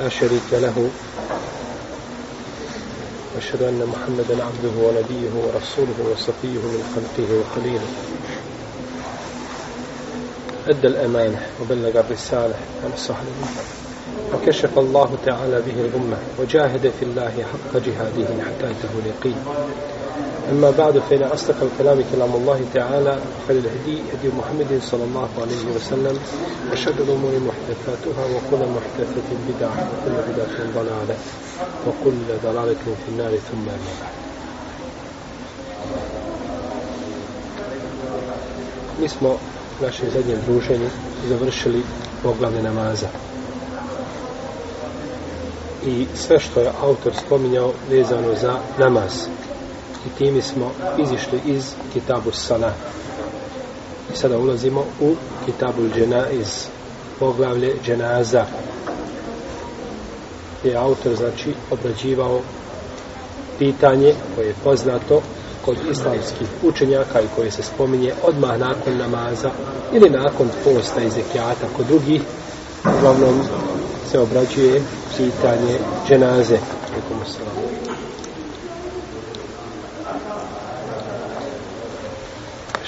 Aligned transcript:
لا 0.00 0.08
شريك 0.08 0.52
له. 0.52 0.90
وأشهد 3.34 3.62
أن 3.62 3.86
محمدا 3.86 4.44
عبده 4.44 4.74
ونبيه 4.86 5.30
ورسوله 5.34 6.12
وصفيه 6.12 6.58
من 6.58 6.82
خلقه 6.94 7.28
وخليله. 7.40 7.88
أدى 10.68 10.86
الأمانة 10.86 11.40
وبلغ 11.60 12.00
الرسالة 12.00 12.54
ونصح 12.84 13.16
للأمة. 13.22 13.62
وكشف 14.34 14.78
الله 14.78 15.16
تعالى 15.26 15.60
به 15.60 15.80
الأمة 15.80 16.16
وجاهد 16.40 16.92
في 17.00 17.02
الله 17.02 17.44
حق 17.52 17.76
جهاده 17.76 18.42
حتى 18.44 18.66
أتاه 18.70 18.94
اليقين. 19.02 19.36
أما 20.51 20.71
بعد 20.71 20.99
فإن 20.99 21.23
أصدق 21.23 21.55
الكلام 21.61 22.03
كلام 22.11 22.35
الله 22.35 22.61
تعالى 22.73 23.19
خير 23.47 23.57
الهدي 23.57 24.01
هدي 24.13 24.29
محمد 24.37 24.79
صلى 24.83 25.03
الله 25.03 25.29
عليه 25.41 25.75
وسلم 25.75 26.19
وشر 26.71 26.91
الأمور 26.91 27.31
محدثاتها 27.47 28.25
وكل 28.25 28.65
محدثة 28.77 29.29
بدعة 29.49 29.87
وكل 29.91 30.31
بدعة 30.31 30.57
ضلالة 30.75 31.17
وكل 31.87 32.17
ضلالة 32.43 32.83
في 33.05 33.09
النار 33.11 33.31
ثم 33.31 33.59
أما 33.59 33.93
بعد 34.01 34.27
Mi 39.01 39.09
smo 39.09 39.29
u 39.29 39.83
našem 39.83 40.09
zadnjem 40.09 40.39
druženju 40.47 40.89
završili 41.29 41.83
poglavlje 42.23 42.63
namaza. 42.63 43.07
I 45.85 46.05
sve 46.15 46.39
što 46.39 46.59
je 46.59 46.71
autor 46.81 47.13
spominjao 47.25 47.73
vezano 47.89 48.35
za 48.41 48.59
namaz 48.77 49.27
i 50.06 50.18
time 50.18 50.42
smo 50.42 50.70
izišli 50.98 51.40
iz 51.44 51.74
Kitabu 51.92 52.32
Sana. 52.32 52.72
I 54.12 54.16
sada 54.16 54.38
ulazimo 54.38 54.84
u 55.00 55.14
Kitabu 55.46 55.88
Džena 55.94 56.30
iz 56.30 56.66
poglavlje 57.18 57.74
Dženaza. 57.84 58.44
Je 60.64 60.76
autor, 60.76 61.14
znači, 61.16 61.54
obrađivao 61.70 62.40
pitanje 63.58 64.14
koje 64.34 64.46
je 64.46 64.54
poznato 64.64 65.22
kod 65.64 65.76
islamskih 65.90 66.48
učenjaka 66.62 67.20
i 67.20 67.28
koje 67.36 67.50
se 67.50 67.62
spominje 67.62 68.12
odmah 68.22 68.58
nakon 68.58 68.98
namaza 68.98 69.50
ili 69.92 70.10
nakon 70.10 70.48
posta 70.64 71.02
i 71.02 71.10
zekijata 71.10 71.66
kod 71.76 71.86
drugih. 71.86 72.22
Uglavnom 72.98 73.40
se 74.10 74.18
obrađuje 74.18 74.82
pitanje 75.16 75.78
dženaze. 76.08 76.58
Alaikum 76.90 77.91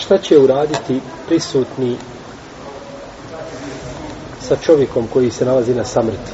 šta 0.05 0.19
će 0.19 0.39
uraditi 0.39 1.01
prisutni 1.27 1.97
sa 4.49 4.57
čovjekom 4.57 5.07
koji 5.13 5.31
se 5.31 5.45
nalazi 5.45 5.75
na 5.75 5.85
samrti. 5.85 6.33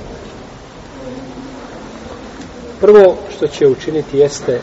Prvo 2.81 3.17
što 3.37 3.47
će 3.47 3.67
učiniti 3.67 4.19
jeste 4.19 4.61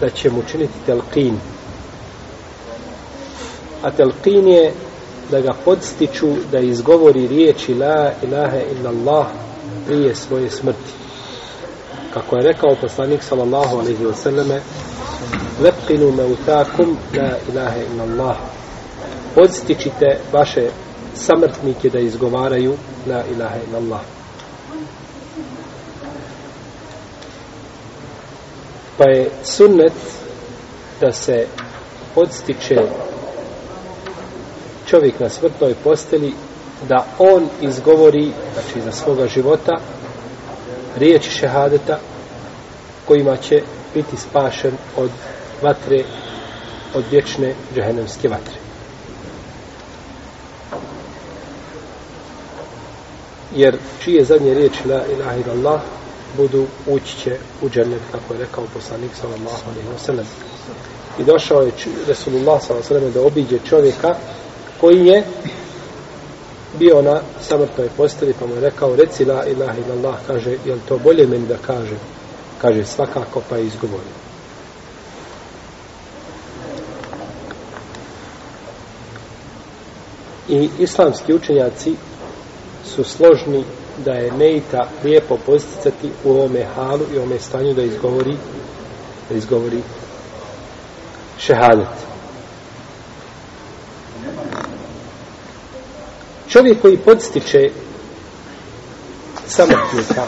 da 0.00 0.10
će 0.10 0.30
mu 0.30 0.38
učiniti 0.38 0.72
telqin. 0.86 1.34
A 3.82 3.90
telqin 3.90 4.46
je 4.46 4.72
da 5.30 5.40
ga 5.40 5.52
podstiču 5.64 6.28
da 6.52 6.58
izgovori 6.58 7.28
riječi 7.28 7.74
la 7.74 8.12
ilaha 8.22 8.58
illallah 8.76 9.26
prije 9.86 10.14
svoje 10.14 10.50
smrti. 10.50 10.92
Kako 12.14 12.36
je 12.36 12.42
rekao 12.42 12.76
poslanik 12.80 13.22
sallallahu 13.22 13.78
alaihi 13.78 14.04
wa 14.04 14.60
Vepkinu 15.60 16.12
meutakum 16.12 16.96
la 17.14 17.36
ilaha 17.52 17.78
in 17.78 18.00
Allah 18.00 18.36
podstičite 19.34 20.18
vaše 20.32 20.70
samrtnike 21.14 21.90
da 21.90 21.98
izgovaraju 21.98 22.76
la 23.06 23.22
ilaha 23.34 23.56
in 23.68 23.74
Allah 23.74 24.00
pa 28.98 29.04
je 29.10 29.30
sunnet 29.44 29.92
da 31.00 31.12
se 31.12 31.46
podstiče 32.14 32.76
čovjek 34.86 35.20
na 35.20 35.28
smrtnoj 35.28 35.74
posteli 35.84 36.34
da 36.88 37.06
on 37.18 37.48
izgovori 37.60 38.30
znači 38.54 38.80
za 38.84 38.92
svoga 38.92 39.26
života 39.26 39.72
riječi 40.96 41.30
šehadeta 41.30 41.98
kojima 43.04 43.36
će 43.36 43.62
biti 43.94 44.16
spašen 44.16 44.72
od 44.96 45.10
vatre, 45.62 46.04
od 46.94 47.04
vječne 47.10 47.54
džehennemske 47.74 48.28
vatre. 48.28 48.54
Jer 53.54 53.76
čije 54.04 54.24
zadnje 54.24 54.54
riječi 54.54 54.88
la 54.88 55.02
ilaha 55.06 55.36
illallah 55.36 55.80
budu 56.36 56.66
ući 56.86 57.16
će 57.16 57.36
u 57.62 57.68
džennet, 57.68 58.00
kako 58.12 58.34
je 58.34 58.40
rekao 58.40 58.64
poslanik 58.74 59.10
sallallahu 59.20 59.70
alaihi 59.70 59.88
wa 59.88 60.06
sallam. 60.06 60.26
I 61.18 61.24
došao 61.24 61.62
je 61.62 61.72
Resulullah 62.06 62.62
sallallahu 62.62 62.70
alaihi 62.70 62.84
wa 62.84 62.88
sallam 62.88 63.12
da 63.12 63.26
obiđe 63.26 63.58
čovjeka 63.68 64.14
koji 64.80 65.06
je 65.06 65.24
bio 66.78 67.02
na 67.02 67.20
samrtnoj 67.48 67.88
postavi 67.96 68.34
pa 68.40 68.46
mu 68.46 68.54
je 68.54 68.60
rekao 68.60 68.96
reci 68.96 69.24
la 69.24 69.46
ilaha 69.46 69.78
illallah 69.78 70.16
kaže 70.26 70.50
je 70.50 70.76
to 70.88 70.98
bolje 70.98 71.26
meni 71.26 71.46
da 71.46 71.56
kaže 71.66 71.96
kaže 72.60 72.84
svakako 72.84 73.42
pa 73.48 73.56
je 73.56 73.66
izgovorio 73.66 74.24
i 80.48 80.68
islamski 80.78 81.34
učenjaci 81.34 81.96
su 82.94 83.04
složni 83.04 83.64
da 84.04 84.12
je 84.12 84.32
Mejta 84.32 84.88
lijepo 85.04 85.36
posticati 85.46 86.10
u 86.24 86.30
ovome 86.30 86.64
halu 86.74 87.00
i 87.14 87.18
ovome 87.18 87.38
stanju 87.38 87.74
da 87.74 87.82
izgovori 87.82 88.36
da 89.28 89.36
izgovori 89.36 89.82
šehadet. 91.38 91.88
Čovjek 96.48 96.82
koji 96.82 96.96
podstiče 96.96 97.70
samotnika 99.46 100.26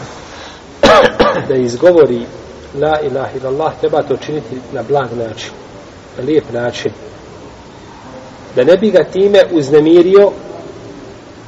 da 1.49 1.55
izgovori 1.55 2.27
la 2.81 3.01
ilaha 3.01 3.31
illallah 3.37 3.73
treba 3.81 4.03
to 4.03 4.17
činiti 4.17 4.57
na 4.73 4.83
blag 4.83 5.09
način 5.12 5.51
na 6.19 6.25
lijep 6.25 6.53
način 6.53 6.93
da 8.57 8.65
ne 8.65 8.77
bi 8.77 8.91
ga 8.91 9.05
time 9.05 9.39
uznemirio 9.53 10.31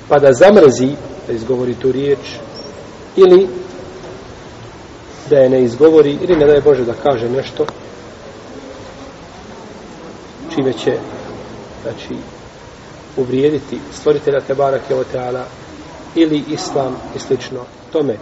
pa 0.08 0.18
da 0.18 0.32
zamrzi 0.32 0.90
da 1.26 1.32
izgovori 1.32 1.74
tu 1.74 1.92
riječ 1.92 2.18
ili 3.16 3.48
da 5.30 5.36
je 5.38 5.50
ne 5.50 5.62
izgovori 5.62 6.18
ili 6.22 6.36
ne 6.36 6.46
daje 6.46 6.60
Bože 6.60 6.84
da 6.84 6.94
kaže 6.94 7.28
nešto 7.28 7.66
čime 10.54 10.72
će 10.72 10.98
znači 11.82 12.16
uvrijediti 13.16 13.78
stvoritelja 13.92 14.40
Tebara 14.40 14.78
Kjevoteala 14.86 15.44
ili 16.14 16.44
Islam 16.50 16.96
i 17.16 17.18
slično 17.18 17.60
tome. 17.92 18.16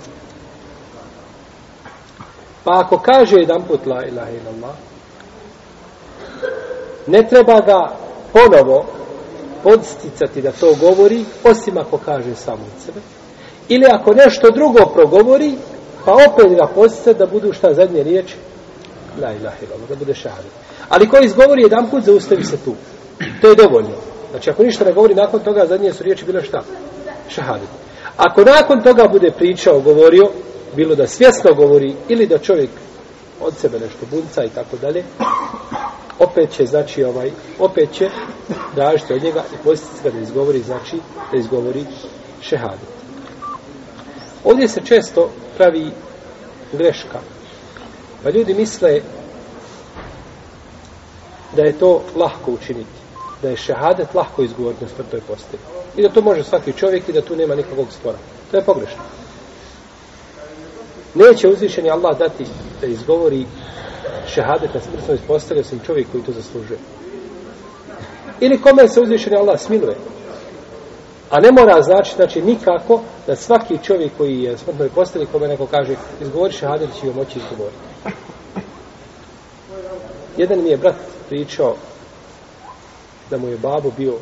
Pa 2.67 2.81
ako 2.83 2.99
kaže 2.99 3.37
jedan 3.39 3.63
put 3.63 3.87
la 3.87 4.03
ilaha 4.03 4.31
illallah 4.31 4.75
ne 7.07 7.27
treba 7.31 7.61
ga 7.61 7.97
ponovo 8.33 8.85
podsticati 9.63 10.43
da 10.43 10.53
to 10.53 10.75
govori, 10.81 11.25
osim 11.45 11.79
ako 11.79 11.99
kaže 11.99 12.35
samo 12.35 12.63
od 12.77 12.83
sebe. 12.85 13.01
Ili 13.69 13.87
ako 13.87 14.15
nešto 14.15 14.51
drugo 14.51 14.87
progovori, 14.95 15.55
pa 16.05 16.13
opet 16.13 16.57
ga 16.57 16.67
podsticati 16.75 17.19
da 17.19 17.27
budu 17.27 17.53
šta 17.53 17.75
zadnje 17.75 18.03
riječi? 18.03 18.35
La 19.23 19.33
ilaha 19.33 19.57
illallah, 19.63 19.89
da 19.89 19.95
bude 19.95 20.15
šahadet. 20.15 20.53
Ali 20.89 21.09
ko 21.09 21.19
izgovori 21.23 21.63
jedan 21.63 21.91
put, 21.91 22.05
zaustavi 22.05 22.45
se 22.45 22.57
tu. 22.57 22.75
To 23.41 23.49
je 23.49 23.55
dovoljno. 23.55 23.97
Znači, 24.31 24.51
ako 24.51 24.63
ništa 24.63 24.85
ne 24.85 24.93
govori, 24.93 25.15
nakon 25.15 25.41
toga 25.41 25.67
zadnje 25.67 25.93
su 25.93 26.03
riječi 26.03 26.25
bile 26.25 26.43
šta? 26.43 26.63
Šahadet. 27.29 27.69
Ako 28.17 28.45
nakon 28.45 28.83
toga 28.83 29.09
bude 29.09 29.31
pričao, 29.31 29.81
govorio, 29.81 30.31
bilo 30.77 30.95
da 30.95 31.07
svjesno 31.07 31.55
govori 31.55 31.95
ili 32.09 32.27
da 32.27 32.39
čovjek 32.39 32.71
od 33.41 33.55
sebe 33.57 33.79
nešto 33.79 34.07
bunca 34.11 34.45
i 34.45 34.49
tako 34.49 34.77
dalje, 34.77 35.05
opet 36.19 36.51
će, 36.51 36.67
znači, 36.67 37.05
ovaj, 37.05 37.31
opet 37.59 37.93
će 37.93 38.11
tražiti 38.75 39.13
od 39.13 39.23
njega 39.23 39.45
i 39.55 39.65
postiti 39.65 40.03
ga 40.05 40.11
da 40.11 40.19
izgovori, 40.19 40.61
znači, 40.61 40.97
da 41.33 41.39
izgovori 41.39 41.85
šehadet. 42.41 42.97
Ovdje 44.45 44.69
se 44.69 44.81
često 44.85 45.31
pravi 45.57 45.91
greška. 46.73 47.21
Pa 48.23 48.31
ljudi 48.31 48.55
misle 48.55 49.01
da 51.57 51.63
je 51.63 51.79
to 51.79 52.03
lahko 52.17 52.51
učiniti. 52.51 52.97
Da 53.43 53.49
je 53.49 53.57
šehadet 53.57 54.15
lahko 54.15 54.43
izgovoriti 54.43 54.85
na 54.85 54.91
smrtoj 54.91 55.21
postavi. 55.21 55.63
I 55.97 56.03
da 56.03 56.09
to 56.09 56.21
može 56.23 56.45
svaki 56.45 56.73
čovjek 56.73 57.09
i 57.09 57.13
da 57.13 57.21
tu 57.21 57.37
nema 57.37 57.55
nikakvog 57.55 57.87
spora. 57.93 58.19
To 58.51 58.57
je 58.57 58.65
pogrešno. 58.65 59.03
Neće 61.17 61.49
uzvišeni 61.49 61.91
Allah 61.91 62.19
dati 62.19 62.45
da 62.81 62.87
izgovori 62.87 63.47
šehadet 64.29 64.75
na 64.75 64.81
smrtno 64.81 65.15
ispostavlja 65.15 65.61
osim 65.61 65.81
čovjek 65.87 66.07
koji 66.13 66.25
to 66.25 66.33
zaslužuje. 66.33 66.79
Ili 68.41 68.61
kome 68.61 68.89
se 68.89 69.01
uzvišeni 69.01 69.37
Allah 69.37 69.61
smiluje. 69.61 69.97
A 71.31 71.41
ne 71.41 71.53
mora 71.53 71.83
znači, 71.83 72.15
znači 72.17 72.43
nikako 72.43 73.01
da 73.27 73.37
svaki 73.37 73.79
čovjek 73.83 74.13
koji 74.19 74.43
je 74.43 74.59
smrtno 74.59 74.89
posteli, 74.95 75.27
kome 75.27 75.49
neko 75.49 75.67
kaže, 75.67 75.97
izgovori 76.21 76.53
šehadet, 76.53 76.89
će 77.01 77.07
joj 77.07 77.15
moći 77.15 77.39
izgovoriti. 77.39 77.79
Jedan 80.37 80.63
mi 80.63 80.71
je 80.71 80.77
brat 80.77 80.97
pričao 81.29 81.75
da 83.31 83.39
mu 83.39 83.49
je 83.49 83.59
babo 83.59 83.91
bio, 83.97 84.15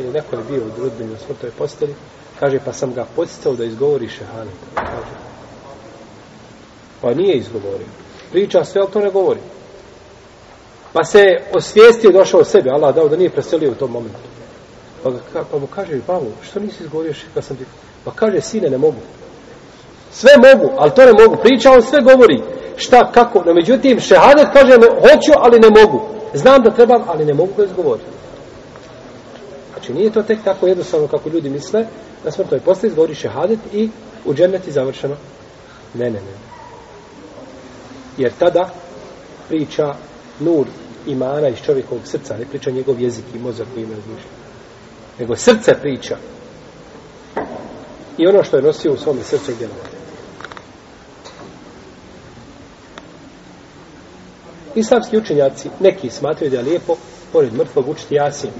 ili 0.00 0.12
neko 0.12 0.36
je 0.36 0.42
bio 0.50 0.62
u 0.62 0.70
drudbini 0.76 1.12
u 1.12 1.24
smrtnoj 1.26 1.50
posteli, 1.58 1.94
kaže, 2.40 2.58
pa 2.64 2.72
sam 2.72 2.94
ga 2.94 3.06
podstao 3.16 3.54
da 3.54 3.64
izgovori 3.64 4.08
šehadet. 4.08 4.54
Kaže, 4.74 5.31
pa 7.02 7.14
nije 7.14 7.36
izgovorio. 7.36 7.86
Priča 8.32 8.64
sve, 8.64 8.80
ali 8.80 8.90
to 8.90 9.00
ne 9.00 9.10
govori. 9.10 9.40
Pa 10.92 11.04
se 11.04 11.22
osvijestio 11.52 12.10
i 12.10 12.12
došao 12.12 12.40
od 12.40 12.48
sebe, 12.48 12.70
Allah 12.70 12.94
dao 12.94 13.08
da 13.08 13.16
nije 13.16 13.30
preselio 13.30 13.70
u 13.70 13.74
tom 13.74 13.90
momentu. 13.90 14.18
Pa, 15.02 15.10
ga, 15.10 15.44
pa 15.50 15.58
mu 15.58 15.66
kaže, 15.66 16.00
Pavlo, 16.06 16.28
što 16.42 16.60
nisi 16.60 16.82
izgovorio 16.82 17.14
kad 17.34 17.44
sam 17.44 17.56
ti... 17.56 17.64
Pa 18.04 18.10
kaže, 18.10 18.40
sine, 18.40 18.70
ne 18.70 18.78
mogu. 18.78 19.00
Sve 20.12 20.30
mogu, 20.36 20.72
ali 20.78 20.90
to 20.90 21.06
ne 21.06 21.12
mogu. 21.12 21.36
Priča, 21.42 21.72
on 21.72 21.82
sve 21.82 22.02
govori. 22.02 22.42
Šta, 22.76 23.12
kako? 23.12 23.42
No, 23.46 23.54
međutim, 23.54 24.00
šehadet 24.00 24.46
kaže, 24.52 24.78
ne, 24.78 24.86
hoću, 24.86 25.32
ali 25.36 25.58
ne 25.60 25.80
mogu. 25.80 26.00
Znam 26.34 26.62
da 26.62 26.70
trebam, 26.70 27.02
ali 27.06 27.24
ne 27.24 27.34
mogu 27.34 27.52
ga 27.56 27.64
izgovoriti. 27.64 28.08
Znači, 29.72 29.92
nije 29.92 30.12
to 30.12 30.22
tek 30.22 30.38
tako 30.44 30.66
jednostavno 30.66 31.08
kako 31.08 31.28
ljudi 31.28 31.50
misle. 31.50 31.86
Na 32.24 32.30
smrtoj 32.30 32.60
postavi 32.60 32.88
izgovori 32.88 33.14
šehadet 33.14 33.58
i 33.72 33.90
u 34.24 34.34
dženeti 34.34 34.72
završeno. 34.72 35.14
Ne, 35.94 36.04
ne, 36.04 36.20
ne. 36.20 36.51
Jer 38.18 38.32
tada 38.38 38.70
priča 39.48 39.94
nur 40.40 40.66
imana 41.06 41.48
iz 41.48 41.58
čovjekovog 41.66 42.06
srca, 42.06 42.36
ne 42.36 42.44
priča 42.44 42.70
njegov 42.70 43.00
jezik 43.00 43.24
i 43.34 43.38
mozak 43.38 43.66
koji 43.74 43.82
ima 43.82 43.94
razmišljanje. 43.94 44.42
Nego 45.18 45.36
srce 45.36 45.74
priča. 45.80 46.16
I 48.18 48.26
ono 48.26 48.44
što 48.44 48.56
je 48.56 48.62
nosio 48.62 48.92
u 48.92 48.96
svom 48.96 49.18
srcu 49.22 49.52
gdje 49.54 49.68
Islamski 54.74 55.18
učenjaci, 55.18 55.68
neki 55.80 56.10
smatraju 56.10 56.50
da 56.50 56.56
je 56.56 56.62
lijepo, 56.62 56.96
pored 57.32 57.54
mrtvog, 57.54 57.88
učiti 57.88 58.14
jasin. 58.14 58.50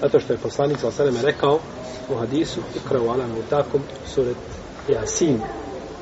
Zato 0.00 0.20
što 0.20 0.32
je 0.32 0.38
poslanik 0.38 0.78
sa 0.78 1.04
rekao 1.22 1.58
u 2.08 2.14
hadisu, 2.14 2.60
ukrao 2.84 3.08
alam 3.08 3.30
u 3.30 3.50
takom 3.50 3.82
suret 4.06 4.36
jasin. 4.88 5.40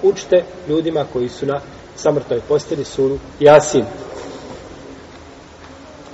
Učite 0.02 0.44
ljudima 0.68 1.06
koji 1.12 1.28
su 1.28 1.46
na 1.46 1.60
samrtnoj 1.96 2.40
posteli 2.48 2.84
suru 2.84 3.18
jasin. 3.40 3.84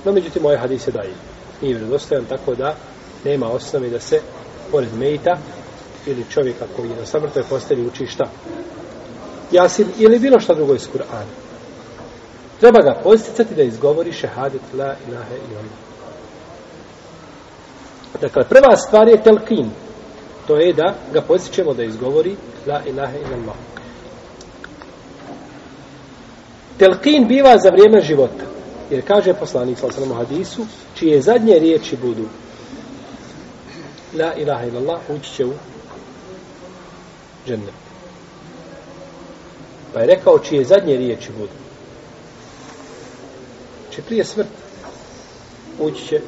No, 0.05 0.11
međutim, 0.11 0.45
ovaj 0.45 0.57
hadis 0.57 0.87
je 0.87 0.91
daje. 0.91 1.13
Nije 1.61 1.73
vjerodostojan, 1.73 2.25
tako 2.25 2.55
da 2.55 2.75
nema 3.25 3.47
osnovi 3.47 3.89
da 3.89 3.99
se, 3.99 4.19
pored 4.71 4.93
mejta, 4.97 5.37
ili 6.05 6.25
čovjeka 6.29 6.65
koji 6.75 6.89
je 6.89 6.95
na 6.95 7.05
samrtnoj 7.05 7.43
posteli 7.49 7.87
uči 7.87 8.07
šta? 8.07 8.29
Jasin 9.51 9.87
ili 9.97 10.19
bilo 10.19 10.39
šta 10.39 10.53
drugo 10.53 10.75
iz 10.75 10.87
Kur'ana. 10.93 11.33
Treba 12.59 12.81
ga 12.81 12.99
posticati 13.03 13.55
da 13.55 13.63
izgovori 13.63 14.11
šehadet 14.11 14.61
la 14.73 14.95
ilaha 15.07 15.35
illallah. 15.35 15.81
Dakle, 18.21 18.43
prva 18.43 18.75
stvar 18.75 19.07
je 19.07 19.23
telkin. 19.23 19.69
To 20.47 20.55
je 20.55 20.73
da 20.73 20.95
ga 21.13 21.21
postičemo 21.21 21.73
da 21.73 21.83
izgovori 21.83 22.35
la 22.67 22.81
ilaha 22.85 23.17
illallah. 23.17 23.55
Telkin 26.77 27.27
biva 27.27 27.57
za 27.57 27.69
vrijeme 27.69 28.01
života. 28.01 28.45
Jer 28.89 29.07
kaže 29.07 29.33
poslanik 29.33 29.79
sa 29.79 29.87
osnovom 29.87 30.17
hadisu, 30.17 30.65
čije 30.95 31.21
zadnje 31.21 31.59
riječi 31.59 31.97
budu 32.01 32.25
La 34.13 34.33
ilaha 34.35 34.65
illallah, 34.65 34.99
ući 35.09 35.33
će 35.35 35.45
u 35.45 35.53
džennet. 37.47 37.73
Pa 39.93 39.99
je 39.99 40.07
rekao 40.07 40.39
čije 40.39 40.65
zadnje 40.65 40.97
riječi 40.97 41.31
budu. 41.37 41.53
Če 43.91 44.01
prije 44.01 44.25
smrt 44.25 44.47
ući 45.79 46.07
će, 46.07 46.21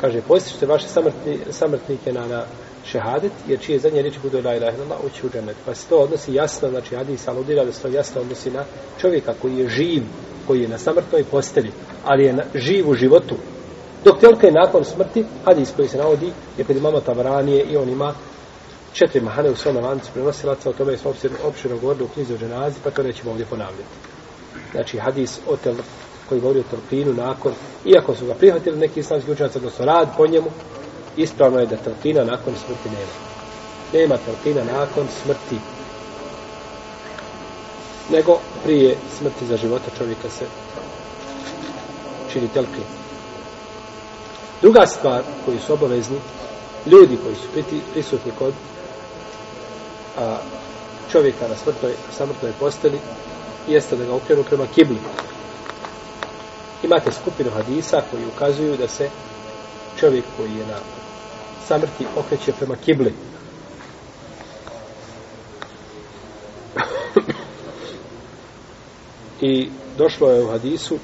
kaže, 0.00 0.20
postište 0.20 0.66
vaše 0.66 0.88
samrtni, 0.88 1.38
samrtnike 1.50 2.12
na, 2.12 2.26
na 2.26 2.44
šehadet, 2.86 3.32
jer 3.48 3.60
čije 3.60 3.78
zadnje 3.78 4.02
riječi 4.02 4.18
budu 4.22 4.40
la 4.44 4.54
ilaha 4.54 4.76
illallah, 4.76 5.04
ući 5.04 5.26
u 5.26 5.30
džennet. 5.30 5.56
Pa 5.66 5.74
se 5.74 5.88
to 5.88 5.96
odnosi 5.96 6.34
jasno, 6.34 6.70
znači 6.70 6.96
hadis 6.96 7.28
aludira 7.28 7.64
da 7.64 7.72
se 7.72 7.82
to 7.82 7.88
jasno 7.88 8.20
odnosi 8.20 8.50
na 8.50 8.64
čovjeka 9.00 9.34
koji 9.42 9.58
je 9.58 9.68
živ, 9.68 10.02
koji 10.46 10.62
je 10.62 10.68
na 10.68 10.78
samrtnoj 10.78 11.24
posteli, 11.24 11.70
ali 12.04 12.24
je 12.24 12.32
na, 12.32 12.42
živ 12.54 12.90
u 12.90 12.94
životu. 12.94 13.34
Dok 14.04 14.20
telka 14.20 14.46
je 14.46 14.52
nakon 14.52 14.84
smrti, 14.84 15.24
hadis 15.44 15.72
koji 15.76 15.88
se 15.88 15.98
navodi, 15.98 16.32
je 16.58 16.64
kod 16.64 16.76
imama 16.76 17.00
Tavranije 17.00 17.64
i 17.64 17.76
on 17.76 17.88
ima 17.88 18.14
četiri 18.92 19.20
mahane 19.20 19.50
u 19.50 19.56
svome 19.56 19.80
lancu 19.80 20.10
prenosilaca, 20.14 20.70
o 20.70 20.72
tome 20.72 20.96
smo 20.96 21.12
opširno 21.44 21.78
govorili 21.78 22.04
u 22.04 22.08
knjizu 22.08 22.34
o 22.34 22.38
dženazi, 22.38 22.76
pa 22.84 22.90
to 22.90 23.02
nećemo 23.02 23.30
ovdje 23.30 23.46
ponavljati. 23.46 23.94
Znači, 24.72 24.98
hadis 24.98 25.40
o 25.48 25.56
tel, 25.56 25.74
koji 26.28 26.40
govori 26.40 26.60
o 26.60 26.70
telpinu 26.70 27.12
nakon, 27.12 27.52
iako 27.84 28.14
su 28.14 28.26
ga 28.26 28.34
prihvatili 28.34 28.78
neki 28.78 29.00
islamski 29.00 29.32
učenjaci, 29.32 29.58
odnosno 29.58 29.84
rad 29.84 30.08
po 30.16 30.26
njemu, 30.26 30.50
ispravno 31.16 31.58
je 31.58 31.66
da 31.66 31.76
trtina 31.76 32.24
nakon 32.24 32.54
smrti 32.66 32.88
nema. 32.88 33.16
Nema 33.92 34.16
telpina 34.24 34.72
nakon 34.72 35.06
smrti. 35.22 35.58
Nego 38.10 38.38
prije 38.64 38.96
smrti 39.18 39.46
za 39.46 39.56
života 39.56 39.90
čovjeka 39.98 40.28
se 40.30 40.46
čini 42.32 42.48
telpin. 42.48 42.84
Druga 44.62 44.86
stvar 44.86 45.22
koju 45.44 45.58
su 45.60 45.72
obavezni, 45.72 46.16
ljudi 46.86 47.18
koji 47.22 47.34
su 47.34 47.48
priti, 47.52 47.80
prisutni 47.92 48.32
kod 48.38 48.54
a, 50.18 50.38
čovjeka 51.12 51.48
na 51.48 51.56
smrtnoj, 51.56 51.92
samrtnoj 52.16 52.52
posteli, 52.60 52.98
jeste 53.68 53.96
da 53.96 54.04
ga 54.04 54.14
okrenu 54.14 54.44
prema 54.44 54.66
kibli. 54.74 54.98
Imate 56.82 57.12
skupinu 57.12 57.50
hadisa 57.50 58.02
koji 58.10 58.26
ukazuju 58.26 58.76
da 58.76 58.88
se 58.88 59.10
čovjek 60.00 60.24
koji 60.36 60.50
je 60.50 60.66
na 60.66 60.78
samrti 61.68 62.06
okreće 62.16 62.52
prema 62.52 62.76
kibli. 62.84 63.12
I 69.40 69.68
došlo 69.98 70.30
je 70.30 70.44
u 70.44 70.48
hadisu 70.48 70.98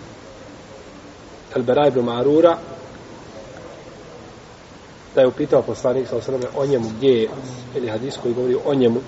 Al-Bara 1.54 1.88
ibn 1.88 2.00
Marura 2.00 2.58
da 5.14 5.20
je 5.20 5.26
upitao 5.26 5.62
poslanik 5.62 6.08
sa 6.08 6.16
osrame 6.16 6.44
o 6.56 6.66
njemu 6.66 6.90
gdje 6.96 7.08
je 7.08 7.28
ili 7.76 7.88
hadis 7.88 8.16
koji 8.22 8.34
govori 8.34 8.56
o 8.64 8.74
njemu 8.74 9.00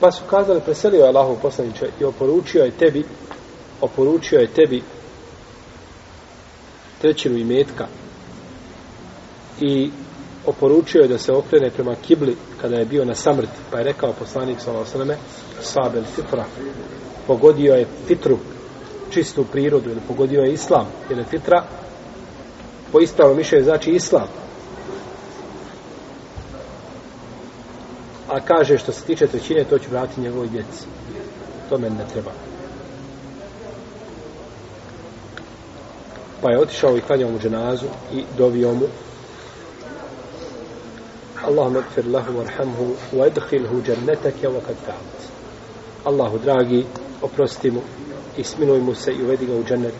pa 0.00 0.10
su 0.12 0.22
kazali 0.30 0.60
preselio 0.60 1.00
je 1.00 1.08
Allahov 1.08 1.36
poslaniče 1.42 1.90
i 2.00 2.04
oporučio 2.04 2.64
je 2.64 2.70
tebi 2.70 3.04
oporučio 3.80 4.38
je 4.38 4.46
tebi 4.46 4.82
trećinu 7.00 7.36
imetka 7.36 7.86
i 9.60 9.90
oporučio 10.46 11.02
je 11.02 11.08
da 11.08 11.18
se 11.18 11.32
okrene 11.32 11.70
prema 11.70 11.94
kibli 11.94 12.36
kada 12.60 12.76
je 12.76 12.84
bio 12.84 13.04
na 13.04 13.14
samrti 13.14 13.58
pa 13.70 13.78
je 13.78 13.84
rekao 13.84 14.12
poslanik 14.12 14.60
sa 14.60 14.72
osrame 14.72 15.16
sabel 15.62 16.04
fitra 16.16 16.44
pogodio 17.26 17.74
je 17.74 17.86
fitru 18.06 18.38
čistu 19.10 19.44
prirodu 19.44 19.90
ili 19.90 20.00
pogodio 20.08 20.40
je 20.40 20.52
islam 20.52 20.86
jer 21.10 21.18
je 21.18 21.24
fitra 21.24 21.64
po 22.92 23.00
ispravnom 23.00 23.36
mišljenju 23.36 23.64
znači 23.64 23.90
islam. 23.90 24.26
A 28.28 28.40
kaže 28.40 28.78
što 28.78 28.92
se 28.92 29.04
tiče 29.04 29.26
trećine, 29.26 29.64
to 29.64 29.78
ću 29.78 29.90
vratiti 29.90 30.20
njegovoj 30.20 30.48
djeci. 30.48 30.84
To 31.68 31.78
meni 31.78 31.96
ne 31.96 32.04
treba. 32.12 32.30
Pa 36.42 36.50
je 36.50 36.58
otišao 36.58 36.96
i 36.96 37.00
klanjao 37.00 37.30
mu 37.30 37.38
dženazu 37.38 37.86
i 38.12 38.24
dovio 38.38 38.74
mu 38.74 38.86
Allahum 41.50 41.76
akfir 41.76 42.06
lahu 42.06 42.38
warhamhu 42.38 42.94
wa 43.12 43.26
edhilhu 43.26 43.82
džennetake 43.82 44.48
wa 44.48 44.60
kad 44.66 44.76
ta'at. 44.86 45.30
Allahu 46.04 46.38
dragi, 46.38 46.86
oprosti 47.22 47.70
mu 47.70 47.80
i 48.36 48.44
smiluj 48.44 48.80
mu 48.80 48.94
se 48.94 49.12
i 49.12 49.22
uvedi 49.22 49.46
ga 49.46 49.54
u 49.54 49.64
džennet, 49.64 49.94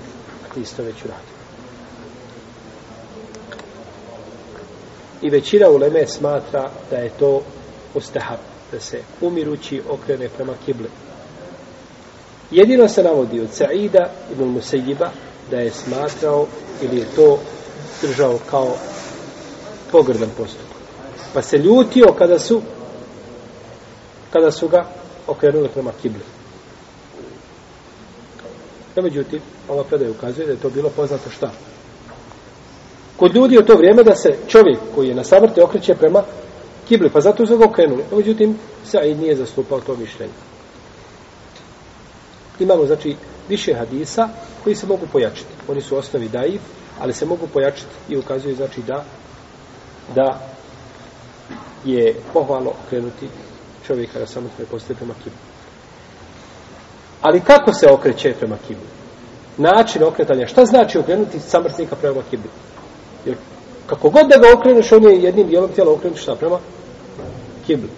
a 0.45 0.55
ti 0.55 0.61
isto 0.61 0.83
već 0.83 1.05
uradio. 1.05 1.35
I 5.23 5.31
većina 5.31 5.69
uleme 5.69 6.07
smatra 6.07 6.71
da 6.91 6.97
je 6.97 7.11
to 7.19 7.43
ustahab, 7.95 8.39
da 8.73 8.81
se 8.81 9.03
umirući 9.21 9.83
okrene 9.89 10.29
prema 10.29 10.53
kibli. 10.67 10.89
Jedino 12.51 12.89
se 12.89 13.03
navodi 13.03 13.41
od 13.41 13.51
Saida 13.53 14.11
ibn 14.33 14.45
Musejiba 14.45 15.11
da 15.51 15.61
je 15.61 15.71
smatrao 15.71 16.47
ili 16.83 16.99
je 16.99 17.07
to 17.17 17.39
držao 18.03 18.39
kao 18.51 18.77
pogrdan 19.93 20.31
postupak. 20.37 20.70
Pa 21.35 21.43
se 21.43 21.59
ljutio 21.59 22.15
kada 22.19 22.39
su 22.39 22.63
kada 24.33 24.51
su 24.51 24.69
ga 24.69 24.85
okrenuli 25.27 25.69
prema 25.69 25.93
kibli. 26.03 26.23
No, 28.97 29.03
međutim, 29.03 29.41
ova 29.69 29.85
predaja 29.85 30.11
ukazuje 30.11 30.47
da 30.47 30.53
je 30.53 30.61
to 30.61 30.71
bilo 30.71 30.91
poznato 30.91 31.31
šta? 31.31 31.51
kod 33.21 33.35
ljudi 33.35 33.59
u 33.59 33.63
to 33.63 33.75
vrijeme 33.75 34.03
da 34.03 34.15
se 34.15 34.37
čovjek 34.49 34.79
koji 34.95 35.09
je 35.09 35.15
na 35.15 35.25
samrti 35.25 35.61
okreće 35.61 35.95
prema 35.95 36.23
kibli, 36.89 37.11
pa 37.11 37.21
zato 37.21 37.47
su 37.47 37.59
ga 37.59 37.65
okrenuli. 37.65 38.05
Međutim, 38.17 38.59
Said 38.85 39.21
nije 39.21 39.37
zastupao 39.37 39.81
to 39.81 39.97
mišljenje. 39.97 40.33
Imamo, 42.61 42.87
znači, 42.87 43.17
više 43.49 43.75
hadisa 43.75 44.29
koji 44.65 44.77
se 44.77 44.87
mogu 44.87 45.07
pojačiti. 45.13 45.53
Oni 45.69 45.81
su 45.81 45.97
osnovi 45.97 46.29
daif, 46.29 46.61
ali 47.01 47.13
se 47.13 47.27
mogu 47.27 47.47
pojačiti 47.47 47.93
i 48.09 48.17
ukazuju, 48.17 48.57
znači, 48.57 48.83
da 48.83 49.05
da 50.15 50.49
je 51.85 52.15
pohvalno 52.33 52.71
okrenuti 52.87 53.29
čovjeka 53.87 54.19
na 54.19 54.27
samrtnoj 54.27 54.67
postoje 54.67 54.97
prema 54.97 55.15
kibli. 55.15 55.39
Ali 57.21 57.41
kako 57.41 57.73
se 57.73 57.91
okreće 57.91 58.35
prema 58.39 58.57
kibli? 58.67 58.87
Način 59.57 60.03
okretanja. 60.03 60.47
Šta 60.47 60.65
znači 60.65 60.99
okrenuti 60.99 61.41
samrstnika 61.41 61.97
prema 61.97 62.23
kibli? 62.31 62.51
Jer 63.27 63.37
kako 63.87 64.11
god 64.11 64.27
da 64.29 64.39
ga 64.39 64.59
okreneš, 64.59 64.93
on 64.93 65.05
je 65.05 65.23
jednim 65.23 65.49
dijelom 65.49 65.71
tijela 65.71 65.93
okrenuti 65.93 66.23
šta 66.23 66.35
prema 66.35 66.59
kibli. 67.67 67.89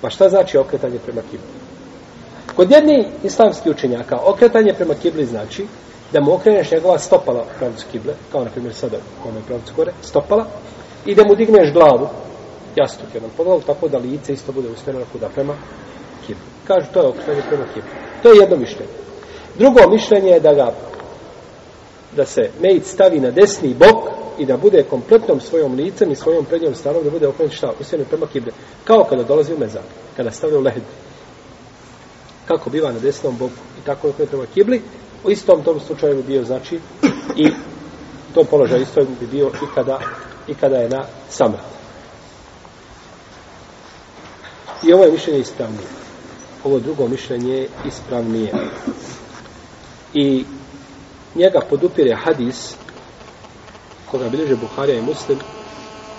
Pa 0.00 0.10
šta 0.10 0.28
znači 0.28 0.58
okretanje 0.58 0.98
prema 0.98 1.20
kibli? 1.30 1.46
Kod 2.56 2.70
jedni 2.70 3.08
islamski 3.22 3.70
učenjaka 3.70 4.18
okretanje 4.24 4.74
prema 4.74 4.94
kibli 4.94 5.26
znači 5.26 5.66
da 6.12 6.20
mu 6.20 6.34
okreneš 6.34 6.70
njegova 6.70 6.98
stopala 6.98 7.40
u 7.40 7.58
pravcu 7.58 7.86
kible, 7.92 8.14
kao 8.32 8.44
na 8.44 8.50
primjer 8.50 8.74
sada 8.74 8.96
u 9.24 9.28
onoj 9.28 9.42
pravcu 9.46 9.72
gore, 9.76 9.92
stopala, 10.02 10.46
i 11.06 11.14
da 11.14 11.24
mu 11.24 11.34
digneš 11.34 11.72
glavu, 11.72 12.08
jastuk 12.76 13.06
jedan 13.14 13.30
po 13.36 13.60
tako 13.66 13.88
da 13.88 13.98
lice 13.98 14.32
isto 14.32 14.52
bude 14.52 14.68
usmjereno 14.68 15.04
kuda 15.12 15.28
prema 15.28 15.54
kibli. 16.26 16.42
Kažu, 16.66 16.86
to 16.92 17.00
je 17.00 17.08
okretanje 17.08 17.42
prema 17.48 17.64
kibli. 17.74 17.90
To 18.22 18.28
je 18.28 18.38
jedno 18.40 18.56
mišljenje. 18.56 18.92
Drugo 19.58 19.90
mišljenje 19.90 20.30
je 20.30 20.40
da 20.40 20.54
ga 20.54 20.72
da 22.16 22.26
se 22.26 22.50
mejt 22.60 22.86
stavi 22.86 23.20
na 23.20 23.30
desni 23.30 23.74
bok 23.74 24.08
i 24.38 24.46
da 24.46 24.56
bude 24.56 24.82
kompletnom 24.82 25.40
svojom 25.40 25.74
licem 25.74 26.10
i 26.10 26.16
svojom 26.16 26.44
prednjom 26.44 26.74
stranom 26.74 27.04
da 27.04 27.10
bude 27.10 27.28
okrenut 27.28 27.52
šta? 27.52 27.72
Usmjeren 27.80 28.08
prema 28.08 28.26
kible. 28.26 28.52
Kao 28.84 29.04
kada 29.04 29.22
dolazi 29.22 29.54
u 29.54 29.58
mezar, 29.58 29.82
kada 30.16 30.30
stavlja 30.30 30.58
u 30.58 30.62
lehd. 30.62 30.82
Kako 32.48 32.70
biva 32.70 32.92
na 32.92 32.98
desnom 32.98 33.36
boku 33.38 33.62
i 33.82 33.86
tako 33.86 34.06
je 34.06 34.26
prema 34.26 34.46
kibli, 34.54 34.82
u 35.24 35.30
istom 35.30 35.62
tom 35.62 35.80
slučaju 35.80 36.16
bi 36.16 36.22
bio, 36.22 36.44
znači, 36.44 36.80
i 37.36 37.50
to 38.34 38.44
položaj 38.44 38.82
isto 38.82 39.00
bi 39.20 39.26
bio 39.26 39.46
i 39.46 39.74
kada, 39.74 39.98
i 40.48 40.54
kada 40.54 40.76
je 40.76 40.88
na 40.88 41.04
samrat. 41.28 41.79
I 44.82 44.92
ovo 44.92 45.04
je 45.04 45.12
mišljenje 45.12 45.40
ispravnije. 45.40 45.88
Ovo 46.64 46.78
drugo 46.78 47.08
mišljenje 47.08 47.54
je 47.54 47.68
ispravnije. 47.86 48.52
I 50.14 50.44
njega 51.34 51.60
podupire 51.70 52.16
hadis 52.24 52.74
koga 54.10 54.28
bilježe 54.28 54.56
Buharija 54.56 54.98
i 54.98 55.02
Muslim 55.02 55.38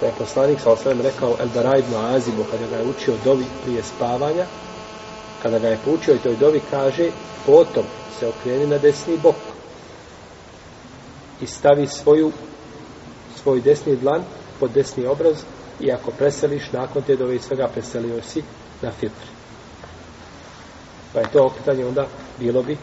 da 0.02 0.08
je 0.08 0.14
poslanik 0.18 0.60
sa 0.60 0.72
osvijem 0.72 1.02
rekao 1.02 1.36
El 1.40 1.48
Bara 1.54 1.78
ibn 1.78 1.96
Azibu 1.96 2.44
kada 2.52 2.68
ga 2.68 2.76
je 2.76 2.90
učio 2.90 3.14
dovi 3.26 3.46
prije 3.64 3.84
spavanja 3.84 4.46
kada 5.42 5.60
ga 5.60 5.68
je 5.68 5.80
poučio 5.86 6.16
i 6.16 6.20
toj 6.20 6.36
dovi 6.36 6.62
kaže 6.72 7.10
potom 7.46 7.84
se 8.20 8.28
okreni 8.28 8.68
na 8.68 8.78
desni 8.78 9.18
bok 9.18 9.36
i 11.42 11.48
stavi 11.48 11.88
svoju 11.88 12.32
svoj 13.42 13.62
desni 13.62 13.96
dlan 13.96 14.24
pod 14.60 14.72
desni 14.72 15.06
obraz 15.06 15.36
i 15.82 15.92
ako 15.92 16.12
preseliš 16.12 16.72
nakon 16.72 17.04
te 17.04 17.16
dove 17.16 17.36
i 17.36 17.40
svega 17.40 17.68
preselio 17.68 18.22
si 18.22 18.44
na 18.82 18.92
fitr. 18.92 19.26
Pa 21.14 21.20
je 21.20 21.32
to 21.34 21.46
okretanje 21.46 21.86
onda 21.86 22.08
bilo 22.40 22.64
bi 22.64 22.78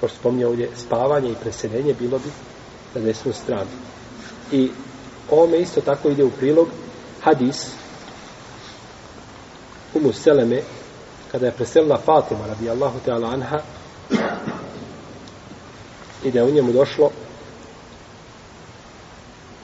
pošto 0.00 0.18
spominje 0.18 0.46
ovdje 0.46 0.70
spavanje 0.76 1.30
i 1.30 1.36
preseljenje 1.42 1.94
bilo 1.94 2.18
bi 2.18 2.30
na 2.94 3.00
desnu 3.00 3.32
stranu. 3.32 3.70
I 4.52 4.70
ovome 5.30 5.58
isto 5.58 5.80
tako 5.80 6.08
ide 6.08 6.24
u 6.24 6.30
prilog 6.30 6.68
hadis 7.20 7.66
Umu 9.94 10.12
Seleme 10.12 10.62
kada 11.32 11.46
je 11.46 11.52
preselila 11.52 11.98
Fatima 11.98 12.46
radi 12.46 12.70
Allahu 12.70 12.98
Teala 13.04 13.28
Anha 13.28 13.58
i 16.24 16.30
da 16.30 16.38
je 16.38 16.44
u 16.44 16.50
njemu 16.50 16.72
došlo 16.72 17.10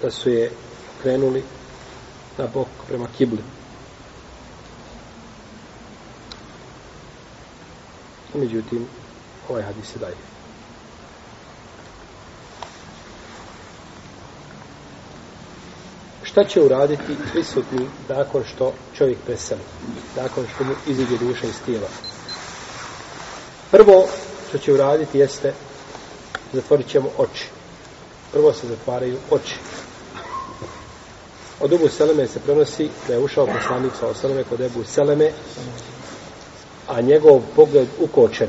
da 0.02 0.10
su 0.10 0.30
je 0.30 0.50
krenuli 1.02 1.42
okrenuta 2.40 2.58
bok 2.58 2.68
prema 2.88 3.06
kibli. 3.18 3.42
Međutim, 8.34 8.86
ovaj 9.48 9.62
hadis 9.62 9.92
se 9.92 9.98
daje. 9.98 10.14
Šta 16.22 16.44
će 16.44 16.62
uraditi 16.62 17.16
prisutni 17.32 17.88
nakon 18.08 18.44
što 18.44 18.72
čovjek 18.94 19.18
preseli? 19.26 19.60
Nakon 20.16 20.46
što 20.54 20.64
mu 20.64 20.74
iziđe 20.86 21.18
duša 21.18 21.46
iz 21.46 21.60
tijela? 21.66 21.88
Prvo 23.70 24.08
što 24.48 24.58
će 24.58 24.72
uraditi 24.72 25.18
jeste 25.18 25.54
zatvorit 26.52 26.88
ćemo 26.88 27.10
oči. 27.18 27.48
Prvo 28.32 28.52
se 28.52 28.66
zatvaraju 28.66 29.18
oči. 29.30 29.56
Od 31.60 31.72
Ebu 31.72 31.88
Seleme 31.88 32.26
se 32.26 32.40
prenosi 32.40 32.88
da 33.08 33.14
je 33.14 33.20
ušao 33.20 33.46
poslanik 33.46 33.92
sa 34.00 34.08
Oseleme 34.08 34.44
kod 34.44 34.60
Ebu 34.60 34.84
Seleme, 34.84 35.30
a 36.88 37.00
njegov 37.00 37.42
pogled 37.56 37.88
ukočen. 37.98 38.48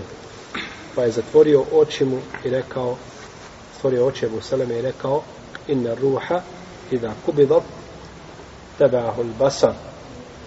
Pa 0.96 1.04
je 1.04 1.12
zatvorio 1.12 1.66
oči 1.72 2.06
mu 2.06 2.18
i 2.46 2.50
rekao, 2.50 2.98
stvorio 3.78 4.06
oči 4.06 4.26
Ebu 4.26 4.42
Seleme 4.42 4.80
i 4.80 4.82
rekao, 4.82 5.24
inna 5.68 5.94
ruha 5.94 6.42
ida 6.92 7.14
kubidat 7.26 7.64
tabahul 8.78 9.34
basar 9.40 9.74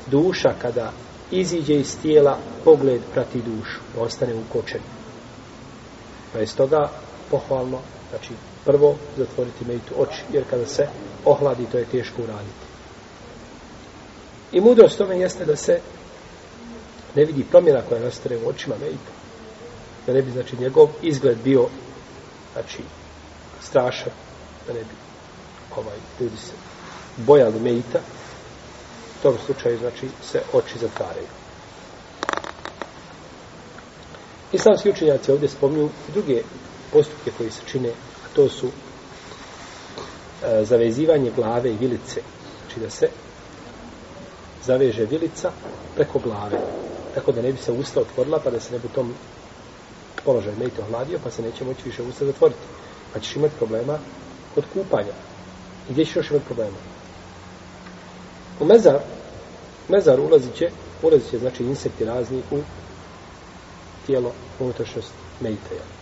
duša 0.07 0.55
kada 0.63 0.93
iziđe 1.31 1.75
iz 1.75 2.01
tijela 2.03 2.39
pogled 2.65 3.03
prati 3.15 3.43
dušu 3.43 3.81
pa 3.95 4.01
ostane 4.01 4.35
ukočen 4.35 4.81
pa 6.33 6.39
je 6.39 6.47
stoga 6.47 6.91
pohvalno 7.31 7.81
znači 8.11 8.35
prvo 8.65 8.97
zatvoriti 9.17 9.65
mejitu 9.65 9.95
oči 9.97 10.23
jer 10.33 10.45
kada 10.51 10.67
se 10.67 10.89
ohladi 11.25 11.67
to 11.73 11.79
je 11.79 11.85
teško 11.85 12.23
uraditi. 12.23 12.65
I 14.53 14.61
mudrost 14.61 14.99
tome 14.99 15.19
jeste 15.19 15.45
da 15.45 15.57
se 15.57 15.81
ne 17.15 17.25
vidi 17.25 17.45
promjena 17.51 17.83
koja 17.89 18.01
nastane 18.01 18.37
u 18.37 18.49
očima 18.49 18.75
mejita 18.81 19.13
da 20.07 20.13
ne 20.13 20.23
bi 20.23 20.31
znači 20.31 20.57
njegov 20.57 20.89
izgled 21.03 21.39
bio 21.45 21.67
znači 22.53 22.83
strašan 23.63 24.13
da 24.67 24.73
ne 24.73 24.81
bi 24.81 24.95
ovaj, 25.77 25.97
ljudi 26.21 26.37
se 26.37 26.53
bojali 27.17 27.61
mejita, 27.61 27.99
u 29.19 29.23
tom 29.23 29.35
slučaju, 29.47 29.79
znači, 29.79 30.09
se 30.23 30.43
oči 30.53 30.79
zatvaraju. 30.79 31.27
Islamski 34.53 34.91
učenjaci 34.91 35.33
ovdje 35.33 35.49
spomnju 35.49 35.91
druge 36.13 36.43
postupke 36.93 37.31
koji 37.39 37.51
se 37.51 37.61
čine, 37.67 37.93
to 38.35 38.49
su 38.49 38.67
e, 38.67 40.65
zavezivanje 40.65 41.31
glave 41.37 41.71
i 41.71 41.77
vilice. 41.77 42.21
Znači 42.61 42.81
da 42.81 42.91
se 42.91 43.09
zaveže 44.65 45.05
vilica 45.05 45.51
preko 45.95 46.19
glave, 46.19 46.59
tako 47.15 47.33
da 47.33 47.43
ne 47.43 47.53
bi 47.53 47.59
se 47.59 47.73
usta 47.73 48.01
otvorila, 48.01 48.41
pa 48.45 48.51
da 48.51 48.61
se 48.61 48.73
ne 48.73 48.79
bi 48.79 48.87
u 48.87 48.95
tom 48.95 49.15
položaju 50.25 50.57
mejte 50.59 50.83
ohladio, 50.83 51.19
pa 51.25 51.31
se 51.31 51.43
neće 51.43 51.65
moći 51.65 51.83
više 51.85 52.03
usta 52.03 52.25
zatvoriti. 52.25 52.61
Pa 53.13 53.21
ćeš 53.21 53.37
imati 53.37 53.55
problema 53.59 53.99
kod 54.55 54.65
kupanja. 54.73 55.15
I 55.89 55.93
gdje 55.93 56.05
ćeš 56.05 56.17
još 56.17 56.31
imati 56.31 56.47
problema? 56.47 56.77
U 58.61 58.65
mezar, 58.65 58.99
mezar 59.89 60.21
ulazit 60.21 60.55
će, 60.55 60.71
ulazit 61.03 61.31
će, 61.31 61.39
znači, 61.39 61.63
insekti 61.63 62.05
razni 62.05 62.43
u 62.51 62.59
tijelo, 64.07 64.33
unutrašnjost 64.61 65.13
mejte. 65.41 65.75
Jel? 65.75 65.94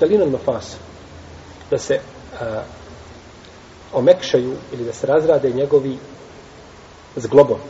Dalinan 0.00 0.30
nafas, 0.30 0.76
da 1.70 1.78
se 1.78 2.00
a, 2.40 2.62
omekšaju 3.92 4.56
ili 4.72 4.84
da 4.84 4.92
se 4.92 5.06
razrade 5.06 5.50
njegovi 5.50 5.98
zglobovi. 7.16 7.62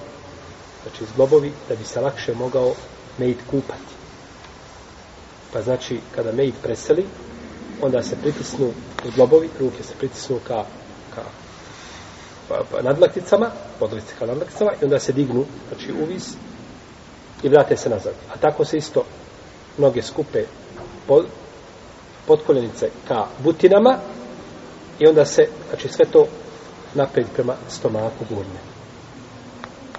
Znači, 0.83 1.05
zglobovi 1.13 1.53
da 1.69 1.75
bi 1.75 1.85
se 1.85 2.01
lakše 2.01 2.35
mogao 2.35 2.75
mejit 3.19 3.39
kupati. 3.51 3.95
Pa 5.53 5.63
znači, 5.63 6.01
kada 6.15 6.33
mejit 6.33 6.55
preseli, 6.63 7.07
onda 7.83 8.03
se 8.03 8.17
pritisnu 8.17 8.73
zglobovi, 9.13 9.49
ruke 9.61 9.83
se 9.83 9.95
pritisnu 9.99 10.39
ka, 10.49 10.65
ka 11.15 11.23
pa, 12.49 12.65
pa, 12.71 12.83
nadlakticama, 12.83 13.51
podlice 13.79 14.15
ka 14.19 14.27
nadlakticama 14.27 14.73
i 14.73 14.85
onda 14.85 14.99
se 14.99 15.13
dignu, 15.13 15.45
znači 15.69 15.93
uvis 16.03 16.35
i 17.43 17.49
vrate 17.49 17.77
se 17.77 17.89
nazad. 17.89 18.13
A 18.35 18.37
tako 18.37 18.65
se 18.65 18.77
isto 18.77 19.05
noge 19.79 20.03
skupe 20.03 20.45
pod, 21.07 21.27
podkoljenice 22.27 22.91
ka 23.09 23.27
butinama 23.39 23.99
i 24.99 25.07
onda 25.07 25.25
se, 25.25 25.47
znači 25.69 25.89
sve 25.89 26.05
to 26.05 26.27
napred 26.95 27.27
prema 27.35 27.55
stomaku 27.69 28.25
gurne. 28.29 28.61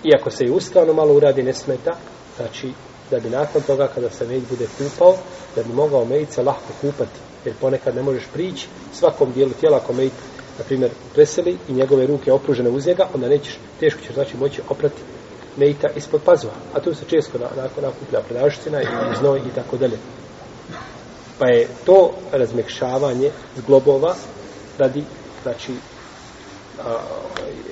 Iako 0.03 0.31
se 0.31 0.45
i 0.45 0.51
ustrano 0.51 0.93
malo 0.93 1.13
uradi, 1.13 1.43
ne 1.43 1.53
smeta, 1.53 1.91
znači 2.37 2.71
da 3.11 3.19
bi 3.19 3.29
nakon 3.29 3.61
toga 3.61 3.87
kada 3.87 4.09
se 4.09 4.27
med 4.27 4.43
bude 4.49 4.67
kupao, 4.77 5.15
da 5.55 5.63
bi 5.63 5.73
mogao 5.73 6.05
medice 6.05 6.43
lahko 6.43 6.73
kupati 6.81 7.19
Jer 7.45 7.55
ponekad 7.61 7.95
ne 7.95 8.03
možeš 8.03 8.23
prići 8.33 8.67
svakom 8.93 9.31
dijelu 9.31 9.51
tijela 9.51 9.77
ako 9.77 9.93
mejit, 9.93 10.13
na 10.57 10.63
primjer, 10.63 10.91
preseli 11.13 11.57
i 11.69 11.73
njegove 11.73 12.07
ruke 12.07 12.31
opružene 12.31 12.69
uz 12.69 12.87
njega, 12.87 13.07
onda 13.13 13.27
nećeš, 13.27 13.59
teško 13.79 14.01
ćeš 14.01 14.13
znači 14.13 14.37
moći 14.37 14.61
oprati 14.69 15.01
mejta 15.59 15.87
ispod 15.95 16.21
pazuha. 16.25 16.55
A 16.73 16.79
tu 16.79 16.95
se 16.95 17.05
često 17.07 17.37
nakon 17.39 17.83
nakuplja 17.83 18.21
predašcina 18.29 18.81
i 18.81 18.85
znoj 19.19 19.39
i 19.39 19.55
tako 19.55 19.77
dalje. 19.77 19.97
Pa 21.39 21.47
je 21.47 21.67
to 21.85 22.11
razmekšavanje 22.31 23.31
zglobova 23.57 24.15
radi, 24.77 25.03
znači, 25.43 25.71
a, 26.85 26.97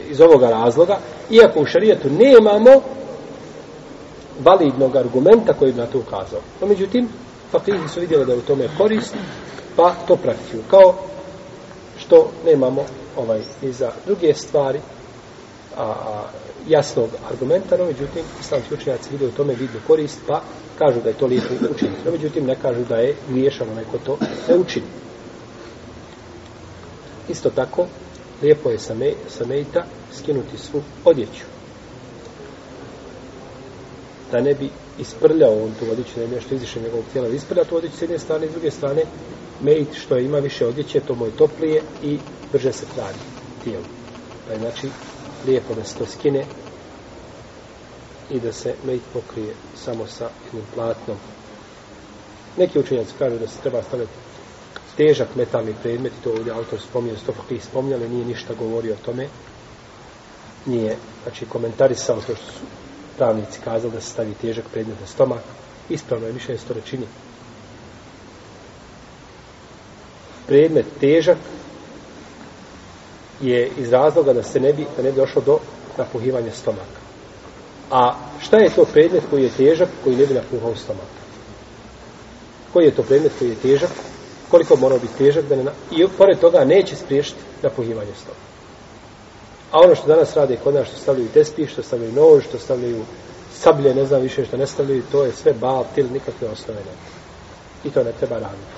iz 0.10 0.22
ovoga 0.22 0.50
razloga, 0.50 1.00
iako 1.30 1.60
u 1.60 1.66
šarijetu 1.66 2.10
nemamo 2.10 2.82
validnog 4.40 4.96
argumenta 4.96 5.54
koji 5.54 5.72
bi 5.72 5.80
na 5.80 5.86
to 5.86 6.00
ukazao. 6.00 6.42
No, 6.62 6.68
međutim, 6.68 7.10
fakihi 7.52 7.90
su 7.94 8.00
vidjeli 8.00 8.26
da 8.26 8.32
je 8.32 8.38
u 8.38 8.42
tome 8.42 8.70
korist, 8.78 9.16
pa 9.76 9.96
to 10.08 10.16
praktikuju. 10.16 10.64
Kao 10.70 10.94
što 11.98 12.30
nemamo 12.46 12.86
ovaj 13.18 13.40
i 13.62 13.72
za 13.72 13.92
druge 14.06 14.34
stvari 14.34 14.80
a, 15.78 15.84
a 15.84 16.30
jasnog 16.68 17.10
argumenta, 17.32 17.78
no 17.78 17.86
međutim, 17.86 18.24
islamski 18.40 18.74
učenjaci 18.74 19.10
vide 19.12 19.28
u 19.28 19.32
tome 19.32 19.54
vidnu 19.54 19.80
korist, 19.88 20.20
pa 20.28 20.42
kažu 20.78 21.02
da 21.02 21.10
je 21.10 21.18
to 21.18 21.26
lijepo 21.26 21.54
učiniti. 21.72 22.02
No, 22.06 22.12
međutim, 22.12 22.46
ne 22.46 22.56
kažu 22.62 22.84
da 22.90 22.96
je 22.96 23.16
griješano 23.30 23.74
neko 23.74 23.98
to 24.06 24.18
ne 24.50 24.58
učini. 24.58 24.86
Isto 27.30 27.50
tako, 27.50 27.86
lijepo 28.42 28.70
je 28.70 28.80
sa, 28.80 28.94
me, 28.94 29.14
sa 29.30 29.46
mejta 29.46 29.86
skinuti 30.14 30.58
svu 30.58 30.82
odjeću. 31.06 31.44
Da 34.32 34.42
ne 34.42 34.54
bi 34.54 34.70
isprljao 35.00 35.64
on 35.64 35.72
tu 35.80 35.92
odjeću, 35.92 36.12
da 36.16 36.22
je 36.22 36.28
nešto 36.28 36.56
izišao 36.56 36.84
njegovog 36.84 37.06
tijela, 37.14 37.28
da 37.28 37.36
isprlja 37.36 37.64
tu 37.64 37.76
odjeću 37.76 37.98
s 37.98 38.02
jedne 38.02 38.20
strane 38.20 38.46
i 38.46 38.50
s 38.50 38.52
druge 38.52 38.72
strane, 38.72 39.04
mejt 39.62 39.88
što 39.94 40.18
ima 40.18 40.40
više 40.40 40.66
odjeće, 40.66 41.00
to 41.00 41.16
mu 41.16 41.26
je 41.26 41.32
toplije 41.32 41.82
i 42.04 42.18
brže 42.52 42.74
se 42.74 42.86
hrani 42.96 43.18
tijelo. 43.64 43.84
Pa 44.48 44.54
je 44.54 44.60
znači 44.60 44.88
lijepo 45.48 45.76
da 45.76 45.84
se 45.84 45.98
to 45.98 46.06
skine 46.06 46.46
i 48.30 48.40
da 48.40 48.54
se 48.54 48.76
mejt 48.86 49.02
pokrije 49.14 49.54
samo 49.76 50.08
sa 50.08 50.30
jednim 50.46 50.66
platnom. 50.76 51.18
Neki 52.58 52.80
učenjaci 52.80 53.14
kažu 53.20 53.40
da 53.40 53.48
se 53.48 53.62
treba 53.62 53.84
staviti 53.84 54.12
težak 54.98 55.36
metalni 55.36 55.76
predmet, 55.84 56.14
to 56.24 56.32
ovdje 56.32 56.54
autor 56.54 56.80
spominje, 56.80 57.18
sto 57.18 57.32
kakvih 57.32 57.66
spominjali, 57.66 58.10
nije 58.10 58.26
ništa 58.26 58.54
govorio 58.54 58.94
o 58.94 59.06
tome. 59.06 59.28
Nije, 60.66 60.98
znači, 61.24 61.46
komentarisao 61.46 62.16
to 62.16 62.22
što 62.22 62.36
su 62.36 62.66
pravnici 63.18 63.60
kazali 63.64 63.94
da 63.94 64.02
se 64.02 64.10
stavi 64.10 64.34
težak 64.34 64.66
predmet 64.74 65.00
na 65.00 65.08
stomak. 65.08 65.42
Ispravno 65.90 66.28
je 66.28 66.34
mišljenje 66.34 66.60
sto 66.60 66.74
rečini. 66.74 67.06
Predmet 70.48 70.86
težak 71.00 71.38
je 73.42 73.72
iz 73.78 73.92
razloga 73.92 74.34
da 74.34 74.44
se 74.44 74.60
ne 74.60 74.74
bi, 74.74 74.86
da 74.98 75.04
ne 75.04 75.12
bi 75.12 75.18
došlo 75.18 75.42
do 75.42 75.60
napuhivanja 75.98 76.52
stomaka. 76.52 77.00
A 77.92 78.16
šta 78.40 78.58
je 78.58 78.70
to 78.70 78.86
predmet 78.86 79.24
koji 79.30 79.44
je 79.44 79.50
težak, 79.50 79.90
koji 80.04 80.16
ne 80.16 80.26
bi 80.26 80.34
napuhao 80.34 80.76
stomak? 80.76 81.12
Koji 82.74 82.86
je 82.86 82.96
to 82.96 83.04
predmet 83.04 83.32
koji 83.40 83.50
je 83.50 83.56
težak? 83.56 83.90
Koliko 84.52 84.76
mora 84.76 84.98
biti 84.98 85.18
težak 85.18 85.46
da 85.46 85.56
ne 85.56 85.64
na... 85.64 85.72
I 85.92 86.08
pored 86.18 86.40
toga 86.40 86.66
neće 86.66 86.96
spriješiti 86.96 87.40
napuhivanje 87.64 88.12
stomaka. 88.16 88.48
A 89.72 89.80
ono 89.80 89.96
što 89.96 90.08
danas 90.08 90.36
rade 90.36 90.58
kod 90.64 90.74
nas, 90.74 90.88
što 90.88 90.98
stavljaju 90.98 91.30
tespi, 91.34 91.68
što 91.68 91.84
stavljaju 91.84 92.14
nož, 92.14 92.44
što 92.44 92.60
stavljaju 92.60 93.04
sablje, 93.54 93.96
ne 93.96 94.06
znam 94.06 94.22
više 94.22 94.46
što 94.46 94.58
ne 94.58 94.68
stavljaju, 94.68 95.04
to 95.12 95.24
je 95.24 95.32
sve 95.32 95.54
batil, 95.54 96.06
nikakve 96.14 96.48
osnove 96.48 96.80
ne. 96.80 96.92
I 97.84 97.90
to 97.90 98.04
ne 98.04 98.12
treba 98.12 98.36
raditi. 98.36 98.78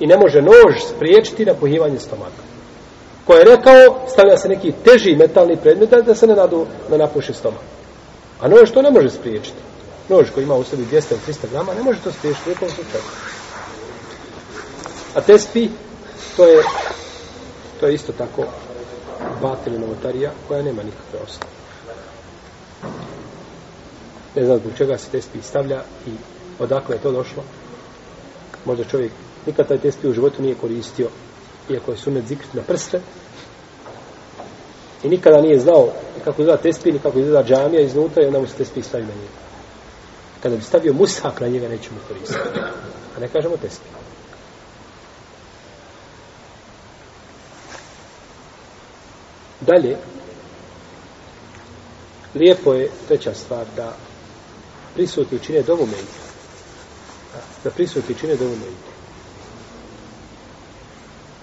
I 0.00 0.06
ne 0.06 0.16
može 0.16 0.42
nož 0.42 0.74
spriječiti 0.96 1.44
napuhivanje 1.44 1.98
stomaka. 1.98 2.57
Ko 3.28 3.34
je 3.34 3.44
rekao, 3.44 4.08
stavlja 4.08 4.36
se 4.36 4.48
neki 4.48 4.72
teži 4.84 5.16
metalni 5.16 5.56
predmet 5.56 5.90
da 5.90 6.14
se 6.14 6.26
ne 6.26 6.34
nadu 6.34 6.66
da 6.90 6.96
napuši 6.96 7.32
stomak. 7.32 7.60
A 8.40 8.48
nož 8.48 8.70
to 8.70 8.82
ne 8.82 8.90
može 8.90 9.10
spriječiti. 9.10 9.56
Nož 10.08 10.30
koji 10.34 10.44
ima 10.44 10.54
u 10.54 10.64
sebi 10.64 10.82
200 10.82 10.92
ili 10.92 11.20
300 11.28 11.50
grama, 11.50 11.74
ne 11.74 11.82
može 11.82 11.98
to 12.04 12.12
spriječiti 12.12 12.50
u 12.50 12.52
nekom 12.52 12.68
slučaju. 12.68 13.02
A 15.14 15.20
tespi, 15.20 15.68
to 16.36 16.44
je, 16.44 16.62
to 17.80 17.86
je 17.86 17.94
isto 17.94 18.12
tako 18.12 18.44
batil 19.42 19.74
i 19.74 19.78
novotarija 19.78 20.30
koja 20.48 20.62
nema 20.62 20.82
nikakve 20.82 21.18
osnove. 21.18 21.52
Ne 24.36 24.44
znam 24.44 24.58
zbog 24.58 24.72
čega 24.78 24.98
se 24.98 25.10
tespi 25.10 25.42
stavlja 25.42 25.82
i 26.06 26.10
odakle 26.58 26.96
je 26.96 27.02
to 27.02 27.12
došlo. 27.12 27.42
Možda 28.64 28.84
čovjek 28.84 29.12
nikad 29.46 29.68
taj 29.68 29.78
tespi 29.78 30.08
u 30.08 30.12
životu 30.12 30.42
nije 30.42 30.54
koristio, 30.54 31.08
iako 31.70 31.90
je 31.90 31.96
sunet 31.96 32.26
zikrit 32.26 32.54
na 32.54 32.62
prste, 32.62 33.00
i 35.04 35.08
nikada 35.08 35.40
nije 35.40 35.60
znao 35.60 35.92
kako 36.24 36.42
izgleda 36.42 36.62
tespi, 36.62 36.92
ni 36.92 36.98
kako 36.98 37.18
izgleda 37.18 37.48
džamija 37.48 37.80
iznutra 37.80 38.22
i 38.22 38.26
onda 38.26 38.38
mu 38.38 38.46
se 38.46 38.54
tespi 38.54 38.82
stavi 38.82 39.04
na 39.04 39.14
njega. 39.14 39.38
Kada 40.42 40.56
bi 40.56 40.62
stavio 40.62 40.92
musak 40.92 41.40
na 41.40 41.48
njega, 41.48 41.68
neće 41.68 41.90
mu 41.90 41.98
koristiti. 42.08 42.60
A 43.16 43.20
ne 43.20 43.28
kažemo 43.28 43.56
tespi. 43.56 43.88
Dalje, 49.60 49.96
lijepo 52.34 52.74
je 52.74 52.90
treća 53.08 53.34
stvar 53.34 53.66
da 53.76 53.96
prisutni 54.94 55.38
čine 55.38 55.62
dovu 55.62 55.86
mediju. 55.86 56.28
Da 57.64 57.70
prisutni 57.70 58.14
čine 58.14 58.36
dovu 58.36 58.50
mediju. 58.50 58.88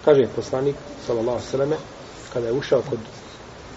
Kaže 0.06 0.28
poslanik, 0.36 0.76
sallallahu 1.06 1.42
sallame, 1.52 1.76
kada 2.34 2.48
je 2.48 2.54
ušao 2.54 2.82
kod 2.90 3.00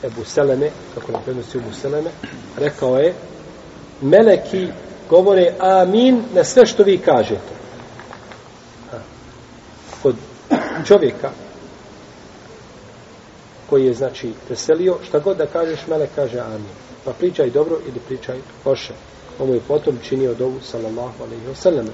Ebu 0.05 0.25
Seleme, 0.25 0.71
kako 0.95 1.13
nam 1.13 1.23
prenosi 1.25 1.59
Ebu 1.59 1.73
Seleme, 1.81 2.11
rekao 2.57 2.99
je, 2.99 3.15
meleki 4.01 4.69
govore 5.11 5.55
amin 5.59 6.23
na 6.35 6.45
sve 6.45 6.67
što 6.67 6.83
vi 6.83 6.99
kažete. 6.99 7.59
Kod 10.03 10.17
čovjeka 10.87 11.31
koji 13.71 13.87
je, 13.87 13.95
znači, 13.95 14.33
preselio, 14.47 14.99
šta 15.09 15.19
god 15.19 15.37
da 15.37 15.47
kažeš, 15.47 15.87
melek 15.89 16.11
kaže 16.15 16.39
amin. 16.39 16.73
Pa 17.05 17.13
pričaj 17.13 17.51
dobro 17.51 17.79
ili 17.89 18.01
pričaj 18.07 18.39
loše. 18.65 18.93
Ovo 19.39 19.55
je 19.55 19.61
potom 19.61 19.99
činio 20.03 20.35
dovu, 20.35 20.61
sallallahu 20.63 21.23
alaihi 21.25 21.47
wa 21.51 21.55
sallam. 21.55 21.87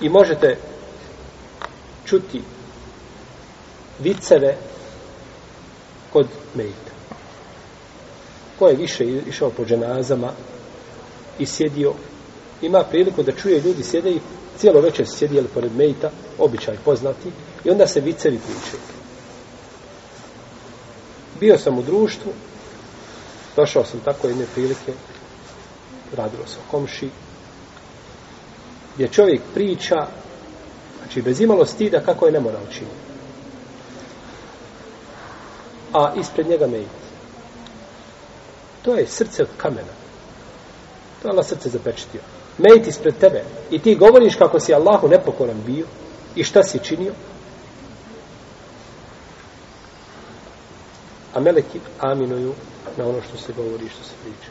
I 0.00 0.08
možete 0.08 0.56
čuti 2.04 2.42
viceve 3.98 4.56
kod 6.12 6.26
mejta. 6.54 6.92
Ko 8.58 8.68
je 8.68 8.76
više 8.76 9.04
išao 9.04 9.50
po 9.50 9.64
dženazama 9.64 10.32
i 11.38 11.46
sjedio, 11.46 11.92
ima 12.62 12.84
priliku 12.84 13.22
da 13.22 13.32
čuje 13.32 13.60
ljudi 13.60 13.82
sjede 13.82 14.10
i 14.10 14.20
cijelo 14.58 14.80
večer 14.80 15.06
sjedijeli 15.08 15.48
pored 15.54 15.76
mejta, 15.76 16.10
običaj 16.38 16.76
poznati, 16.84 17.28
i 17.64 17.70
onda 17.70 17.86
se 17.86 18.00
vicevi 18.00 18.38
pričaju. 18.38 18.82
Bio 21.40 21.58
sam 21.58 21.78
u 21.78 21.82
društvu, 21.82 22.32
došao 23.56 23.84
sam 23.84 24.00
tako 24.00 24.28
jedne 24.28 24.44
prilike, 24.54 24.92
radilo 26.16 26.46
se 26.46 26.58
o 26.58 26.70
komši, 26.70 27.10
gdje 28.94 29.08
čovjek 29.08 29.40
priča, 29.54 30.06
znači 30.98 31.22
bez 31.22 31.40
imalo 31.40 31.66
stida 31.66 32.00
kako 32.00 32.26
je 32.26 32.32
nemoral 32.32 32.62
činiti 32.72 33.03
a 35.94 36.12
ispred 36.20 36.48
njega 36.48 36.66
mejit. 36.66 36.88
To 38.82 38.94
je 38.94 39.06
srce 39.06 39.42
od 39.42 39.48
kamena. 39.56 39.94
To 41.22 41.28
je 41.28 41.32
Allah 41.32 41.46
srce 41.46 41.68
zapečetio. 41.68 42.20
Mejit 42.58 42.86
ispred 42.86 43.18
tebe. 43.18 43.44
I 43.70 43.78
ti 43.78 43.94
govoriš 43.94 44.36
kako 44.36 44.60
si 44.60 44.74
Allahu 44.74 45.08
nepokoran 45.08 45.62
bio 45.66 45.86
i 46.34 46.44
šta 46.44 46.62
si 46.62 46.78
činio. 46.78 47.12
A 51.34 51.40
meleki 51.40 51.80
aminuju 52.00 52.54
na 52.96 53.08
ono 53.08 53.22
što 53.22 53.38
se 53.38 53.52
govori 53.52 53.84
i 53.84 53.88
što 53.88 54.04
se 54.04 54.12
priča. 54.22 54.50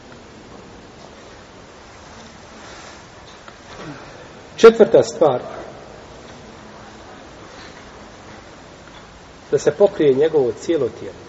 Četvrta 4.56 5.02
stvar 5.02 5.40
da 9.50 9.58
se 9.58 9.70
pokrije 9.70 10.14
njegovo 10.14 10.52
cijelo 10.52 10.88
tijelo. 11.00 11.23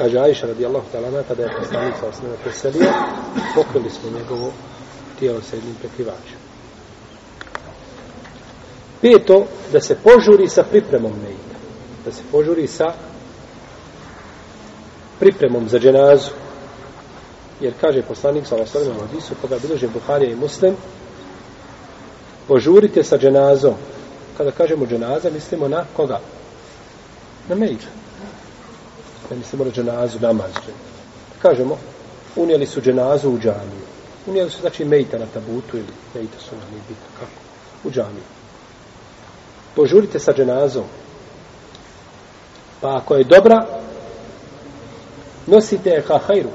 Kaže 0.00 0.18
Aisha 0.18 0.46
radijallahu 0.46 0.86
ta'ala 0.92 1.22
kada 1.28 1.42
je 1.42 1.56
poslanik 1.58 1.94
sa 2.00 2.06
osnovna 2.06 2.36
preselio, 2.42 2.92
pokrili 3.54 3.90
smo 3.90 4.10
njegovo 4.10 4.52
tijelo 5.18 5.42
sa 5.42 5.56
jednim 5.56 5.74
prekrivačem. 5.74 6.38
Peto, 9.00 9.46
da 9.72 9.80
se 9.80 9.98
požuri 10.04 10.48
sa 10.48 10.62
pripremom 10.62 11.12
nejda. 11.12 11.56
Da 12.04 12.12
se 12.12 12.22
požuri 12.32 12.66
sa 12.66 12.84
pripremom 15.18 15.68
za 15.68 15.78
dženazu. 15.78 16.30
Jer 17.60 17.72
kaže 17.80 18.02
poslanik 18.02 18.46
sa 18.46 18.56
osnovim 18.56 19.00
hadisu, 19.00 19.34
koga 19.40 19.58
bilože 19.58 19.88
Buharija 19.88 20.32
i 20.32 20.36
Muslim, 20.36 20.76
požurite 22.48 23.04
sa 23.04 23.18
dženazom. 23.18 23.74
Kada 24.36 24.50
kažemo 24.50 24.86
dženaza, 24.86 25.30
mislimo 25.30 25.68
na 25.68 25.84
koga? 25.96 26.20
Na 27.48 27.54
da 29.30 29.34
Ne 29.34 29.38
mislimo 29.38 29.64
mora 29.64 29.74
dženazu, 29.74 30.18
namaz. 30.20 30.50
Kažemo, 31.42 31.78
unijeli 32.36 32.66
su 32.66 32.80
dženazu 32.80 33.30
u 33.30 33.38
džamiju. 33.38 33.86
Unijeli 34.26 34.50
su, 34.50 34.60
znači, 34.60 34.84
mejta 34.84 35.18
na 35.18 35.26
tabutu 35.34 35.76
ili 35.76 35.86
mejta 36.14 36.38
su 36.38 36.54
na 36.54 36.62
nije 36.70 36.82
bitno. 36.88 37.06
Kako? 37.18 37.32
U 37.84 37.90
džamiju. 37.90 38.22
Požurite 39.76 40.18
sa 40.18 40.32
dženazom. 40.32 40.84
Pa 42.80 42.96
ako 42.96 43.14
je 43.14 43.24
dobra, 43.24 43.66
nosite 45.46 45.90
je 45.90 46.02
ka 46.02 46.18
hajru. 46.18 46.50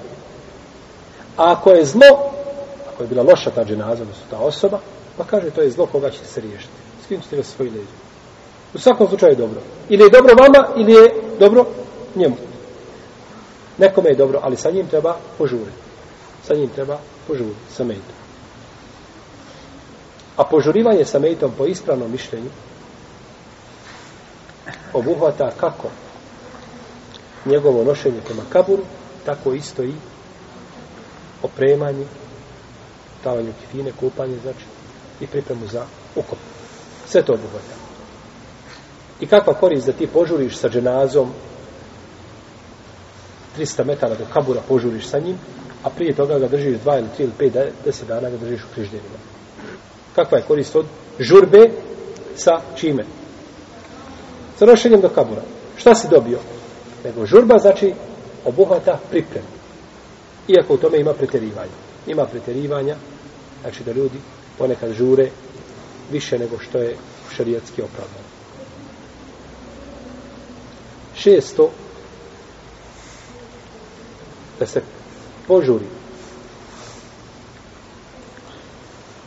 A 1.37 1.51
ako 1.51 1.71
je 1.71 1.85
zlo, 1.85 2.31
ako 2.93 3.03
je 3.03 3.07
bila 3.07 3.23
loša 3.23 3.51
ta 3.51 3.65
dženaza, 3.65 4.01
odnosno 4.01 4.23
ta 4.29 4.37
osoba, 4.37 4.79
pa 5.17 5.23
kaže 5.23 5.49
to 5.49 5.61
je 5.61 5.71
zlo 5.71 5.85
koga 5.85 6.09
ćete 6.09 6.25
se 6.25 6.41
riješiti. 6.41 6.73
S 7.03 7.07
kim 7.07 7.21
ćete 7.21 7.35
ga 7.35 7.43
svoj 7.43 7.69
leđu. 7.69 7.95
U 8.73 8.79
svakom 8.79 9.07
slučaju 9.07 9.31
je 9.31 9.35
dobro. 9.35 9.59
Ili 9.89 10.03
je 10.03 10.09
dobro 10.09 10.33
vama, 10.35 10.67
ili 10.75 10.91
je 10.91 11.13
dobro 11.39 11.65
njemu. 12.15 12.35
Nekome 13.77 14.09
je 14.09 14.15
dobro, 14.15 14.39
ali 14.43 14.57
sa 14.57 14.71
njim 14.71 14.87
treba 14.87 15.17
požuriti. 15.37 15.77
Sa 16.47 16.53
njim 16.53 16.69
treba 16.69 16.99
požuriti, 17.27 17.73
sa 17.75 17.83
mejtom. 17.83 18.15
A 20.37 20.43
požurivanje 20.43 21.05
sa 21.05 21.19
mejtom 21.19 21.51
po 21.57 21.65
ispravnom 21.65 22.11
mišljenju 22.11 22.49
obuhvata 24.93 25.51
kako 25.59 25.87
njegovo 27.45 27.83
nošenje 27.83 28.21
prema 28.25 28.41
kaburu, 28.49 28.83
tako 29.25 29.53
isto 29.53 29.83
i 29.83 29.93
opremanje, 31.43 32.05
davanje 33.23 33.51
kifine, 33.61 33.91
kupanje, 33.99 34.37
znači, 34.43 34.65
i 35.21 35.27
pripremu 35.27 35.67
za 35.67 35.85
ukop. 36.15 36.37
Sve 37.07 37.21
to 37.21 37.33
obuhvata. 37.33 37.75
I 39.19 39.27
kakva 39.27 39.53
korist 39.53 39.85
da 39.85 39.93
ti 39.93 40.07
požuriš 40.07 40.57
sa 40.57 40.69
dženazom 40.69 41.31
300 43.57 43.85
metara 43.85 44.15
do 44.15 44.25
kabura 44.33 44.61
požuriš 44.67 45.07
sa 45.07 45.19
njim, 45.19 45.37
a 45.83 45.89
prije 45.89 46.13
toga 46.13 46.39
ga 46.39 46.47
držiš 46.47 46.77
2 46.85 46.99
ili 46.99 47.07
3 47.17 47.21
ili 47.21 47.51
5, 47.51 47.67
10 47.85 48.07
dana 48.07 48.29
ga 48.29 48.37
držiš 48.37 48.61
u 48.63 48.73
križdenima. 48.75 49.17
Kakva 50.15 50.37
je 50.37 50.43
korist 50.47 50.75
od 50.75 50.85
žurbe 51.19 51.69
sa 52.35 52.61
čime? 52.75 53.05
Sa 54.59 54.65
nošenjem 54.65 55.01
do 55.01 55.09
kabura. 55.09 55.41
Šta 55.77 55.95
si 55.95 56.07
dobio? 56.07 56.39
Nego 57.03 57.25
žurba 57.25 57.57
znači 57.57 57.93
obuhvata 58.45 58.99
pripremu. 59.09 59.47
Iako 60.47 60.73
u 60.73 60.77
tome 60.77 60.99
ima 60.99 61.13
preterivanja. 61.13 61.75
Ima 62.07 62.25
preterivanja, 62.25 62.95
znači 63.61 63.83
da 63.83 63.91
ljudi 63.91 64.17
ponekad 64.57 64.91
žure 64.91 65.29
više 66.11 66.39
nego 66.39 66.59
što 66.59 66.77
je 66.77 66.95
šarijatski 67.35 67.81
opravdano. 67.81 68.25
Šesto, 71.15 71.71
da 74.59 74.65
se 74.65 74.81
požuri, 75.47 75.85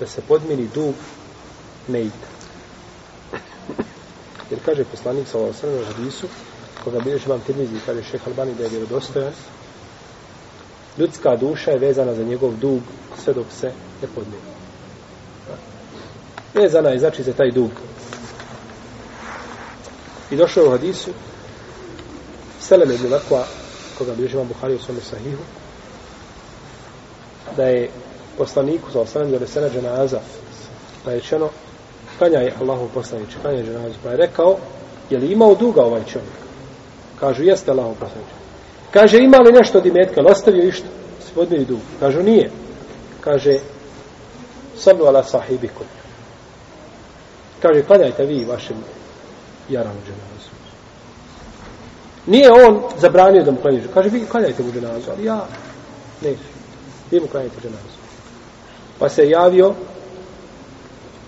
da 0.01 0.07
se 0.07 0.21
podmiri 0.21 0.69
dug 0.75 0.95
neita. 1.89 2.29
Jer 4.51 4.61
kaže 4.65 4.85
poslanik 4.85 5.29
sa 5.29 5.39
ovom 5.39 5.55
srnom 5.55 5.85
hadisu, 5.85 6.27
koga 6.85 7.01
bilješ 7.01 7.27
vam 7.27 7.41
tirmizi, 7.47 7.81
kaže 7.87 8.03
šeh 8.03 8.27
Albani 8.27 8.55
da 8.55 8.63
je 8.63 8.69
vjerodostojan, 8.69 9.33
ljudska 10.99 11.37
duša 11.37 11.71
je 11.71 11.79
vezana 11.79 12.15
za 12.15 12.25
njegov 12.25 12.57
dug 12.57 12.81
sve 13.25 13.35
dok 13.35 13.47
se 13.61 13.73
ne 14.03 14.09
podmiri. 14.15 14.43
Vezana 16.55 16.89
je 16.89 16.99
znači 16.99 17.23
za 17.23 17.33
taj 17.33 17.51
dug. 17.51 17.71
I 20.31 20.37
došao 20.37 20.67
u 20.67 20.71
hadisu 20.71 21.11
Seleme 22.61 22.95
ibn 22.95 23.13
Lakva 23.13 23.47
koga 23.99 24.15
bilježi 24.15 24.37
vam 24.37 24.49
Buhari 24.49 24.75
u 24.75 24.79
svome 24.79 25.01
sahihu 25.01 25.43
da 27.57 27.65
je 27.65 27.89
poslaniku 28.39 28.91
za 28.91 29.01
osanem 29.01 29.31
da 29.31 29.39
resena 29.39 29.69
dženaza 29.69 30.21
pa 31.05 31.11
je 31.11 31.21
čeno 31.21 31.49
kanja 32.19 32.39
je 32.39 32.55
Allahu 32.61 32.89
poslanič 32.95 33.31
kanja 33.43 33.59
je 33.59 33.65
dženazu. 33.65 33.95
Pa 34.03 34.11
je 34.11 34.17
rekao 34.17 34.57
je 35.11 35.19
li 35.19 35.33
imao 35.33 35.55
duga 35.55 35.83
ovaj 35.83 36.05
čovjek? 36.05 36.39
Kažu 37.21 37.43
jeste 37.43 37.71
Allahu 37.71 37.95
poslanič 37.95 38.29
kaže 38.91 39.19
ima 39.19 39.39
li 39.39 39.53
nešto 39.53 39.79
od 39.79 39.87
imetka? 39.87 40.21
Ali 40.21 40.31
ostavio 40.31 40.69
išto 40.69 40.87
spodmiri 41.31 41.65
dug. 41.65 41.81
Kažu 42.01 42.23
nije. 42.23 42.51
Kaže 43.21 43.59
sallu 44.77 45.07
ala 45.07 45.23
sahibikum. 45.23 45.87
Kaže, 47.63 47.83
klanjajte 47.83 48.25
vi 48.25 48.45
vašem 48.45 48.77
jaranu 49.69 50.01
dženazu. 50.07 50.38
Nije 52.29 52.53
on 52.53 52.83
zabranio 52.99 53.43
da 53.43 53.51
mu 53.51 53.59
klanjaju. 53.61 53.89
Kaže, 53.95 54.09
vi 54.09 54.27
klanjajte 54.27 54.63
mu 54.63 54.73
dženazu, 54.73 55.11
ali 55.11 55.25
ja 55.25 55.47
neću. 56.23 56.49
Vi 57.11 57.21
mu 57.21 57.27
klanjajte 57.27 57.57
dženazu. 57.63 57.99
Pa 58.99 59.09
se 59.09 59.29
javio 59.29 59.75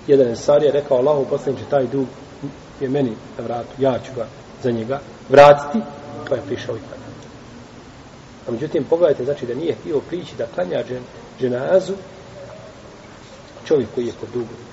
jedan 0.06 0.28
ensar 0.28 0.62
je 0.62 0.72
rekao 0.72 0.98
Allahu 0.98 1.26
poslaniče 1.30 1.64
taj 1.70 1.86
dug 1.86 2.06
je 2.80 2.88
meni 2.88 3.12
na 3.38 3.44
vratu, 3.44 3.70
ja 3.78 3.98
ću 3.98 4.12
ga 4.16 4.26
za 4.62 4.70
njega 4.70 5.00
vratiti, 5.28 5.78
pa 6.28 6.34
je 6.34 6.42
prišao 6.46 6.76
i 6.76 6.78
klanjao. 6.78 7.00
A 8.48 8.50
međutim, 8.50 8.84
pogledajte, 8.84 9.24
znači 9.24 9.46
da 9.46 9.54
nije 9.54 9.74
htio 9.74 10.00
prići 10.08 10.36
da 10.38 10.46
klanja 10.46 10.84
dženazu 11.40 11.92
čovjek 13.64 13.88
koji 13.94 14.06
je 14.06 14.12
pod 14.20 14.28
dugom. 14.32 14.69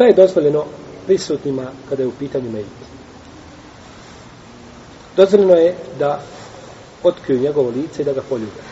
Šta 0.00 0.06
je 0.06 0.14
dozvoljeno 0.14 0.64
prisutnima 1.06 1.66
kada 1.88 2.02
je 2.02 2.06
u 2.06 2.12
pitanju 2.18 2.50
medit? 2.50 2.80
Dozvoljeno 5.16 5.54
je 5.54 5.74
da 5.98 6.20
otkriju 7.02 7.40
njegovo 7.40 7.70
lice 7.70 8.02
i 8.02 8.04
da 8.04 8.12
ga 8.12 8.22
poljube. 8.28 8.62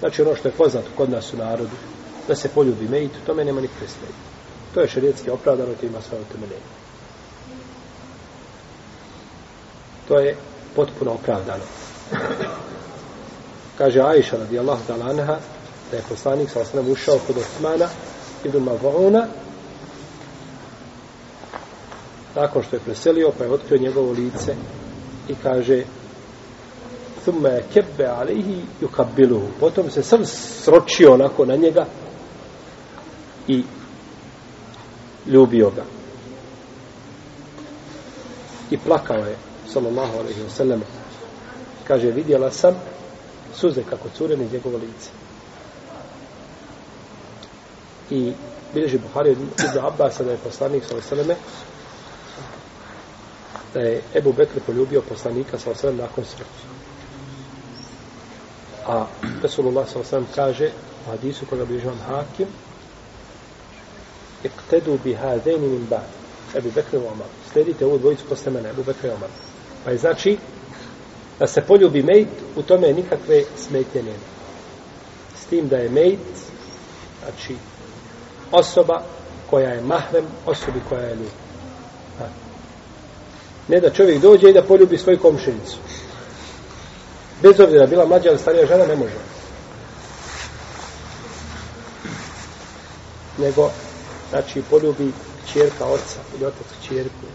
Znači 0.00 0.22
ono 0.22 0.36
što 0.36 0.48
je 0.48 0.52
poznato 0.52 0.88
kod 0.96 1.10
nas 1.10 1.32
u 1.32 1.36
narodu, 1.36 1.76
da 2.28 2.36
se 2.36 2.48
poljubi 2.48 2.88
medit, 2.88 3.10
u 3.22 3.26
tome 3.26 3.44
nema 3.44 3.60
nikakve 3.60 3.88
smetnje. 3.88 4.24
To 4.74 4.80
je 4.80 4.88
šarijetski 4.88 5.30
opravdano, 5.30 5.74
to 5.80 5.86
ima 5.86 6.02
svoje 6.02 6.22
utemeljenje. 6.22 6.70
To 10.08 10.18
je 10.18 10.36
potpuno 10.74 11.12
opravdano. 11.12 11.64
Kaže 13.78 14.00
Aisha 14.00 14.36
radijallahu 14.36 14.82
ta'ala 14.88 15.10
anha 15.10 15.38
da 15.90 15.96
je 15.96 16.02
poslanik 16.08 16.50
sa 16.50 16.60
osnovom 16.60 16.92
ušao 16.92 17.18
kod 17.26 17.36
Osmana 17.36 17.88
ibn 18.44 18.58
Mavona 18.58 19.26
nakon 22.36 22.62
što 22.62 22.76
je 22.76 22.80
preselio, 22.80 23.32
pa 23.38 23.44
je 23.44 23.50
otkrio 23.50 23.80
njegovo 23.80 24.12
lice 24.12 24.54
i 25.28 25.34
kaže 25.42 25.84
thumma 27.22 27.50
kebbe 27.74 28.06
alihi 28.06 28.62
yukabiluhu. 28.82 29.48
Potom 29.60 29.90
se 29.90 30.02
sam 30.02 30.24
sročio 30.24 31.14
onako 31.14 31.44
na 31.44 31.56
njega 31.56 31.86
i 33.48 33.64
ljubio 35.26 35.70
ga. 35.70 35.84
I 38.70 38.78
plakao 38.78 39.16
je, 39.16 39.36
sallallahu 39.72 40.18
alaihi 40.18 40.40
wa 40.40 40.50
sallam. 40.50 40.82
Kaže, 41.86 42.10
vidjela 42.10 42.50
sam 42.50 42.74
suze 43.54 43.82
kako 43.90 44.08
cure 44.08 44.34
iz 44.34 44.52
njegovo 44.52 44.76
lice. 44.78 45.10
I 48.10 48.32
bilježi 48.74 48.98
Buhari 48.98 49.30
od 49.30 49.38
Ibn 49.38 49.86
Abbas, 49.86 50.18
da 50.18 50.30
je 50.30 50.38
poslanik, 50.44 50.84
sallallahu 50.84 51.14
alaihi 51.14 51.30
wa 51.30 51.34
sallam, 51.34 51.36
da 53.76 53.82
je 53.82 54.02
Ebu 54.14 54.32
Bekr 54.32 54.60
poljubio 54.66 55.02
poslanika 55.08 55.58
sa 55.58 55.70
osvijem 55.70 55.96
nakon 55.96 56.24
smrti. 56.24 56.62
A 58.86 59.06
Resulullah 59.42 59.88
sa 59.88 59.98
osvijem 59.98 60.26
kaže 60.34 60.70
u 61.06 61.10
hadisu 61.10 61.46
koga 61.46 61.64
bliži 61.64 61.86
vam 61.86 61.98
hakim 62.08 62.46
iktedu 64.44 64.98
bi 65.04 65.14
hadeni 65.14 65.68
min 65.68 65.86
ba'd 65.90 66.08
Ebu 66.56 66.70
Bekr 66.74 66.94
i 66.94 66.98
Omar. 66.98 67.28
Sledite 67.52 67.86
ovu 67.86 67.98
dvojicu 67.98 68.24
posle 68.28 68.52
mene, 68.52 68.70
Ebu 68.70 68.82
Bekr 68.82 69.06
i 69.06 69.10
Omar. 69.10 69.28
Pa 69.84 69.90
je 69.90 69.98
znači 69.98 70.38
da 71.38 71.46
se 71.46 71.60
poljubi 71.60 72.02
mejt, 72.02 72.28
u 72.56 72.62
tome 72.62 72.92
nikakve 72.92 73.42
smetnje 73.56 74.02
nema. 74.02 74.26
S 75.36 75.44
tim 75.44 75.68
da 75.68 75.76
je 75.76 75.88
mejt, 75.88 76.18
znači 77.24 77.56
osoba 78.52 79.02
koja 79.50 79.70
je 79.70 79.80
mahrem 79.80 80.24
osobi 80.46 80.80
koja 80.88 81.02
je 81.02 81.14
ljubav. 81.14 81.45
Ne 83.68 83.80
da 83.80 83.90
čovjek 83.90 84.20
dođe 84.20 84.50
i 84.50 84.52
da 84.52 84.62
poljubi 84.62 84.98
svoju 84.98 85.18
komšinicu. 85.18 85.78
Bez 87.42 87.60
obzira, 87.60 87.86
bila 87.86 88.06
mlađa 88.06 88.28
ili 88.28 88.38
starija 88.38 88.66
žena, 88.66 88.86
ne 88.86 88.96
može. 88.96 89.14
Nego, 93.38 93.70
znači, 94.30 94.62
poljubi 94.70 95.12
čjerka 95.52 95.84
oca 95.84 96.20
ili 96.36 96.46
otac 96.46 96.66
čjerku. 96.88 97.26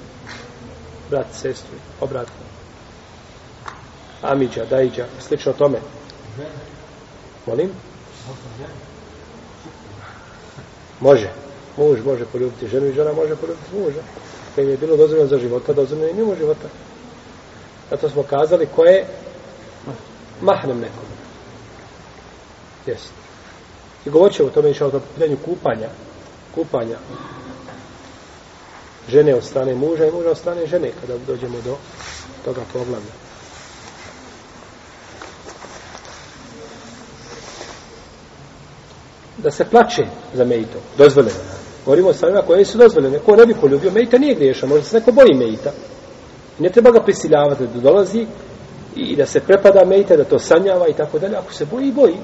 brat, 1.10 1.28
sestru, 1.34 1.76
obratno. 2.00 2.46
Amidža, 4.22 4.66
Dajđa, 4.66 5.06
slično 5.28 5.54
tome. 5.54 5.80
Molim? 7.46 7.72
Može. 11.00 11.30
Muž 11.78 12.00
može 12.06 12.26
poljubiti 12.26 12.68
ženu 12.68 12.88
i 12.88 12.94
žena 12.94 13.14
može 13.14 13.36
poljubiti 13.36 13.76
muža. 13.76 14.02
Kad 14.56 14.68
je 14.68 14.78
bilo 14.78 14.98
dozvoljeno 14.98 15.30
za 15.30 15.38
života, 15.38 15.74
dozvoljeno 15.74 16.08
je 16.08 16.14
mimo 16.14 16.36
života. 16.36 16.68
Zato 17.90 18.10
smo 18.10 18.24
kazali 18.24 18.68
ko 18.76 18.84
je 18.84 19.06
mahnem 20.42 20.80
nekom. 20.80 21.06
Jesi. 22.86 23.10
I 24.06 24.10
govorit 24.10 24.36
ćemo 24.36 24.48
o 24.48 24.52
tome 24.52 24.72
išao 24.72 24.88
o 24.88 25.00
pitanju 25.16 25.38
kupanja. 25.46 25.90
Kupanja 26.56 26.98
žene 29.10 29.36
od 29.36 29.44
strane 29.44 29.76
muža 29.76 30.06
i 30.06 30.12
muža 30.12 30.30
od 30.30 30.38
strane 30.38 30.68
žene 30.68 30.92
kada 31.02 31.18
dođemo 31.28 31.62
do 31.62 31.78
toga 32.46 32.62
poglavlja. 32.74 33.12
Da 39.38 39.52
se 39.52 39.66
plače 39.66 40.06
za 40.34 40.46
mejito, 40.46 40.80
dozvoljeno. 40.98 41.61
Govorimo 41.86 42.10
o 42.10 42.14
stvarima 42.14 42.42
koje 42.42 42.66
su 42.66 42.78
dozvoljene. 42.78 43.20
Ko 43.20 43.36
ne 43.36 43.46
bi 43.46 43.54
poljubio 43.54 43.92
mejita, 43.92 44.18
nije 44.18 44.36
griješan. 44.36 44.70
Možda 44.70 44.86
se 44.86 45.00
neko 45.00 45.12
boji 45.12 45.34
mejita. 45.34 45.72
Ne 46.60 46.70
treba 46.70 46.92
ga 46.92 47.04
prisiljavati 47.04 47.68
da 47.74 47.80
dolazi 47.80 48.26
i 48.96 49.16
da 49.16 49.26
se 49.26 49.40
prepada 49.40 49.86
mejita, 49.86 50.18
da 50.18 50.24
to 50.24 50.40
sanjava 50.40 50.88
i 50.88 50.94
tako 50.94 51.20
dalje. 51.20 51.36
Ako 51.36 51.54
se 51.54 51.66
boji, 51.66 51.92
boji. 51.92 52.18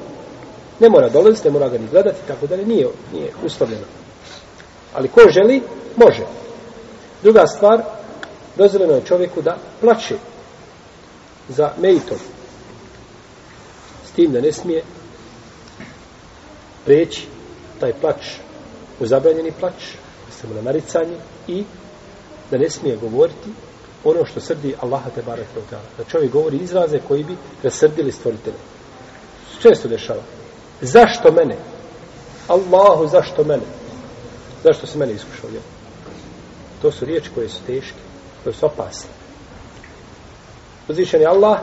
Ne 0.80 0.90
mora 0.90 1.10
dolaziti, 1.10 1.48
ne 1.48 1.52
mora 1.52 1.70
ga 1.70 1.78
ni 1.78 1.88
gledati, 1.92 2.18
tako 2.28 2.48
dalje. 2.48 2.66
Nije, 2.66 2.88
nije 3.14 3.32
uslovljeno. 3.46 3.86
Ali 4.94 5.08
ko 5.08 5.22
želi, 5.30 5.62
može. 5.96 6.24
Druga 7.24 7.48
stvar, 7.48 7.82
dozvoljeno 8.56 8.94
je 8.94 9.06
čovjeku 9.06 9.42
da 9.42 9.58
plače 9.82 10.16
za 11.50 11.72
mejtom. 11.82 12.18
S 14.06 14.12
tim 14.12 14.32
da 14.32 14.42
ne 14.42 14.52
smije 14.52 14.84
preći 16.86 17.28
taj 17.80 17.94
plač 17.94 18.47
u 19.00 19.06
zabranjeni 19.06 19.52
plač, 19.60 19.94
mislim 20.28 20.56
na 20.56 20.62
naricanje 20.62 21.18
i 21.48 21.64
da 22.52 22.58
ne 22.58 22.70
smije 22.70 22.98
govoriti 22.98 23.50
ono 24.04 24.26
što 24.26 24.42
srdi 24.42 24.76
Allaha 24.82 25.10
te 25.10 25.22
barek 25.22 25.48
Da 25.98 26.04
čovjek 26.04 26.32
govori 26.32 26.58
izraze 26.58 27.00
koji 27.08 27.24
bi 27.24 27.38
rasrdili 27.64 28.12
stvoritelje. 28.12 28.58
Često 29.62 29.88
dešava. 29.88 30.22
Zašto 30.82 31.32
mene? 31.32 31.58
Allahu, 32.48 33.08
zašto 33.08 33.44
mene? 33.44 33.64
Zašto 34.64 34.88
se 34.88 34.98
mene 34.98 35.14
iskušao? 35.14 35.50
Jel? 35.50 35.62
To 36.82 36.92
su 36.92 37.06
riječi 37.06 37.30
koje 37.36 37.50
su 37.50 37.60
teške, 37.68 38.00
koje 38.44 38.54
su 38.54 38.66
opasne. 38.66 39.10
Uzvišen 40.88 41.22
je 41.22 41.28
Allah 41.28 41.60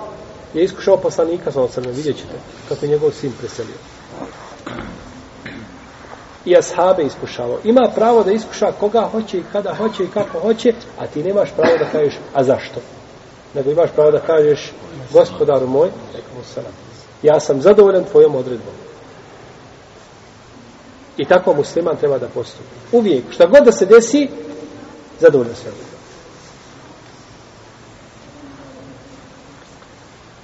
je 0.55 0.65
iskušao 0.65 0.97
poslanika 0.97 1.53
sa 1.53 1.61
osrme, 1.61 1.93
vidjet 1.93 2.17
ćete 2.17 2.39
kako 2.69 2.85
je 2.85 2.91
njegov 2.91 3.11
sin 3.11 3.33
preselio. 3.39 3.77
I 6.45 6.57
ashabe 6.57 7.03
iskušavao. 7.03 7.59
Ima 7.65 7.91
pravo 7.95 8.23
da 8.23 8.33
iskuša 8.33 8.73
koga 8.81 9.09
hoće 9.13 9.39
i 9.39 9.45
kada 9.53 9.75
hoće 9.75 10.05
i 10.05 10.11
kako 10.11 10.41
hoće, 10.41 10.73
a 10.99 11.07
ti 11.07 11.23
nemaš 11.23 11.49
pravo 11.57 11.79
da 11.79 11.91
kažeš, 11.93 12.15
a 12.35 12.45
zašto? 12.45 12.81
Nego 13.55 13.71
imaš 13.71 13.91
pravo 13.95 14.11
da 14.11 14.21
kažeš, 14.21 14.73
gospodaru 15.13 15.67
moj, 15.67 15.91
ja 17.23 17.41
sam 17.41 17.61
zadovoljan 17.61 18.05
tvojom 18.05 18.35
odredbom. 18.35 18.75
I 21.17 21.25
tako 21.25 21.55
musliman 21.55 21.97
treba 21.97 22.19
da 22.19 22.29
postupi. 22.29 22.75
Uvijek, 22.93 23.25
šta 23.31 23.47
god 23.47 23.65
da 23.65 23.73
se 23.73 23.87
desi, 23.87 24.29
zadovoljno 25.21 25.55
sve. 25.55 25.71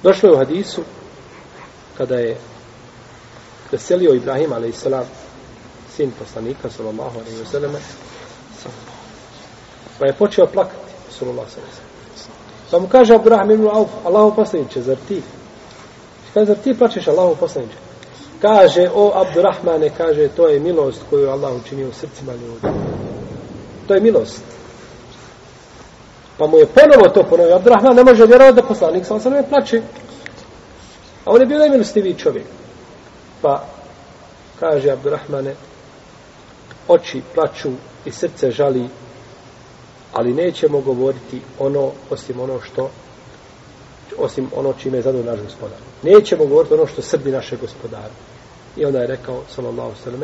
Došlo 0.02 0.28
je 0.28 0.34
u 0.34 0.38
hadisu 0.38 0.82
kada 1.98 2.14
je 2.14 2.36
preselio 3.70 4.14
Ibrahim 4.14 4.52
a.s 4.52 4.86
sin 6.00 6.12
poslanika 6.18 6.70
sallallahu 6.70 7.20
alaihi 7.20 7.40
wa 7.44 7.50
sallam 7.52 7.76
pa 9.98 10.06
je 10.06 10.12
počeo 10.12 10.46
plakati 10.46 10.92
sallallahu 11.18 11.46
alaihi 11.46 11.60
wa 11.60 11.64
sallam 11.64 12.70
pa 12.70 12.78
mu 12.78 12.88
kaže 12.88 13.14
Abdurrahman 13.14 13.50
ibn 13.50 13.66
Auf 13.66 13.90
Allahu 14.04 14.36
poslaniče, 14.36 14.82
zar 14.82 14.96
ti 15.08 15.22
kaže, 16.34 16.46
zar 16.46 16.56
ti 16.64 16.74
plačeš 16.74 17.08
Allahu 17.08 17.36
poslaniče 17.36 17.76
kaže, 18.40 18.88
o 18.94 19.12
Abdurrahmane 19.14 19.90
kaže, 19.96 20.28
to 20.28 20.48
je 20.48 20.60
milost 20.60 21.00
koju 21.10 21.28
Allah 21.30 21.52
učinio 21.52 21.88
u 21.88 21.92
srcima 21.92 22.32
ljudi 22.32 22.78
to 23.88 23.94
je 23.94 24.00
milost 24.00 24.42
Pa 26.38 26.46
mu 26.46 26.58
je 26.58 26.66
ponovo 26.66 27.08
to 27.08 27.22
ponovio. 27.22 27.56
Abdurrahman 27.56 27.96
ne 27.96 28.04
može 28.04 28.26
vjerovati 28.26 28.56
da 28.56 28.62
poslanik 28.62 29.06
sa 29.06 29.14
osam 29.14 29.32
plače. 29.48 29.82
A 31.24 31.30
on 31.30 31.40
je 31.40 31.46
bio 31.46 31.58
najmilostiviji 31.58 32.14
čovjek. 32.14 32.46
Pa 33.42 33.64
kaže 34.60 34.90
Abdurrahmane 34.90 35.54
oči 36.90 37.22
plaču 37.34 37.70
i 38.04 38.10
srce 38.10 38.50
žali 38.50 38.88
ali 40.12 40.34
nećemo 40.34 40.80
govoriti 40.80 41.40
ono 41.58 41.92
osim 42.10 42.40
ono 42.40 42.60
što 42.60 42.90
osim 44.18 44.50
ono 44.56 44.72
čime 44.72 44.98
je 44.98 45.02
zadovoljno 45.02 45.32
naš 45.32 45.40
gospodar. 45.40 45.78
Nećemo 46.02 46.46
govoriti 46.46 46.74
ono 46.74 46.86
što 46.86 47.02
srdi 47.02 47.30
naše 47.30 47.56
gospodare. 47.56 48.12
I 48.76 48.84
onda 48.84 48.98
je 48.98 49.06
rekao 49.06 49.42
sallallahu 49.54 49.92
sallam 50.04 50.22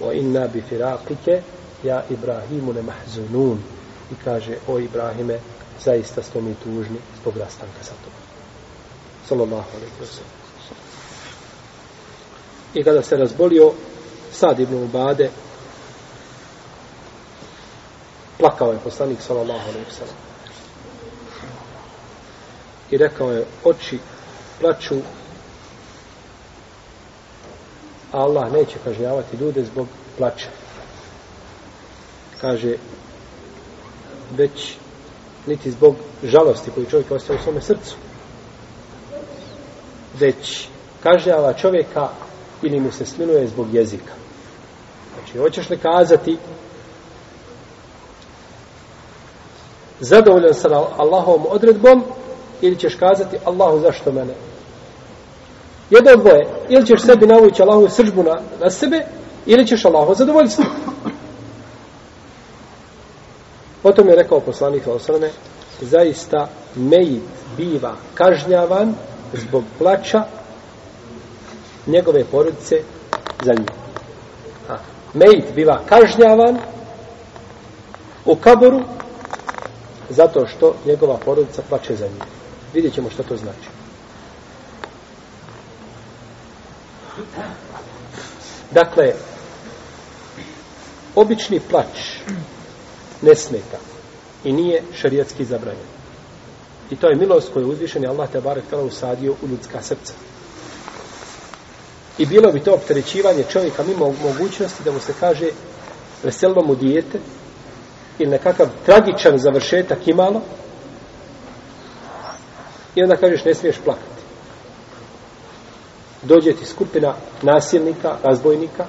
o 0.00 0.12
inna 0.12 0.48
bi 0.48 0.62
firaqike 0.70 1.40
ja 1.84 2.04
Ibrahimu 2.10 2.72
ne 2.72 2.82
mahzunun 2.82 3.58
i 4.12 4.14
kaže, 4.24 4.56
o 4.68 4.78
Ibrahime, 4.78 5.38
zaista 5.84 6.22
smo 6.22 6.40
mi 6.40 6.54
tužni 6.54 6.98
zbog 7.22 7.36
rastanka 7.36 7.82
sa 7.82 7.90
tobom. 8.04 8.22
Sallallahu 9.28 9.68
alaihi 9.76 9.92
wa 10.00 10.06
sallam. 10.06 10.30
I 12.74 12.84
kada 12.84 13.02
se 13.02 13.16
razbolio 13.16 13.72
Sad 14.32 14.60
ibn 14.60 14.74
Ubade, 14.74 15.30
plakao 18.38 18.72
je 18.72 18.78
poslanik 18.84 19.20
sallallahu 19.20 19.68
alaihi 19.68 19.86
wa 19.90 19.98
sallam. 19.98 20.16
I 22.90 22.96
rekao 22.96 23.32
je, 23.32 23.44
oči 23.64 23.98
plaču, 24.60 24.96
a 28.12 28.18
Allah 28.18 28.52
neće 28.52 28.78
kažnjavati 28.84 29.36
ljude 29.36 29.64
zbog 29.64 29.88
plaća. 30.18 30.48
Kaže, 32.40 32.76
već 34.36 34.76
niti 35.46 35.70
zbog 35.70 35.96
žalosti 36.22 36.70
koju 36.70 36.86
čovjek 36.86 37.10
ostaje 37.10 37.38
u 37.38 37.42
svome 37.42 37.60
srcu 37.60 37.96
već 40.18 40.68
kažnjava 41.02 41.52
čovjeka 41.52 42.08
ili 42.62 42.80
mu 42.80 42.92
se 42.92 43.06
smiluje 43.06 43.48
zbog 43.48 43.74
jezika 43.74 44.12
znači 45.14 45.38
hoćeš 45.38 45.70
li 45.70 45.78
kazati 45.78 46.38
zadovoljan 50.02 50.54
sa 50.54 50.68
Allahovom 50.98 51.46
odredbom 51.48 52.04
ili 52.60 52.78
ćeš 52.78 52.94
kazati 52.94 53.36
Allahu 53.44 53.80
zašto 53.80 54.12
mene? 54.12 54.32
Jedno 55.90 56.10
od 56.12 56.20
dvoje. 56.20 56.46
Ili 56.68 56.86
ćeš 56.86 57.02
sebi 57.02 57.26
navući 57.26 57.62
Allahu 57.62 57.88
sržbu 57.88 58.22
na, 58.22 58.40
na 58.60 58.70
sebe 58.70 59.06
ili 59.46 59.66
ćeš 59.66 59.84
Allahu 59.84 60.14
zadovoljstvo. 60.14 60.64
Potom 63.82 64.08
je 64.08 64.16
rekao 64.16 64.40
poslanik 64.40 64.86
Osrame, 64.86 65.30
zaista 65.80 66.48
Mejit 66.76 67.22
biva 67.56 67.94
kažnjavan 68.14 68.94
zbog 69.32 69.64
plaća 69.78 70.24
njegove 71.86 72.24
porodice 72.24 72.76
za 73.44 73.52
njim. 73.52 73.66
A, 74.68 74.76
Mejit 75.14 75.54
biva 75.54 75.80
kažnjavan 75.88 76.58
u 78.24 78.36
kaboru 78.36 78.80
zato 80.10 80.46
što 80.46 80.74
njegova 80.86 81.16
porodica 81.16 81.62
plače 81.68 81.96
za 81.96 82.06
njim. 82.06 82.20
Vidjet 82.74 82.94
ćemo 82.94 83.10
što 83.10 83.22
to 83.22 83.36
znači. 83.36 83.68
Dakle, 88.70 89.12
obični 91.14 91.60
plač 91.60 92.16
ne 93.22 93.34
smeta 93.34 93.78
i 94.44 94.52
nije 94.52 94.82
šarijatski 94.94 95.44
zabranjen. 95.44 95.92
I 96.90 96.96
to 96.96 97.08
je 97.08 97.16
milost 97.16 97.52
koju 97.52 97.68
uzvišen 97.68 98.06
Allah 98.08 98.30
te 98.30 98.40
barek 98.40 98.64
tala 98.70 98.82
usadio 98.82 99.32
u 99.32 99.48
ljudska 99.48 99.82
srca. 99.82 100.12
I 102.18 102.26
bilo 102.26 102.52
bi 102.52 102.60
to 102.60 102.74
opterećivanje 102.74 103.44
čovjeka 103.52 103.82
mimo 103.82 104.14
mogućnosti 104.22 104.84
da 104.84 104.92
mu 104.92 105.00
se 105.00 105.12
kaže 105.20 105.46
veselilo 106.22 106.62
mu 106.62 106.74
dijete 106.74 107.18
ili 108.18 108.30
nekakav 108.30 108.66
tragičan 108.86 109.38
završetak 109.38 110.08
imalo 110.08 110.40
i 112.94 113.02
onda 113.02 113.16
kažeš 113.16 113.44
ne 113.44 113.54
smiješ 113.54 113.76
plakati. 113.84 114.22
Dođe 116.22 116.52
ti 116.52 116.66
skupina 116.66 117.14
nasilnika, 117.42 118.16
razbojnika 118.22 118.86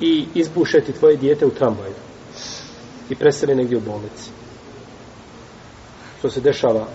i 0.00 0.26
izbušeti 0.34 0.92
tvoje 0.92 1.16
dijete 1.16 1.46
u 1.46 1.50
tramvaju 1.50 1.94
i 3.10 3.14
preseli 3.14 3.54
negdje 3.54 3.76
u 3.76 3.80
bolnici. 3.80 4.30
što 6.20 6.30
se 6.30 6.40
dešava 6.40 6.86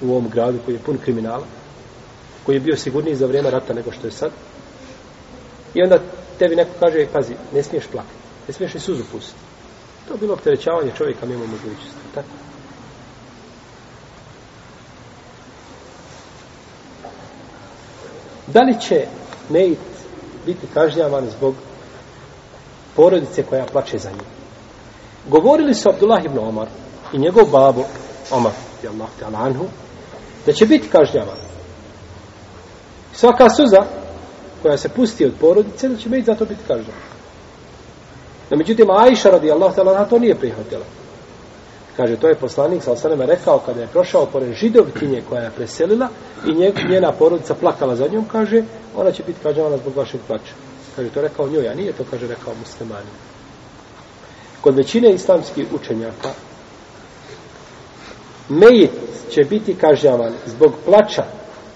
u 0.00 0.10
ovom 0.10 0.28
gradu 0.28 0.58
koji 0.64 0.74
je 0.74 0.82
pun 0.86 0.98
kriminala, 0.98 1.44
koji 2.46 2.56
je 2.56 2.60
bio 2.60 2.76
sigurniji 2.76 3.14
za 3.14 3.26
vrijeme 3.26 3.50
rata 3.50 3.74
nego 3.74 3.92
što 3.92 4.06
je 4.06 4.10
sad. 4.10 4.30
I 5.74 5.82
onda 5.82 5.98
tebi 6.40 6.56
neko 6.56 6.70
kaže, 6.80 7.06
pazi, 7.12 7.34
ne 7.54 7.62
smiješ 7.62 7.86
plakati, 7.86 8.14
ne 8.48 8.54
smiješ 8.54 8.74
ni 8.74 8.80
suzu 8.80 9.04
pustiti. 9.12 9.40
To 10.08 10.14
je 10.14 10.18
bilo 10.18 10.34
opterećavanje 10.34 10.92
čovjeka 10.98 11.26
mimo 11.26 11.46
mogućnosti. 11.46 12.00
Tako? 12.14 12.28
Da 18.46 18.60
li 18.60 18.80
će 18.80 19.06
Mejit 19.48 19.78
biti 20.46 20.66
kažnjavan 20.74 21.30
zbog 21.30 21.54
porodice 22.96 23.42
koja 23.42 23.64
plače 23.64 23.98
za 23.98 24.10
njim? 24.10 24.26
Govorili 25.28 25.74
su 25.74 25.88
Abdullah 25.90 26.24
ibn 26.24 26.38
Omar 26.38 26.68
i 27.12 27.18
njegov 27.18 27.44
babo 27.44 27.84
Omar, 28.30 28.52
Allah 28.88 29.42
anhu, 29.46 29.64
da 30.46 30.52
će 30.52 30.66
biti 30.66 30.88
kažnjavan. 30.88 31.36
Svaka 33.12 33.50
suza 33.50 33.99
koja 34.62 34.78
se 34.78 34.88
pusti 34.88 35.26
od 35.26 35.32
porodice, 35.40 35.88
da 35.88 35.96
će 35.96 36.08
Mejit 36.08 36.26
za 36.26 36.34
to 36.34 36.44
biti 36.44 36.60
kažnjavan. 36.68 37.02
No, 38.50 38.56
međutim, 38.56 38.90
Aisha 38.90 39.30
radi 39.30 39.50
Allah 39.50 39.74
te 39.74 39.82
to 40.10 40.18
nije 40.18 40.34
prihvatila. 40.34 40.84
Kaže, 41.96 42.16
to 42.16 42.28
je 42.28 42.34
poslanik 42.34 42.82
sa 42.82 42.92
osaneme 42.92 43.26
rekao 43.26 43.58
kada 43.58 43.80
je 43.80 43.86
prošao 43.86 44.26
pored 44.26 44.52
židovkinje 44.54 45.22
koja 45.28 45.42
je 45.42 45.50
preselila 45.50 46.08
i 46.46 46.72
njena 46.88 47.12
porodica 47.12 47.54
plakala 47.54 47.96
za 47.96 48.08
njom, 48.08 48.24
kaže, 48.32 48.62
ona 48.96 49.12
će 49.12 49.22
biti 49.26 49.38
kažnjavana 49.42 49.76
zbog 49.76 49.96
vašeg 49.96 50.20
plaća. 50.26 50.52
Kaže, 50.96 51.08
to 51.08 51.20
je 51.20 51.28
rekao 51.28 51.48
njoj, 51.48 51.68
a 51.68 51.74
nije 51.74 51.92
to, 51.92 52.04
kaže, 52.10 52.26
rekao 52.26 52.54
muslimani. 52.60 53.10
Kod 54.60 54.76
većine 54.76 55.12
islamskih 55.12 55.66
učenjaka, 55.72 56.30
Mejit 58.50 58.90
će 59.30 59.44
biti 59.44 59.74
kažnjavan 59.74 60.32
zbog 60.46 60.72
plaća 60.84 61.24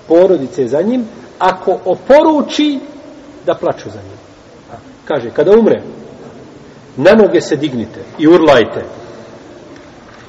porodice 0.09 0.69
za 0.69 0.83
njim, 0.83 1.05
ako 1.39 1.79
oporuči 1.85 2.81
da 3.47 3.55
plaču 3.55 3.91
za 3.91 3.99
njim. 3.99 4.19
Kaže, 5.05 5.31
kada 5.31 5.51
umre, 5.53 5.83
na 6.97 7.13
noge 7.13 7.41
se 7.41 7.57
dignite 7.57 8.01
i 8.19 8.29
urlajte, 8.29 8.85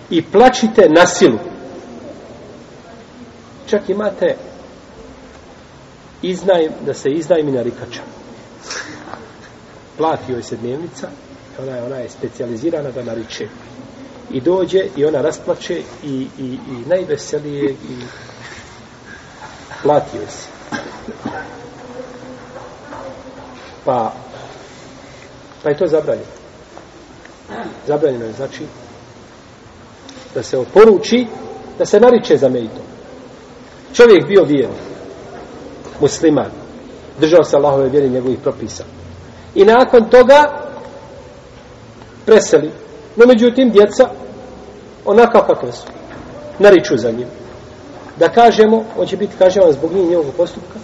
i 0.10 0.22
plačite 0.22 0.89
na 0.89 1.08
silu. 1.08 1.39
Čak 3.68 3.89
imate 3.89 4.36
iznaj, 6.22 6.70
da 6.86 6.94
se 6.94 7.10
iznajmi 7.10 7.52
na 7.52 7.62
rikača. 7.62 8.02
Plati 9.98 10.32
joj 10.32 10.44
se 10.44 10.56
dnevnica, 10.56 11.10
ona 11.62 11.72
je, 11.72 11.84
ona 11.84 11.96
je 11.96 12.10
specializirana 12.10 12.91
da 12.91 13.04
nariče. 13.04 13.48
I 14.32 14.41
dođe 14.41 14.80
i 14.96 15.06
ona 15.06 15.22
rasplače 15.22 15.82
i, 16.04 16.28
i, 16.38 16.46
i 16.46 16.89
najveselije 16.89 17.72
i 17.72 18.04
plati 19.84 20.18
joj 20.18 20.28
se. 20.28 20.55
Pa, 23.86 24.13
pa 25.63 25.70
je 25.70 25.78
to 25.78 25.88
zabranjeno. 25.88 26.28
Zabranjeno 27.88 28.26
je, 28.26 28.34
znači, 28.34 28.65
da 30.36 30.44
se 30.44 30.58
oporuči 30.58 31.28
da 31.78 31.86
se 31.86 32.00
nariče 32.00 32.38
za 32.38 32.50
mejtom. 32.50 32.86
Čovjek 33.94 34.28
bio 34.28 34.44
vjerni, 34.44 34.76
musliman, 36.02 36.52
držao 37.20 37.44
se 37.44 37.56
Allahove 37.56 37.89
vjeri 37.89 38.10
njegovih 38.10 38.39
propisa. 38.39 38.84
I 39.56 39.65
nakon 39.65 40.10
toga 40.10 40.65
preseli. 42.26 42.72
No 43.15 43.26
međutim, 43.26 43.72
djeca, 43.72 44.10
onakav 45.06 45.41
kakve 45.48 45.72
su, 45.72 45.88
nariču 46.60 46.98
za 46.98 47.12
njim. 47.12 47.28
Da 48.20 48.30
kažemo, 48.30 48.84
on 48.98 49.08
će 49.08 49.18
biti 49.18 49.38
kaževan 49.38 49.72
zbog 49.72 49.94
njih 49.94 50.10
njegovog 50.10 50.34
postupka, 50.38 50.80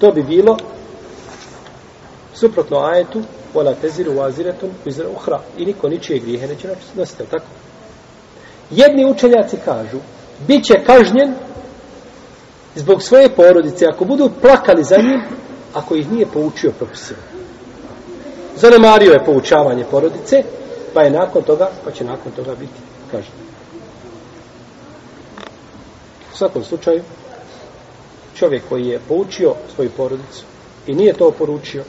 to 0.00 0.12
bi 0.12 0.22
bilo 0.22 0.56
suprotno 2.34 2.78
ajetu, 2.78 3.22
vola 3.54 3.74
teziru 3.74 4.12
vaziretun, 4.12 4.70
izra 4.84 5.08
uhra. 5.08 5.40
I 5.58 5.64
niko 5.66 5.88
ničije 5.88 6.18
grijehe 6.18 6.46
neće 6.46 6.68
nositi, 6.94 7.22
tako? 7.30 7.46
Jedni 8.70 9.10
učenjaci 9.10 9.56
kažu, 9.64 9.98
bit 10.46 10.64
će 10.64 10.74
kažnjen 10.86 11.34
zbog 12.74 13.02
svoje 13.02 13.28
porodice, 13.28 13.86
ako 13.86 14.04
budu 14.04 14.30
plakali 14.40 14.84
za 14.84 14.96
njim, 14.96 15.22
ako 15.74 15.94
ih 15.94 16.12
nije 16.12 16.26
poučio 16.26 16.70
propisima. 16.70 17.18
Zanemario 18.56 19.12
je 19.12 19.24
poučavanje 19.24 19.84
porodice, 19.90 20.42
pa 20.94 21.02
je 21.02 21.10
nakon 21.10 21.42
toga, 21.42 21.70
pa 21.84 21.90
će 21.90 22.04
nakon 22.04 22.32
toga 22.32 22.54
biti 22.54 22.80
kažnjen. 23.10 23.46
U 26.34 26.36
svakom 26.36 26.64
slučaju, 26.64 27.02
čovjek 28.38 28.62
koji 28.68 28.86
je 28.86 29.00
poučio 29.08 29.54
svoju 29.74 29.90
porodicu 29.90 30.44
i 30.86 30.94
nije 30.94 31.12
to 31.12 31.30
poručio, 31.30 31.84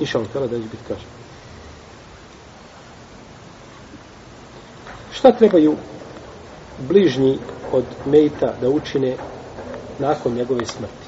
išao 0.00 0.24
tada 0.32 0.46
da 0.46 0.56
će 0.56 0.62
biti 0.62 0.84
kažen. 0.88 1.08
Šta 5.12 5.32
trebaju 5.32 5.76
bližnji 6.88 7.38
od 7.72 7.84
Mejta 8.06 8.54
da 8.60 8.68
učine 8.68 9.16
nakon 9.98 10.34
njegove 10.34 10.66
smrti? 10.66 11.04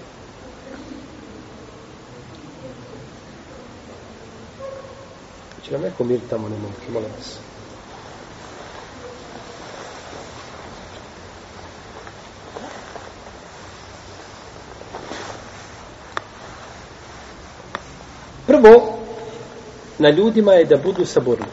Će 5.65 5.73
nam 5.73 5.83
neko 5.83 6.05
mir 6.05 6.21
tamo 6.31 6.49
ne 6.49 6.57
mogu, 6.57 6.75
molim 6.93 7.11
vas. 7.17 7.39
Prvo, 18.47 18.99
na 19.99 20.11
ljudima 20.11 20.53
je 20.53 20.65
da 20.65 20.77
budu 20.77 21.05
saborni. 21.05 21.47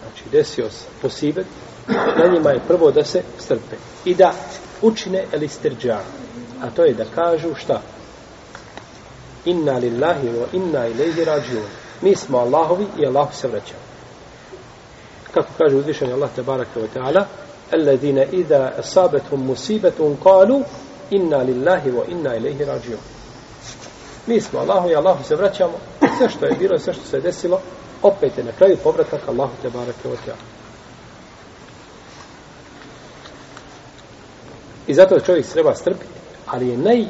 Znači, 0.00 0.24
desio 0.32 0.70
se 0.70 0.84
posibet, 1.02 1.46
na 1.88 2.26
njima 2.34 2.50
je 2.50 2.60
prvo 2.68 2.90
da 2.90 3.04
se 3.04 3.22
strpe 3.38 3.76
i 4.04 4.14
da 4.14 4.32
učine 4.82 5.24
elisterđa. 5.32 6.00
a 6.62 6.70
to 6.70 6.84
je 6.84 6.94
da 6.94 7.04
kažu 7.14 7.54
šta 7.54 7.82
inna 9.44 9.78
lillahi 9.78 10.28
wa 10.28 10.46
inna 10.52 10.86
ilaihi 10.86 11.24
rađiun 11.24 11.64
mi 12.02 12.16
smo 12.16 12.38
Allahovi 12.38 12.86
i 12.98 13.06
Allah 13.06 13.34
se 13.34 13.48
vraća 13.48 13.74
kako 15.34 15.48
kaže 15.58 15.76
uzvišeni 15.76 16.12
Allah 16.12 16.30
tabaraka 16.36 16.80
wa 16.80 16.86
ta'ala 16.94 17.24
alladine 17.72 18.28
idha 18.32 18.72
asabetum 18.78 19.46
musibetum 19.46 20.16
kalu 20.22 20.62
inna 21.10 21.36
lillahi 21.36 21.90
wa 21.90 22.04
inna 22.08 22.36
ilaihi 22.36 22.64
rađiun 22.64 22.98
mi 24.26 24.40
smo 24.40 24.60
Allahu 24.60 24.90
i 24.90 24.96
Allahu 24.96 25.24
se 25.24 25.36
vraćamo 25.36 25.72
sve 26.18 26.28
što 26.28 26.46
je 26.46 26.56
bilo 26.58 26.78
sve 26.78 26.92
što 26.92 27.04
se 27.04 27.20
desilo 27.20 27.60
opet 28.02 28.38
je 28.38 28.44
na 28.44 28.52
kraju 28.52 28.76
povratak 28.84 29.28
Allahu 29.28 29.52
te 29.62 29.70
barake 29.70 30.08
o 30.08 30.12
ta'ala 30.12 30.62
I 34.86 34.94
zato 34.94 35.20
čovjek 35.20 35.46
treba 35.46 35.74
strpiti, 35.74 36.12
ali 36.46 36.68
je 36.68 37.06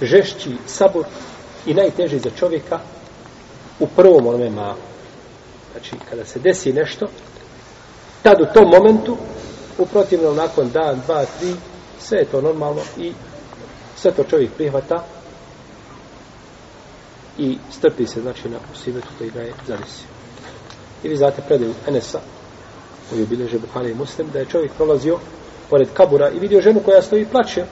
najžešći 0.00 0.56
sabor 0.66 1.04
i 1.66 1.74
najteži 1.74 2.18
za 2.18 2.30
čovjeka 2.38 2.78
u 3.80 3.86
prvom 3.86 4.26
onome 4.26 4.50
mahu. 4.50 4.80
Znači, 5.72 5.90
kada 6.10 6.24
se 6.24 6.38
desi 6.38 6.72
nešto, 6.72 7.06
tad 8.22 8.40
u 8.40 8.46
tom 8.54 8.68
momentu, 8.68 9.16
uprotivno 9.78 10.32
nakon 10.32 10.70
dan, 10.70 11.00
dva, 11.06 11.24
tri, 11.38 11.54
sve 12.00 12.18
je 12.18 12.24
to 12.24 12.40
normalno 12.40 12.80
i 12.98 13.12
sve 13.96 14.10
to 14.10 14.24
čovjek 14.24 14.50
prihvata 14.52 15.04
i 17.38 17.58
strpi 17.70 18.06
se, 18.06 18.20
znači, 18.20 18.48
na 18.48 18.58
usivetu 18.72 19.08
koji 19.18 19.30
ga 19.30 19.40
je 19.40 19.52
zadesio. 19.66 20.06
I 21.02 21.08
vi 21.08 21.16
znate 21.16 21.42
predaju 21.46 21.74
Enesa, 21.88 22.20
koji 23.10 23.20
je 23.20 23.26
bilježe 23.26 23.58
Buhari 23.58 23.90
i 23.90 23.94
Muslim, 23.94 24.30
da 24.32 24.38
je 24.38 24.46
čovjek 24.46 24.72
prolazio 24.72 25.18
pored 25.70 25.88
kabura 25.94 26.30
i 26.30 26.38
vidio 26.38 26.60
ženu 26.60 26.80
koja 26.84 27.02
stoji 27.02 27.22
i 27.22 27.26
plaće. 27.26 27.64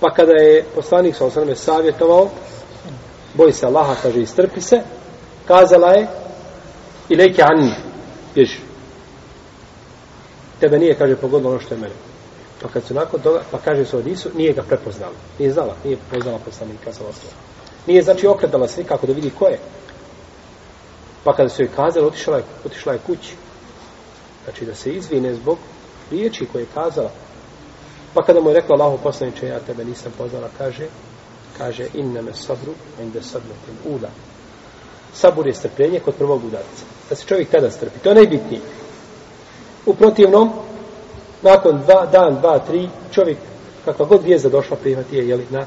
Pa 0.00 0.10
kada 0.14 0.32
je 0.32 0.64
poslanik 0.74 1.16
sa 1.16 1.24
osrame 1.24 1.56
savjetovao, 1.56 2.30
boj 3.34 3.52
se 3.52 3.66
Allaha, 3.66 3.94
kaže, 4.02 4.20
istrpi 4.20 4.60
se, 4.60 4.80
kazala 5.48 5.92
je, 5.92 6.06
i 7.08 7.16
leke 7.16 7.42
anni, 7.42 7.72
bježi. 8.34 8.58
Tebe 10.60 10.78
nije, 10.78 10.94
kaže, 10.94 11.16
pogodilo 11.16 11.50
ono 11.50 11.60
što 11.60 11.74
je 11.74 11.80
mene. 11.80 11.94
Pa 12.66 12.72
kad 12.72 12.84
su 12.84 12.94
nakon 12.94 13.20
toga, 13.20 13.42
pa 13.50 13.58
kaže 13.58 13.84
su 13.84 13.98
Odisu, 13.98 14.30
nije 14.34 14.52
ga 14.52 14.62
prepoznala. 14.62 15.14
Nije 15.38 15.52
znala, 15.52 15.74
nije 15.84 15.96
prepoznala 15.96 16.38
poslanika 16.44 16.92
sa 16.92 17.04
osnovom. 17.04 17.38
Nije, 17.86 18.02
znači, 18.02 18.26
okretala 18.26 18.68
se 18.68 18.80
nikako 18.80 19.06
da 19.06 19.12
vidi 19.12 19.30
ko 19.30 19.46
je. 19.46 19.58
Pa 21.24 21.32
kada 21.36 21.48
su 21.48 21.62
joj 21.62 21.70
kazali, 21.76 22.06
otišla 22.06 22.36
je, 22.36 22.42
otišla 22.64 22.92
je 22.92 22.98
kući 23.06 23.34
znači 24.46 24.64
da 24.64 24.74
se 24.74 24.90
izvine 24.90 25.34
zbog 25.34 25.58
riječi 26.10 26.46
koje 26.52 26.62
je 26.62 26.66
kazala. 26.74 27.10
Pa 28.14 28.22
kada 28.22 28.40
mu 28.40 28.50
je 28.50 28.54
rekla 28.54 28.76
Allaho 28.78 28.96
poslaniče, 29.02 29.46
ja 29.46 29.60
tebe 29.60 29.84
nisam 29.84 30.12
poznala, 30.18 30.48
kaže, 30.58 30.86
kaže, 31.58 31.86
inna 31.94 32.22
me 32.22 32.34
sabru, 32.34 32.72
inde 33.02 33.22
sadmetim 33.22 33.76
ula. 33.84 34.10
sabur 35.14 35.46
je 35.46 35.54
strpljenje 35.54 36.00
kod 36.00 36.14
prvog 36.14 36.44
udarca. 36.44 36.84
Da 37.10 37.16
se 37.16 37.26
čovjek 37.26 37.50
tada 37.50 37.70
strpi. 37.70 37.98
To 37.98 38.08
je 38.08 38.14
najbitnije. 38.14 38.60
U 39.86 39.94
protivnom, 39.94 40.52
nakon 41.46 41.80
dva, 41.86 42.06
dan, 42.12 42.40
dva, 42.40 42.58
tri, 42.58 42.88
čovjek 43.12 43.38
kakva 43.84 44.06
god 44.06 44.22
vijezda 44.24 44.48
došla 44.48 44.76
prihvati 44.76 45.16
je 45.16 45.28
jeli, 45.28 45.46
na 45.50 45.64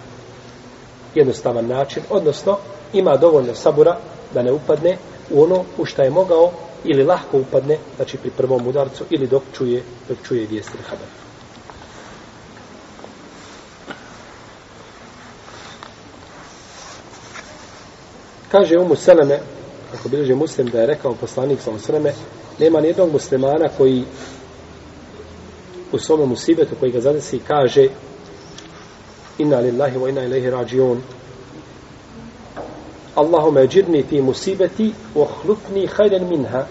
jednostavan 1.16 1.68
način, 1.68 2.04
odnosno 2.10 2.58
ima 2.94 3.18
dovoljno 3.18 3.56
sabura 3.56 3.98
da 4.34 4.44
ne 4.44 4.52
upadne 4.52 4.98
u 5.30 5.44
ono 5.44 5.64
u 5.78 5.86
šta 5.86 6.04
je 6.04 6.10
mogao 6.10 6.52
ili 6.84 7.04
lahko 7.04 7.38
upadne, 7.38 7.78
znači 7.96 8.18
pri 8.18 8.32
prvom 8.32 8.68
udarcu 8.68 9.04
ili 9.10 9.28
dok 9.28 9.44
čuje, 9.58 9.84
dok 10.10 10.18
čuje 10.28 10.48
vijest 10.48 10.70
ili 10.74 10.84
haber. 10.84 11.08
Kaže 18.52 18.78
Umu 18.78 18.96
Seleme, 18.96 19.40
ako 20.00 20.10
bilježe 20.10 20.36
muslim 20.36 20.68
da 20.68 20.80
je 20.80 20.88
rekao 20.88 21.14
poslanik 21.14 21.62
sa 21.62 21.80
Seleme, 21.80 22.14
nema 22.60 22.82
nijednog 22.82 23.12
muslimana 23.12 23.70
koji 23.78 24.04
u 25.92 26.00
svome 26.00 26.26
musibetu 26.26 26.76
koji 26.80 26.92
ga 26.92 27.02
zadesi 27.02 27.40
kaže 27.48 27.88
inna 29.38 29.60
lillahi 29.60 29.98
wa 29.98 30.10
inna 30.10 30.24
ilaihi 30.24 30.50
rađion 30.50 31.02
Allahume 33.16 33.68
džirni 33.68 34.04
fi 34.04 34.22
musibeti 34.22 34.94
wa 35.16 35.28
hlufni 35.42 35.88
hajden 35.88 36.28
minha. 36.30 36.66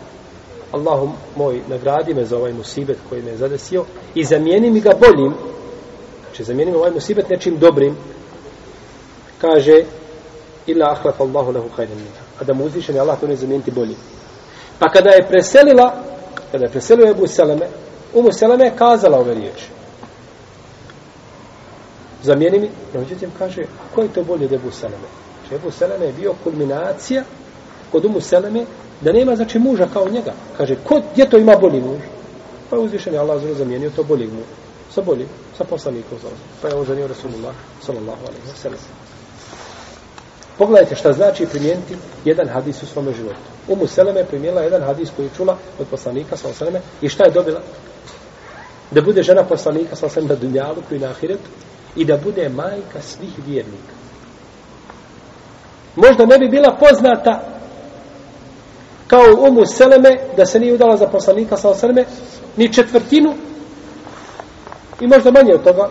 Allahum 0.73 1.13
moj 1.37 1.61
nagradi 1.69 2.15
me 2.15 2.25
za 2.25 2.37
ovaj 2.37 2.53
musibet 2.53 2.97
koji 3.09 3.23
me 3.23 3.31
je 3.31 3.37
zadesio 3.37 3.85
i 4.15 4.25
zamijeni 4.25 4.71
mi 4.71 4.81
ga 4.81 4.91
boljim. 5.01 5.35
Znači 6.23 6.45
zamijeni 6.45 6.71
mi 6.71 6.77
ovaj 6.77 6.91
musibet 6.91 7.29
nečim 7.29 7.59
dobrim. 7.59 7.97
Kaže 9.41 9.85
illa 10.67 10.91
ahlaf 10.91 11.21
Allahu 11.21 11.53
lahu 11.53 11.69
hajden 11.77 11.97
minha. 11.97 12.23
A 12.41 12.45
da 12.45 12.55
mu 12.55 12.65
uzvišen 12.65 12.95
je 12.95 13.01
Allah 13.01 13.21
to 13.21 13.27
ne 13.27 13.37
zamijeniti 13.37 13.71
boljim. 13.71 13.97
Pa 14.79 14.89
kada 14.89 15.11
je 15.11 15.27
preselila 15.29 15.95
kada 16.53 16.65
je 16.65 16.71
preselila 16.71 17.11
Ebu 17.11 17.27
Seleme 17.27 17.69
Umu 18.15 18.33
Seleme 18.33 18.65
je 18.65 18.77
kazala 18.77 19.19
ove 19.19 19.35
riječi 19.35 19.67
zamijeni 22.23 22.59
mi 22.59 22.71
no 22.95 23.01
međutim 23.01 23.31
kaže 23.39 23.63
ko 23.95 24.03
je 24.03 24.09
to 24.09 24.25
bolje 24.25 24.47
od 24.47 24.53
Ebu 24.53 24.71
Seleme 24.71 25.09
Znači, 25.49 25.55
Ebu 25.55 25.71
Seleme 25.71 26.07
je 26.07 26.13
bio 26.13 26.35
kulminacija 26.45 27.23
kod 27.93 28.05
Umu 28.05 28.21
Seleme 28.21 28.65
da 29.01 29.13
nema 29.13 29.37
znači 29.37 29.59
muža 29.59 29.87
kao 29.93 30.09
njega. 30.09 30.33
Kaže, 30.57 30.77
ko, 30.85 31.01
gdje 31.13 31.31
to 31.31 31.39
ima 31.39 31.57
bolji 31.57 31.81
muž? 31.81 32.01
Pa 32.71 32.77
je 32.77 32.83
uzvišen 32.83 33.15
je 33.15 33.19
Allah 33.19 33.43
zamijenio 33.59 33.91
to 33.91 34.03
bolji 34.03 34.27
muž. 34.27 34.45
Sa 34.95 35.03
boljim, 35.03 35.29
sa 35.59 35.65
poslanikom. 35.65 36.19
Pa 36.63 36.69
je 36.69 36.75
on 36.75 36.85
ženio 36.85 37.07
Rasulullah 37.07 37.55
sallallahu 37.83 38.21
alaihi 38.21 38.49
wa 38.55 38.63
sallam. 38.63 38.98
Pogledajte 40.59 40.95
šta 40.95 41.13
znači 41.13 41.47
primijeniti 41.47 41.97
jedan 42.25 42.49
hadis 42.49 42.83
u 42.83 42.87
svome 42.87 43.13
životu. 43.13 43.49
Umu 43.69 43.87
Seleme 43.87 44.21
je 44.21 44.65
jedan 44.65 44.83
hadis 44.83 45.11
koji 45.17 45.27
je 45.27 45.31
čula 45.37 45.57
od 45.79 45.87
poslanika 45.87 46.37
sa 46.37 46.53
Seleme 46.53 46.81
i 47.03 47.09
šta 47.09 47.25
je 47.25 47.31
dobila? 47.31 47.61
Da 48.91 49.01
bude 49.01 49.23
žena 49.23 49.45
poslanika 49.45 49.97
sa 49.97 50.09
Seleme 50.09 50.35
na 50.35 50.41
dunjalu 50.41 50.83
koji 50.89 51.01
na 51.01 51.11
ahiretu 51.11 51.51
i 51.97 52.05
da 52.05 52.17
bude 52.17 52.49
majka 52.49 53.01
svih 53.01 53.33
vjernika 53.47 53.99
možda 55.97 56.27
ne 56.27 56.39
bi 56.39 56.49
bila 56.49 56.77
poznata 56.81 57.41
kao 59.07 59.25
umu 59.49 59.67
Seleme 59.67 60.11
da 60.37 60.47
se 60.47 60.61
nije 60.61 60.75
udala 60.75 60.97
za 60.97 61.07
poslanika 61.07 61.57
sa 61.57 61.75
Seleme 61.75 62.05
ni 62.57 62.73
četvrtinu 62.73 63.35
i 65.01 65.07
možda 65.07 65.31
manje 65.31 65.55
od 65.55 65.65
toga 65.65 65.89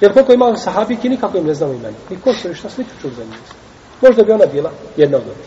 jer 0.00 0.12
koliko 0.12 0.32
ima 0.32 0.56
sahabiki 0.56 1.08
nikako 1.08 1.38
im 1.38 1.46
ne 1.46 1.54
znamo 1.54 1.72
imena 1.72 1.96
ni 2.10 2.20
ko 2.20 2.34
su 2.34 2.48
ništa 2.48 2.70
sliču 2.70 2.90
čuli 3.00 3.14
za 3.14 3.24
njih 3.24 3.38
možda 4.00 4.22
bi 4.22 4.32
ona 4.32 4.46
bila 4.46 4.70
jedna 4.96 5.16
od 5.16 5.26
njih. 5.26 5.46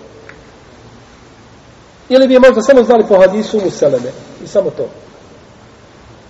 ili 2.09 2.27
bi 2.27 2.33
je 2.33 2.39
možda 2.39 2.61
samo 2.61 2.83
znali 2.83 3.05
po 3.09 3.19
hadisu 3.19 3.61
mu 3.63 3.71
Seleme 3.71 4.11
i 4.43 4.47
samo 4.47 4.69
to 4.69 4.89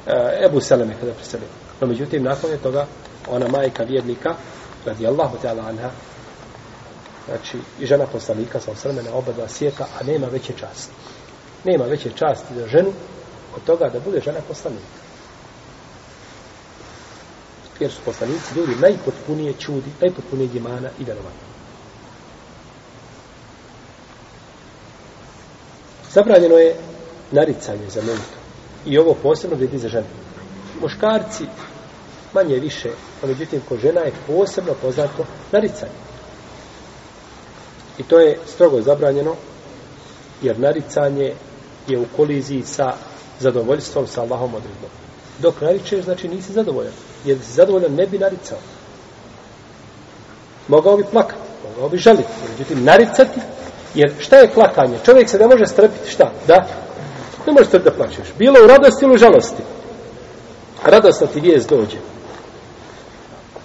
e, 0.07 0.45
Ebu 0.45 0.61
Seleme 0.61 0.95
kada 0.99 1.13
preselio 1.13 1.47
no 1.81 1.87
međutim 1.87 2.23
nakon 2.23 2.49
je 2.51 2.57
toga 2.57 2.85
ona 3.29 3.47
majka 3.47 3.83
vjernika 3.83 4.35
radi 4.85 5.07
Allahu 5.07 5.37
ta'ala 5.43 5.69
anha 5.69 5.89
znači 7.27 7.57
i 7.79 7.85
žena 7.85 8.05
poslanika 8.05 8.59
sa 8.59 8.71
osrme 8.71 9.03
na 9.03 9.13
oba 9.13 9.31
dva 9.31 9.47
svijeta, 9.47 9.87
a 9.99 10.03
nema 10.03 10.27
veće 10.27 10.53
časti. 10.59 10.93
Nema 11.63 11.85
veće 11.85 12.11
časti 12.15 12.53
za 12.55 12.67
ženu 12.67 12.91
od 13.55 13.63
toga 13.65 13.89
da 13.93 13.99
bude 13.99 14.21
žena 14.25 14.39
poslanika. 14.47 15.06
Jer 17.79 17.91
su 17.91 18.01
poslanici 18.05 18.55
ljudi 18.55 18.75
najpotpunije 18.81 19.53
čudi, 19.53 19.89
najpotpunije 20.01 20.49
imana 20.53 20.89
i 20.99 21.03
verovanja. 21.03 21.47
Zabranjeno 26.13 26.55
je 26.55 26.75
naricanje 27.31 27.89
za 27.89 28.01
menitom. 28.01 28.41
I 28.85 28.97
ovo 28.97 29.13
posebno 29.23 29.57
vidi 29.57 29.77
za 29.77 29.89
žene. 29.89 30.07
Muškarci 30.81 31.45
manje 32.33 32.55
više, 32.55 32.89
a 33.23 33.27
međutim 33.27 33.61
ko 33.69 33.77
žena 33.77 34.01
je 34.01 34.13
posebno 34.27 34.73
poznato 34.81 35.25
naricanje. 35.51 35.91
I 37.97 38.03
to 38.03 38.19
je 38.19 38.39
strogo 38.47 38.81
zabranjeno, 38.81 39.35
jer 40.41 40.59
naricanje 40.59 41.33
je 41.87 41.99
u 41.99 42.05
koliziji 42.15 42.63
sa 42.63 42.93
zadovoljstvom 43.39 44.07
sa 44.07 44.21
Allahom 44.21 44.55
odredbom. 44.55 44.89
Dok 45.39 45.61
naričeš, 45.61 46.03
znači 46.03 46.27
nisi 46.27 46.53
zadovoljan. 46.53 46.93
Jer 47.25 47.37
si 47.39 47.51
zadovoljan, 47.51 47.95
ne 47.95 48.05
bi 48.05 48.19
naricao. 48.19 48.57
Mogao 50.67 50.97
bi 50.97 51.03
plakati, 51.11 51.41
mogao 51.69 51.89
bi 51.89 51.97
žaliti. 51.97 52.29
Međutim, 52.51 52.83
naricati, 52.83 53.39
jer 53.95 54.13
šta 54.19 54.37
je 54.37 54.53
plakanje? 54.53 54.97
Čovjek 55.05 55.29
se 55.29 55.39
ne 55.39 55.47
može 55.47 55.65
strpiti, 55.65 56.11
šta? 56.11 56.31
Da? 56.47 56.67
Ne 57.47 57.53
može 57.53 57.65
strpiti 57.65 57.89
da 57.89 57.95
plačeš. 57.95 58.33
Bilo 58.37 58.63
u 58.63 58.67
radosti 58.67 59.05
ili 59.05 59.13
u 59.13 59.17
žalosti. 59.17 59.63
Radostna 60.85 61.27
ti 61.27 61.39
vijest 61.39 61.69
dođe. 61.69 61.97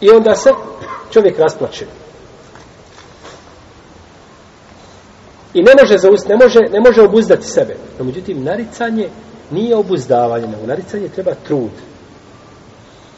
I 0.00 0.10
onda 0.10 0.34
se 0.34 0.50
čovjek 1.10 1.38
rasplače. 1.38 1.86
I 5.54 5.62
ne 5.62 5.72
može 5.80 5.98
zaust, 5.98 6.28
ne 6.28 6.36
može, 6.36 6.58
ne 6.58 6.80
može 6.80 7.02
obuzdati 7.02 7.46
sebe. 7.46 7.76
No, 7.98 8.04
međutim, 8.04 8.44
naricanje 8.44 9.08
nije 9.52 9.76
obuzdavanje, 9.76 10.46
nego 10.46 10.66
naricanje 10.66 11.08
treba 11.08 11.34
trud. 11.34 11.70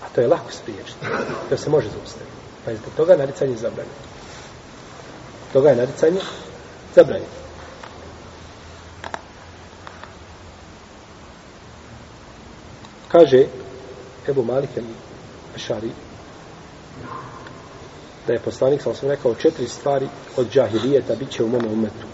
A 0.03 0.09
to 0.14 0.20
je 0.20 0.28
lako 0.28 0.53
spriječiti. 0.53 1.07
To 1.49 1.57
se 1.57 1.70
može 1.70 1.89
zaustaviti. 1.89 2.32
Pa 2.64 2.70
je 2.70 2.76
zbog 2.76 2.93
toga 2.97 3.16
naricanje 3.16 3.57
zabranjeno. 3.57 3.97
Toga 5.53 5.68
je 5.68 5.76
naricanje 5.76 6.20
zabranjeno. 6.95 7.45
Kaže 13.09 13.47
Ebu 14.28 14.45
Malik 14.45 14.70
Ešari 15.57 15.91
da 18.26 18.32
je 18.32 18.39
poslanik, 18.39 18.82
sam 18.82 18.95
sam 18.95 19.09
rekao, 19.09 19.35
četiri 19.35 19.68
stvari 19.68 20.09
od 20.37 20.51
džahilijeta 20.51 21.14
bit 21.14 21.30
će 21.30 21.45
u 21.45 21.49
mome 21.49 21.68
umetu. 21.68 22.07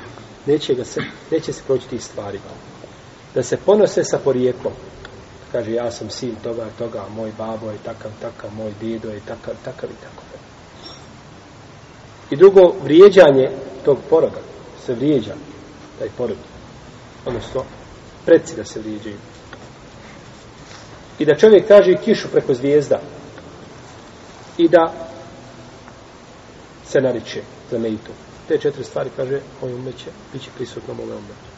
neće, 0.46 0.74
ga 0.74 0.84
se, 0.84 1.00
neće 1.30 1.52
se 1.52 1.62
proći 1.66 1.88
tih 1.88 2.04
stvari. 2.04 2.40
Da 3.36 3.42
se 3.42 3.56
ponose 3.56 4.04
sa 4.04 4.18
porijeklom. 4.18 4.72
Kaže, 5.52 5.72
ja 5.72 5.90
sam 5.90 6.10
sin 6.10 6.34
toga, 6.42 6.66
toga, 6.78 7.04
moj 7.16 7.32
babo 7.38 7.70
je 7.70 7.78
takav, 7.84 8.10
takav, 8.20 8.50
moj 8.56 8.72
dedo 8.80 9.08
je 9.08 9.20
takav, 9.20 9.54
takav 9.64 9.90
i 9.90 10.02
tako. 10.02 10.22
I 12.30 12.36
drugo, 12.36 12.74
vrijeđanje 12.82 13.50
tog 13.84 13.98
poroga. 14.10 14.40
Se 14.86 14.94
vrijeđa 14.94 15.34
taj 15.98 16.08
porog. 16.16 16.36
Odnosno, 17.26 17.64
preci 18.26 18.56
da 18.56 18.64
se 18.64 18.80
vrijeđaju. 18.80 19.16
I 21.18 21.24
da 21.24 21.36
čovjek 21.36 21.68
kaže 21.68 21.96
kišu 22.04 22.28
preko 22.28 22.54
zvijezda. 22.54 23.00
I 24.58 24.68
da 24.68 24.92
se 26.86 27.00
nariče 27.00 27.42
za 27.70 27.78
meitu. 27.78 28.12
Te 28.48 28.58
četiri 28.58 28.84
stvari, 28.84 29.10
kaže, 29.16 29.40
moj 29.62 29.74
umet 29.74 29.98
će, 29.98 30.10
bit 30.32 30.42
će 30.42 30.50
prisutno 30.56 30.94
moj 30.94 31.04
umet. 31.04 31.55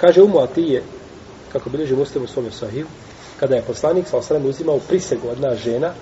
Kaže 0.00 0.22
umu 0.22 0.38
Atije, 0.38 0.82
kako 1.52 1.70
bilježi 1.70 1.96
muslim 1.96 2.24
u 2.24 2.26
svome 2.26 2.50
sahiju, 2.50 2.86
kada 3.40 3.54
je 3.54 3.62
poslanik 3.62 4.08
sa 4.08 4.16
osram 4.16 4.46
uzimao 4.46 4.78
prisegu 4.78 5.28
od 5.28 5.40
nas 5.40 5.58
žena, 5.58 5.92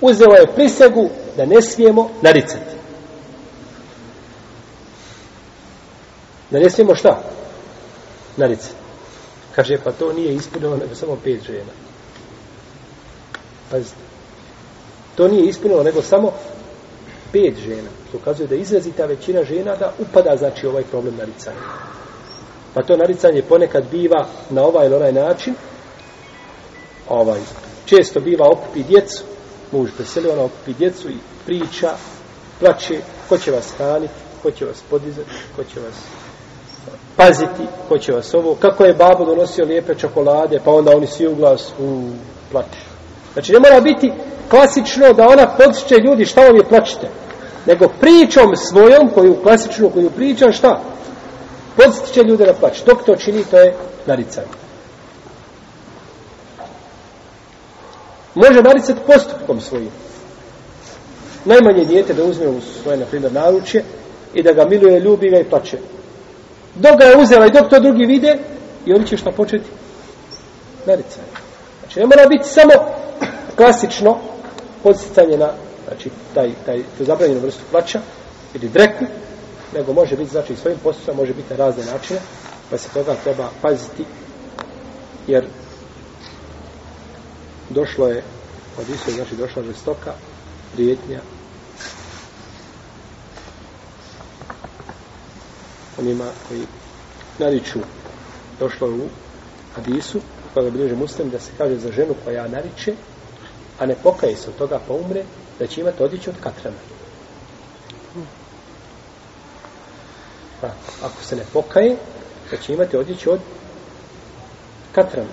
uzeo 0.00 0.32
je 0.32 0.52
prisegu 0.54 1.08
da 1.36 1.44
ne 1.44 1.62
smijemo 1.62 2.10
naricati. 2.22 2.74
Da 6.50 6.58
ne 6.58 6.70
smijemo 6.70 6.94
šta? 6.94 7.22
Naricati. 8.36 8.74
Kaže, 9.54 9.78
pa 9.84 9.92
to 9.92 10.12
nije 10.12 10.34
ispunilo 10.34 10.76
nego 10.76 10.94
samo 10.94 11.16
pet 11.24 11.42
žena. 11.46 11.72
Pazite. 13.70 14.04
To 15.14 15.28
nije 15.28 15.48
ispunilo, 15.48 15.82
nego 15.82 16.02
samo 16.02 16.32
pet 17.32 17.56
žena. 17.66 17.88
To 18.12 18.18
ukazuje 18.18 18.46
da 18.46 18.54
izrazita 18.54 19.06
većina 19.06 19.44
žena 19.44 19.76
da 19.76 19.92
upada, 19.98 20.36
znači, 20.36 20.66
ovaj 20.66 20.82
problem 20.82 21.16
naricanja. 21.16 21.56
Pa 22.74 22.82
to 22.82 22.96
naricanje 22.96 23.42
ponekad 23.42 23.84
biva 23.90 24.26
na 24.50 24.62
ovaj 24.62 24.86
ili 24.86 24.94
onaj 24.94 25.12
način. 25.12 25.54
Ovaj, 27.08 27.40
često 27.84 28.20
biva 28.20 28.48
okupi 28.50 28.82
djecu, 28.82 29.22
muž 29.72 29.90
preseli, 29.96 30.30
ona 30.30 30.42
okupi 30.42 30.72
djecu 30.72 31.08
i 31.10 31.16
priča, 31.46 31.90
plače, 32.60 32.98
ko 33.28 33.38
će 33.38 33.50
vas 33.50 33.72
hraniti, 33.76 34.14
ko 34.42 34.50
će 34.50 34.64
vas 34.64 34.82
podizati, 34.90 35.30
ko 35.56 35.64
će 35.64 35.80
vas 35.80 35.94
paziti, 37.16 37.66
ko 37.88 37.98
će 37.98 38.12
vas 38.12 38.34
ovo, 38.34 38.54
kako 38.54 38.84
je 38.84 38.94
babo 38.94 39.24
donosio 39.24 39.64
lijepe 39.64 39.94
čokolade, 39.94 40.60
pa 40.64 40.70
onda 40.70 40.96
oni 40.96 41.06
svi 41.06 41.26
u 41.26 41.34
glas 41.34 41.72
u 41.78 42.08
plače. 42.52 42.78
Znači 43.32 43.52
ne 43.52 43.58
mora 43.58 43.80
biti 43.80 44.12
klasično 44.50 45.12
da 45.12 45.28
ona 45.28 45.46
podsjeće 45.46 45.94
ljudi 45.94 46.24
šta 46.24 46.40
vam 46.40 46.56
je 46.56 46.68
plačite, 46.68 47.08
nego 47.66 47.88
pričom 48.00 48.56
svojom, 48.56 49.10
koju 49.14 49.42
klasičnu, 49.42 49.90
koju 49.90 50.10
priča, 50.10 50.52
šta? 50.52 50.80
Podsjeće 51.76 52.22
ljude 52.22 52.46
na 52.46 52.52
plač. 52.52 52.82
Dok 52.86 53.04
to 53.04 53.16
čini, 53.16 53.44
to 53.50 53.58
je 53.58 53.74
naricanje. 54.06 54.46
Može 58.34 58.62
naricati 58.62 59.00
postupkom 59.06 59.60
svojim. 59.60 59.90
Najmanje 61.44 61.84
dijete 61.84 62.14
da 62.14 62.24
uzme 62.24 62.48
u 62.48 62.60
svoje, 62.60 62.98
na 62.98 63.06
primjer, 63.06 63.32
naručje 63.32 63.84
i 64.34 64.42
da 64.42 64.52
ga 64.52 64.64
miluje, 64.64 65.00
ljubi 65.00 65.30
ga 65.30 65.38
i 65.38 65.44
plače. 65.44 65.78
Dok 66.74 66.98
ga 66.98 67.04
je 67.04 67.16
uzela 67.16 67.46
i 67.46 67.50
dok 67.50 67.70
to 67.70 67.80
drugi 67.80 68.04
vide, 68.06 68.38
i 68.86 68.92
oni 68.92 69.06
će 69.06 69.16
šta 69.16 69.30
početi? 69.30 69.70
Naricanje. 70.86 71.26
Znači, 71.80 72.00
ne 72.00 72.06
mora 72.06 72.26
biti 72.28 72.48
samo 72.48 72.72
klasično 73.56 74.18
podsticanje 74.82 75.36
na 75.38 75.50
znači, 75.88 76.10
taj, 76.34 76.50
taj, 76.66 76.82
tu 76.98 77.04
zabranjenu 77.04 77.40
vrstu 77.40 77.62
plaća 77.70 78.00
ili 78.54 78.68
dreku, 78.68 79.04
nego 79.74 79.92
može 79.92 80.16
biti, 80.16 80.30
znači, 80.30 80.56
svojim 80.56 80.78
postupcima 80.82 81.16
može 81.16 81.34
biti 81.34 81.50
na 81.50 81.56
razne 81.56 81.84
načine, 81.84 82.20
pa 82.70 82.78
se 82.78 82.88
toga 82.88 83.14
treba 83.24 83.50
paziti, 83.62 84.04
jer 85.26 85.46
došlo 87.70 88.08
je, 88.08 88.22
od 88.78 88.88
isto 88.88 89.10
znači, 89.10 89.36
došla 89.36 89.62
žestoka 89.62 90.12
prijetnja. 90.72 91.20
Onima 95.98 96.24
koji 96.48 96.66
nariču 97.38 97.78
došlo 98.60 98.88
u 98.88 99.08
hadisu 99.74 100.20
koja 100.54 100.70
bilježe 100.70 100.94
muslim 100.94 101.30
da 101.30 101.40
se 101.40 101.50
kaže 101.58 101.76
za 101.76 101.92
ženu 101.92 102.14
koja 102.24 102.48
nariče 102.48 102.94
a 103.78 103.86
ne 103.86 103.94
pokaje 104.02 104.36
se 104.36 104.50
od 104.50 104.56
toga 104.56 104.80
pa 104.88 104.94
umre 104.94 105.24
da 105.58 105.66
će 105.66 105.80
imati 105.80 106.02
odići 106.02 106.30
od 106.30 106.36
katrana 106.40 106.93
pa, 111.00 111.06
ako 111.06 111.22
se 111.22 111.36
ne 111.36 111.42
pokaje 111.52 111.96
da 112.50 112.56
će 112.56 112.72
imati 112.72 112.96
odjeću 112.96 113.32
od 113.32 113.40
katran. 114.92 115.26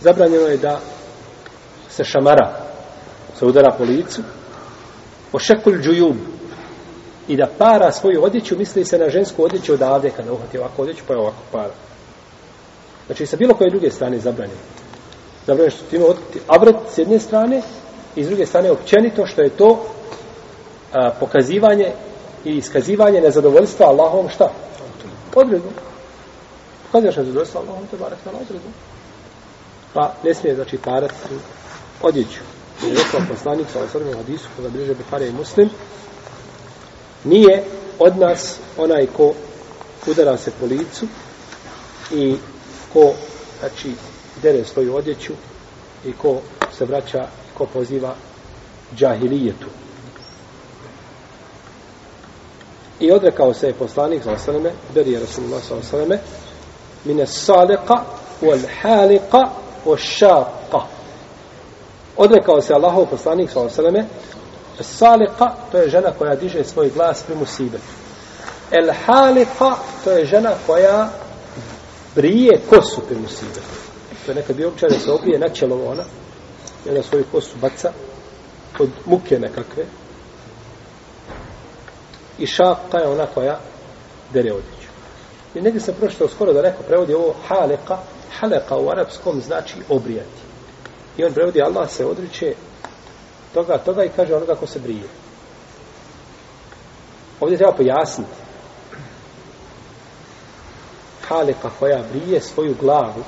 zabranjeno 0.00 0.46
je 0.46 0.56
da 0.56 0.80
se 1.88 2.04
šamara 2.04 2.68
se 3.38 3.44
udara 3.44 3.74
po 3.78 3.84
licu 3.84 4.22
o 5.32 5.38
šekul 5.38 5.72
džujub 5.82 6.16
i 7.28 7.36
da 7.36 7.46
para 7.58 7.92
svoju 7.92 8.24
odjeću, 8.24 8.58
misli 8.58 8.84
se 8.84 8.98
na 8.98 9.10
žensku 9.10 9.44
odjeću 9.44 9.72
odavde, 9.72 10.10
kada 10.10 10.32
uhvati 10.32 10.58
ovako 10.58 10.82
odjeću, 10.82 11.04
pa 11.06 11.14
je 11.14 11.20
ovako 11.20 11.42
para. 11.52 11.74
Znači, 13.06 13.26
sa 13.26 13.36
bilo 13.36 13.54
koje 13.54 13.70
druge 13.70 13.90
strane 13.90 14.18
zabranjeno. 14.18 14.60
Zabranjeno 15.46 15.76
što 15.76 15.90
time 15.90 16.04
otkriti 16.04 16.40
avret 16.46 16.76
s 16.94 16.98
jedne 16.98 17.18
strane 17.18 17.62
i 18.16 18.24
s 18.24 18.26
druge 18.26 18.46
strane 18.46 18.70
općenito 18.70 19.26
što 19.26 19.42
je 19.42 19.50
to 19.50 19.86
a, 20.92 21.10
pokazivanje 21.20 21.92
i 22.44 22.56
iskazivanje 22.56 23.20
nezadovoljstva 23.20 23.86
Allahom 23.86 24.28
šta? 24.28 24.52
Odredom. 25.34 25.72
Pokazuješ 26.86 27.16
nezadovoljstvo 27.16 27.60
Allahom, 27.60 27.86
te 27.90 27.96
barak 27.96 28.18
na 28.24 28.32
odredom. 28.32 28.72
Pa 29.94 30.12
ne 30.24 30.34
smije, 30.34 30.54
znači, 30.54 30.78
parat 30.78 31.12
odjeću. 32.02 32.40
I 32.86 32.90
rekao 32.90 33.20
poslanik 33.28 33.66
sa 33.72 33.80
osrmenom 33.80 34.14
hadisu, 34.14 34.48
koga 34.56 34.68
bliže 34.68 34.94
Buhari 34.94 35.28
i 35.28 35.32
Muslim, 35.32 35.70
nije 37.24 37.64
od 37.98 38.18
nas 38.18 38.56
onaj 38.78 39.06
ko 39.06 39.34
udara 40.06 40.36
se 40.36 40.50
po 40.60 40.66
licu 40.66 41.06
i 42.12 42.36
ko 42.92 43.12
znači 43.60 43.92
dere 44.42 44.64
svoju 44.64 44.96
odjeću 44.96 45.32
i 46.04 46.12
ko 46.12 46.40
se 46.78 46.84
vraća 46.84 47.18
i 47.18 47.58
ko 47.58 47.66
poziva 47.66 48.14
džahilijetu. 48.96 49.66
I 53.00 53.12
odrekao 53.12 53.54
se 53.54 53.66
je 53.66 53.72
poslanik 53.72 54.22
sa 54.22 54.32
osaleme, 54.32 54.72
beri 54.94 55.12
je 55.12 55.20
Rasulullah 55.20 55.62
sa 55.62 55.74
osaleme, 55.74 56.18
mine 57.04 57.26
salika 57.26 58.04
wal 58.42 58.62
halika 58.82 59.50
wa 59.86 59.96
šaqa. 59.96 60.80
Odrekao 62.16 62.60
se 62.60 62.74
Allahov 62.74 63.06
poslanik 63.06 63.50
sa 63.50 63.60
osaleme, 63.60 64.04
saliqa, 64.80 65.54
to 65.72 65.78
je 65.78 65.88
žena 65.88 66.12
koja 66.18 66.34
diže 66.34 66.64
svoj 66.64 66.90
glas 66.90 67.22
pri 67.22 67.36
musibetu. 67.36 67.84
El 68.70 68.92
halika, 69.06 69.76
to 70.04 70.10
je 70.10 70.26
žena 70.26 70.54
koja 70.66 71.10
brije 72.14 72.60
kosu 72.70 73.00
pri 73.08 73.16
musibetu. 73.16 73.60
To 74.26 74.30
je 74.30 74.34
neka 74.34 74.52
bio 74.52 74.68
običaj 74.68 74.88
da 74.88 74.98
se 74.98 75.12
obije 75.12 75.38
na 75.38 75.48
čelo 75.48 75.76
ona, 75.86 76.04
i 76.86 76.90
na 76.90 77.02
svoju 77.02 77.24
kosu 77.32 77.56
baca 77.60 77.92
od 78.78 78.90
muke 79.06 79.38
nekakve. 79.38 79.84
I 82.38 82.46
šaka 82.46 82.98
je 82.98 83.08
ona 83.08 83.26
koja 83.26 83.58
dere 84.32 84.52
odjeću. 84.52 84.88
I 85.54 85.60
negdje 85.60 85.80
sam 85.80 85.94
prošao 86.00 86.28
skoro 86.28 86.52
da 86.52 86.62
neko 86.62 86.82
prevodi 86.82 87.14
ovo 87.14 87.34
halika, 87.48 87.98
Haleka 88.38 88.76
u 88.76 88.90
arapskom 88.90 89.40
znači 89.40 89.74
obrijati. 89.88 90.40
I 91.16 91.24
on 91.24 91.32
prevodi 91.32 91.62
Allah 91.62 91.90
se 91.90 92.06
odriče 92.06 92.54
toga, 93.54 93.78
toga 93.78 94.04
i 94.04 94.10
kaže 94.16 94.34
onoga 94.34 94.54
ko 94.54 94.66
se 94.66 94.78
brije. 94.78 95.08
Ovdje 97.40 97.58
treba 97.58 97.72
pojasniti. 97.72 98.30
Halika 101.28 101.70
koja 101.78 102.02
brije 102.12 102.40
svoju 102.40 102.74
glavu, 102.80 103.24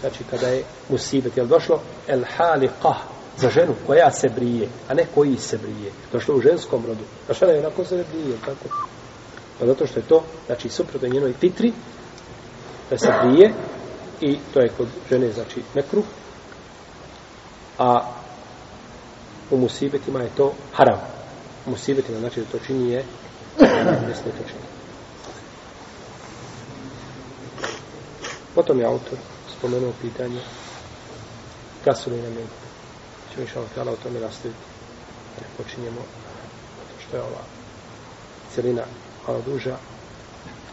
znači 0.00 0.24
kada 0.30 0.48
je 0.48 0.64
musibet, 0.88 1.36
je 1.36 1.42
li 1.42 1.48
došlo 1.48 1.80
el 2.08 2.24
halika 2.36 2.94
za 3.38 3.50
ženu 3.50 3.74
koja 3.86 4.10
se 4.10 4.28
brije, 4.28 4.68
a 4.88 4.94
ne 4.94 5.06
koji 5.14 5.36
se 5.36 5.58
brije. 5.58 5.92
Došlo 6.12 6.36
u 6.36 6.40
ženskom 6.40 6.86
rodu. 6.86 7.04
A 7.28 7.34
šta 7.34 7.46
je 7.46 7.58
onako 7.58 7.84
se 7.84 8.04
brije, 8.12 8.36
tako? 8.40 8.76
Pa 9.58 9.66
zato 9.66 9.86
što 9.86 10.00
je 10.00 10.06
to, 10.06 10.24
znači 10.46 10.68
suprotno 10.68 11.08
njenoj 11.08 11.32
titri, 11.32 11.72
da 12.90 12.98
se 12.98 13.12
brije, 13.22 13.52
i 14.20 14.38
to 14.54 14.60
je 14.60 14.68
kod 14.68 14.88
žene, 15.10 15.32
znači, 15.32 15.62
nekruh, 15.74 16.04
a 17.78 18.12
u 19.50 19.56
musibetima 19.56 20.20
je 20.20 20.30
to 20.36 20.52
haram. 20.72 21.00
U 21.66 21.70
musibetima 21.70 22.18
znači 22.18 22.40
da 22.40 22.46
to 22.46 22.58
čini 22.66 22.90
je 22.90 23.04
ne 24.08 24.14
smije 24.14 24.32
to 24.38 24.44
čini. 24.48 24.64
Potom 28.54 28.80
je 28.80 28.86
autor 28.86 29.18
spomenuo 29.58 29.92
pitanje 30.02 30.40
kasuli 31.84 32.16
meni 32.16 32.63
ćemo 33.34 33.46
inša 33.46 33.80
Allah 33.80 33.94
o 33.94 34.02
tome 34.02 34.20
nastaviti. 34.20 34.60
Ne 35.40 35.46
počinjemo 35.56 36.00
što 37.02 37.16
je 37.16 37.22
ova 37.22 37.42
celina 38.54 38.82
malo 39.26 39.40
duža. 39.46 39.76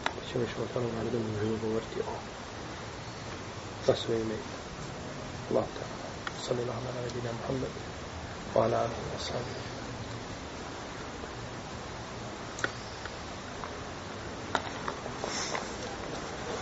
Pa 0.04 0.32
ćemo 0.32 0.44
inša 0.44 0.56
Allah 0.58 0.92
u 0.92 0.96
narednom 0.96 1.22
uživu 1.34 1.58
govoriti 1.62 2.00
o 2.00 2.14
za 3.86 3.94
sve 3.96 4.20
ime. 4.20 4.34
Allah 5.50 5.64
ta'ala. 5.64 6.06
Sali 6.46 6.64
lahma 6.64 6.90
na 6.94 7.00
nebina 7.00 7.30
Muhammed. 7.32 7.70
Wa 8.54 8.64
ala 8.64 8.78
alihi 8.78 9.02
wa 9.14 9.20
sallam. 9.26 9.72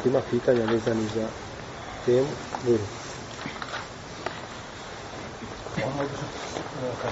Ima 0.04 0.20
pitanja 0.30 0.64
vezani 0.64 1.08
za 1.14 1.28
temu? 2.06 2.28
Budu. 2.64 2.99
Ono 5.84 6.08
kad 7.02 7.10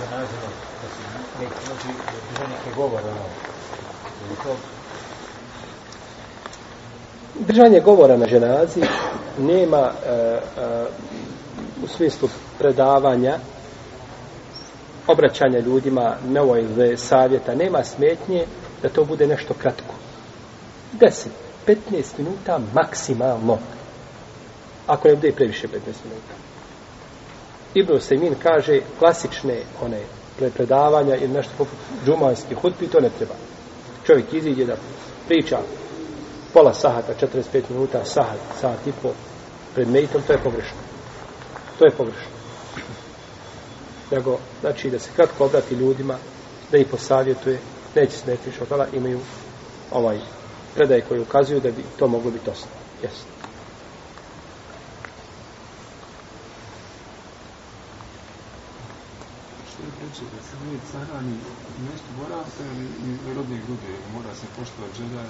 ženazimo, 0.00 0.46
da 0.82 0.88
se 0.88 1.02
neki 1.40 1.70
noći 1.70 1.88
drže 2.30 2.48
neke 2.48 2.76
govore, 2.76 3.04
ono, 3.04 4.36
to... 4.44 4.56
Držanje 7.38 7.80
govora 7.80 8.16
na 8.16 8.26
ženazi 8.26 8.80
nema 9.38 9.90
e, 10.06 10.10
e, 10.10 10.40
u 11.84 11.88
smislu 11.88 12.28
predavanja 12.58 13.38
obraćanja 15.06 15.58
ljudima, 15.58 16.16
nevojle 16.28 16.96
savjeta, 16.96 17.54
nema 17.54 17.84
smetnje 17.84 18.44
da 18.82 18.88
to 18.88 19.04
bude 19.04 19.26
nešto 19.26 19.54
kratko. 19.54 19.94
10, 21.00 21.26
15 21.66 21.76
minuta 22.18 22.60
maksimalno. 22.74 23.58
Ako 24.86 25.08
ne 25.08 25.14
bude 25.14 25.32
previše 25.32 25.68
15 25.68 25.72
minuta. 25.76 26.34
Ibn 27.74 28.00
Sejmin 28.00 28.34
kaže 28.42 28.80
klasične 28.98 29.62
one 29.82 30.00
predavanja 30.56 31.16
ili 31.16 31.28
nešto 31.28 31.52
poput 31.58 31.78
džumanskih 32.06 32.58
hutbi, 32.58 32.88
to 32.88 33.00
ne 33.00 33.10
treba. 33.18 33.34
Čovjek 34.06 34.32
iziđe 34.32 34.64
da 34.64 34.76
priča 35.28 35.58
pola 36.52 36.74
sahata, 36.74 37.26
45 37.26 37.62
minuta, 37.70 38.04
sahat, 38.04 38.38
sahat 38.60 38.86
i 38.86 38.92
po 39.02 39.08
pred 39.74 39.88
meditom, 39.88 40.22
to 40.26 40.32
je 40.32 40.38
pogrešno. 40.38 40.78
To 41.78 41.84
je 41.84 41.90
pogrešno. 41.90 42.30
nego, 44.10 44.38
znači, 44.60 44.90
da 44.90 44.98
se 44.98 45.10
kratko 45.16 45.44
obrati 45.44 45.74
ljudima, 45.74 46.16
da 46.72 46.78
ih 46.78 46.86
posavjetuje, 46.90 47.58
neće 47.94 48.16
smeti 48.16 48.52
šokala, 48.58 48.86
imaju 48.92 49.20
ovaj 49.90 50.18
predaje 50.74 51.00
koje 51.00 51.20
ukazuju 51.20 51.60
da 51.60 51.70
bi 51.70 51.82
to 51.98 52.08
moglo 52.08 52.30
biti 52.30 52.50
osnovno. 52.50 52.76
Jesi. 53.02 53.39
Što 60.14 60.24
da 60.24 60.42
se 60.48 60.54
nije 60.64 60.78
carani 60.92 61.36
nešto 61.90 62.08
boravka 62.20 62.62
ili 62.72 62.86
i 63.30 63.34
rodne 63.36 63.58
grude, 63.66 63.92
mora 64.14 64.34
se 64.34 64.46
poštovati 64.58 64.96
želja. 64.98 65.22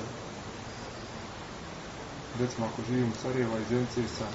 Recimo, 2.40 2.66
ako 2.66 2.82
živim 2.88 3.08
u 3.08 3.20
Sarajeva 3.22 3.58
i 3.58 3.68
Zencesa, 3.68 4.26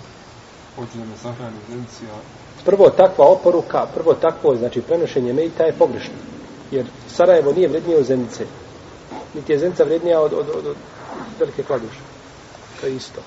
hoću 0.76 0.98
da 0.98 1.06
me 1.06 1.18
sahrani 1.18 1.58
u 1.70 1.82
a 2.14 2.20
Prvo 2.66 2.90
takva 2.90 3.26
oporuka, 3.26 3.88
prvo 3.96 4.14
takvo, 4.14 4.56
znači 4.56 4.82
prenošenje 4.82 5.34
mejta 5.34 5.64
je 5.64 5.74
pogrešno. 5.74 6.14
Jer 6.72 6.86
Sarajevo 7.08 7.54
nije 7.54 7.68
vrednije 7.68 7.98
od 7.98 8.06
Zenice. 8.06 8.46
Niti 9.34 9.52
je 9.52 9.60
Zenica 9.60 9.84
vrednija 9.84 10.22
od, 10.22 10.34
od, 10.34 10.50
od, 10.50 10.66
od 10.66 10.76
velike 11.40 11.64
kladuše. 11.64 12.00
To 12.82 12.88
je 12.88 12.96
isto. 12.96 13.22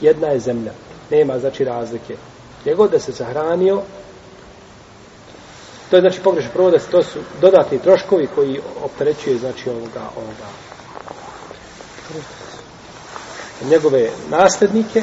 Jedna 0.00 0.26
je 0.26 0.40
zemlja. 0.40 0.72
Nema, 1.10 1.38
znači, 1.38 1.64
razlike. 1.64 2.16
Gdje 2.60 2.74
god 2.74 2.90
da 2.90 2.98
se 2.98 3.12
sahranio, 3.12 3.82
to 5.90 5.96
je, 5.96 6.00
znači, 6.00 6.20
pogrešno. 6.20 6.50
Prvo 6.52 6.70
da 6.70 6.78
se 6.78 6.90
to 6.90 7.02
su 7.02 7.18
dodatni 7.40 7.78
troškovi 7.78 8.28
koji 8.34 8.60
opterećuje, 8.84 9.38
znači, 9.38 9.70
ovoga, 9.70 10.10
ovoga, 10.16 10.48
njegove 13.70 14.10
nasljednike, 14.30 15.02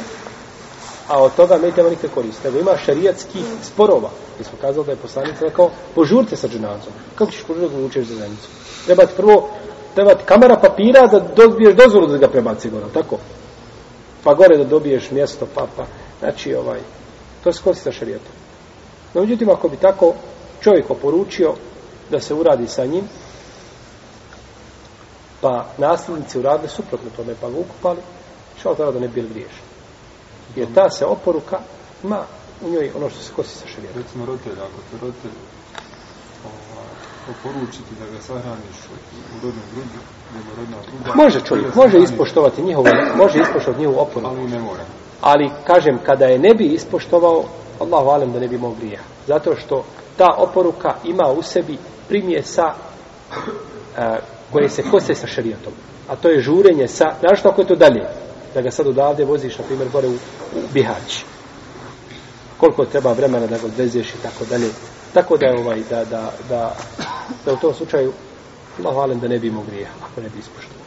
a 1.07 1.23
od 1.23 1.35
toga 1.35 1.57
ne 1.57 1.71
nema 1.77 1.89
nikakve 1.89 2.09
koriste. 2.09 2.47
Nego 2.47 2.59
ima 2.59 2.77
šarijatskih 2.77 3.43
sporova. 3.63 4.09
Mi 4.39 4.45
smo 4.45 4.57
kazali 4.61 4.85
da 4.85 4.91
je 4.91 4.97
poslanik 4.97 5.35
rekao, 5.41 5.69
požurite 5.95 6.35
sa 6.35 6.47
dženazom. 6.47 6.93
Kako 7.15 7.31
ćeš 7.31 7.43
požuriti 7.43 7.75
da 7.75 7.85
učeš 7.85 8.07
za 8.07 8.15
zemljicu? 8.15 8.47
Treba 8.85 9.05
ti 9.05 9.13
prvo, 9.17 9.49
treba 9.95 10.15
ti 10.15 10.23
kamera 10.25 10.55
papira 10.55 11.07
da 11.07 11.19
dobiješ 11.19 11.75
dozvolu 11.75 12.07
da 12.07 12.17
ga 12.17 12.27
prebaci 12.27 12.69
gore, 12.69 12.85
tako? 12.93 13.17
Pa 14.23 14.33
gore 14.33 14.57
da 14.57 14.63
dobiješ 14.63 15.11
mjesto, 15.11 15.47
pa, 15.55 15.67
pa. 15.77 15.85
Znači, 16.19 16.55
ovaj, 16.55 16.79
to 17.43 17.53
se 17.53 17.63
koristi 17.63 17.83
sa 17.83 17.91
šarijatom. 17.91 18.31
No, 19.13 19.21
međutim, 19.21 19.49
ako 19.49 19.69
bi 19.69 19.77
tako 19.77 20.13
čovjek 20.65 20.89
oporučio 20.89 21.53
da 22.11 22.19
se 22.19 22.33
uradi 22.33 22.67
sa 22.67 22.85
njim, 22.85 23.03
pa 25.41 25.65
nasljednici 25.77 26.39
uradili 26.39 26.69
suprotno 26.69 27.09
tome, 27.15 27.33
pa 27.41 27.49
ga 27.49 27.57
ukupali, 27.57 27.99
što 28.59 28.75
tada 28.75 28.91
da 28.91 28.99
ne 28.99 29.07
bi 29.07 29.13
bili 29.13 29.29
griješni. 29.29 29.65
Jer 30.55 30.67
ta 30.75 30.89
se 30.89 31.05
oporuka 31.05 31.59
ima 32.03 32.25
u 32.61 32.69
njoj 32.69 32.91
ono 32.97 33.09
što 33.09 33.19
se 33.19 33.31
kosi 33.35 33.55
sa 33.55 33.67
šarijatom. 33.67 34.01
recimo 34.01 34.25
roditelj, 34.25 34.53
ako 34.53 34.79
te 34.91 34.95
roditelj 35.01 35.37
ovaj, 36.45 36.93
oporučiti 37.33 37.91
da 37.99 38.05
ga 38.05 38.21
sahraniš 38.21 38.77
u 39.33 39.35
rodnom 39.43 39.65
grudu, 39.73 39.99
ima 40.31 40.51
rodna 40.57 40.77
gruda. 40.87 41.23
Može 41.23 41.41
čovjek, 41.41 41.75
može 41.75 41.97
ispoštovati 41.97 42.63
njihovu, 42.63 42.87
može 43.15 43.39
ispoštovati 43.39 43.79
njihovu 43.79 43.99
oporuku. 43.99 44.35
Ali 44.35 44.49
ne 44.49 44.59
mora. 44.59 44.83
Ali, 45.21 45.49
kažem, 45.67 45.99
kada 46.05 46.25
je 46.25 46.39
ne 46.39 46.53
bi 46.53 46.65
ispoštovao, 46.65 47.43
Allahu 47.79 48.09
alem 48.09 48.31
da 48.31 48.39
ne 48.39 48.47
bi 48.47 48.55
imao 48.55 48.73
grija. 48.79 48.99
Zato 49.27 49.55
što 49.55 49.83
ta 50.17 50.35
oporuka 50.37 50.95
ima 51.03 51.31
u 51.31 51.41
sebi 51.41 51.77
primjesa 52.07 52.73
a, 53.97 54.17
koje 54.51 54.69
se 54.69 54.83
kose 54.91 55.15
sa 55.15 55.27
šarijatom. 55.27 55.73
A 56.07 56.15
to 56.15 56.29
je 56.29 56.41
žurenje 56.41 56.87
sa, 56.87 57.13
znaš 57.19 57.45
ako 57.45 57.61
je 57.61 57.67
to 57.67 57.75
dalje? 57.75 58.07
Da 58.53 58.61
ga 58.61 58.71
sad 58.71 58.87
odavde 58.87 59.25
voziš, 59.25 59.57
na 59.57 59.63
primjer, 59.63 59.89
gore 59.89 60.07
u, 60.07 60.13
u 60.13 60.61
Bihać. 60.73 61.23
Koliko 62.57 62.85
treba 62.85 63.13
vremena 63.13 63.47
da 63.47 63.57
ga 63.57 63.65
odvezeš 63.65 64.09
i 64.09 64.17
tako 64.23 64.45
dalje. 64.49 64.69
Tako 65.13 65.37
da 65.37 65.45
je 65.45 65.59
ovaj, 65.59 65.83
da, 65.89 66.05
da, 66.05 66.31
da, 66.49 66.75
da 67.45 67.53
u 67.53 67.57
tom 67.57 67.73
slučaju 67.73 68.13
Allah 68.79 68.95
valim 68.95 69.19
da 69.19 69.27
ne 69.27 69.39
bi 69.39 69.47
imao 69.47 69.63
grija, 69.63 69.89
ako 70.03 70.21
ne 70.21 70.29
bi 70.29 70.39
ispoštovao. 70.39 70.85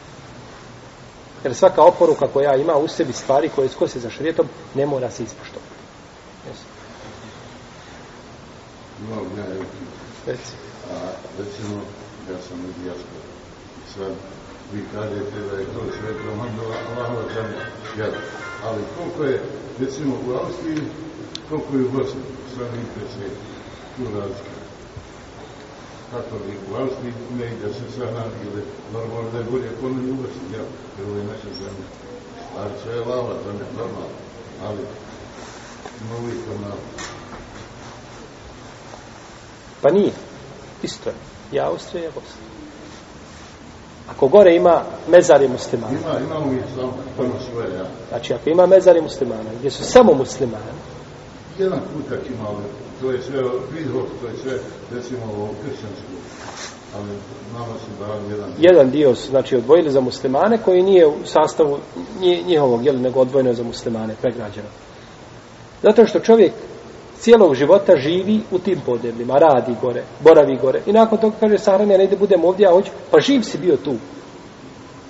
Jer 1.43 1.55
svaka 1.55 1.83
oporuka 1.83 2.27
koja 2.27 2.55
ima 2.55 2.75
u 2.77 2.87
sebi 2.87 3.13
stvari 3.13 3.49
koje 3.55 3.69
skose 3.69 3.99
za 3.99 4.09
šarijetom, 4.09 4.47
ne 4.75 4.85
mora 4.85 5.11
se 5.11 5.23
ispoštovati. 5.23 5.78
Imam 9.03 9.25
ja 9.37 9.45
je, 9.53 9.61
Reci. 10.27 10.53
a 10.93 10.95
recimo, 11.39 11.75
ja 12.29 12.37
sam 12.47 12.57
u 12.59 12.69
dijaspori. 12.81 13.29
I 13.79 13.93
sad 13.93 14.13
vi 14.73 14.79
kažete 14.93 15.37
da 15.49 15.55
je 15.59 15.65
to 15.73 15.81
sve 15.97 16.11
komandova 16.25 16.75
Allahova 16.89 17.23
zemlja. 17.35 17.63
Jel? 17.97 18.13
Ali 18.65 18.81
koliko 18.95 19.23
je, 19.23 19.43
recimo, 19.79 20.13
u 20.27 20.31
Austriji, 20.41 20.81
koliko 21.49 21.77
je 21.77 21.85
u 21.85 21.91
Bosni, 21.91 22.21
sve 22.53 22.65
mi 22.73 22.83
se 23.13 23.25
tu 23.95 24.03
razlike. 24.15 24.55
Kako 26.11 26.35
bi 26.45 26.53
u 26.71 26.75
Austriji 26.81 27.13
ne 27.39 27.45
ide 27.53 27.73
se 27.73 27.85
sada, 27.97 28.23
ili 28.45 28.61
normalno 28.93 29.29
da 29.31 29.37
je 29.37 29.51
bolje 29.51 29.69
kome 29.81 30.11
u 30.11 30.15
Bosni, 30.21 30.45
jel? 30.53 30.67
Jer 30.97 31.07
ovo 31.07 31.17
je 31.17 31.31
naša 31.33 31.51
zemlja. 31.61 31.87
Ali 32.59 32.71
sve 32.83 32.93
je 32.95 33.05
lava 33.11 33.33
zemlja, 33.45 33.67
normalno. 33.77 34.17
Ali, 34.65 34.81
ima 36.01 36.15
uvijek 36.21 36.41
ona 36.55 36.73
Pa 39.81 39.89
nije. 39.91 40.11
Isto 40.83 41.09
je. 41.09 41.15
I 41.51 41.59
Austrija 41.59 42.03
je 42.03 42.09
Bosna. 42.09 42.41
Ako 44.09 44.27
gore 44.27 44.55
ima 44.55 44.83
mezari 45.07 45.47
muslimana, 45.47 45.93
Ima, 45.99 46.19
ima 46.19 46.35
samo, 46.75 46.93
svoje, 47.51 47.67
ja. 47.77 47.85
znači 48.09 48.33
ako 48.33 48.49
ima 48.49 48.65
mezari 48.65 49.01
muslimana, 49.01 49.49
gdje 49.59 49.71
su 49.71 49.83
samo 49.83 50.13
muslimani, 50.13 50.79
Jedan 51.59 51.79
kutak 51.93 52.19
ima, 52.29 52.47
to 53.01 53.11
je 53.11 53.21
sve 53.21 53.41
prihod, 53.71 54.05
to 54.21 54.27
je 54.27 54.33
sve, 54.43 54.59
recimo, 54.95 55.21
ovo 55.37 55.49
kršćansko. 55.63 56.03
Ali 56.95 57.07
nama 57.53 57.73
su 57.79 58.05
dali 58.05 58.31
jedan... 58.31 58.51
jedan 58.57 58.91
dio 58.91 59.15
su 59.15 59.29
znači 59.29 59.55
odvojili 59.55 59.91
za 59.91 60.01
muslimane 60.01 60.57
koji 60.65 60.83
nije 60.83 61.07
u 61.07 61.13
sastavu 61.25 61.77
nji- 62.19 62.43
njihovog, 62.47 62.85
jel, 62.85 63.01
nego 63.01 63.19
odvojeno 63.19 63.49
je 63.49 63.55
za 63.55 63.63
muslimane, 63.63 64.15
pregrađeno. 64.21 64.67
Zato 65.83 66.05
što 66.05 66.19
čovjek 66.19 66.53
cijelog 67.19 67.55
života 67.55 67.95
živi 67.97 68.41
u 68.51 68.59
tim 68.59 68.79
podnebljima, 68.85 69.33
radi 69.33 69.75
gore, 69.81 70.03
boravi 70.19 70.57
gore. 70.61 70.81
I 70.85 70.91
nakon 70.91 71.17
toga 71.17 71.35
kaže, 71.39 71.57
sahrani, 71.57 71.93
ja 71.93 71.97
ne 71.97 72.03
ide 72.03 72.15
budem 72.15 72.45
ovdje, 72.45 72.63
ja 72.63 72.71
hoću, 72.71 72.91
pa 73.11 73.19
živ 73.19 73.41
si 73.41 73.57
bio 73.57 73.77
tu. 73.77 73.95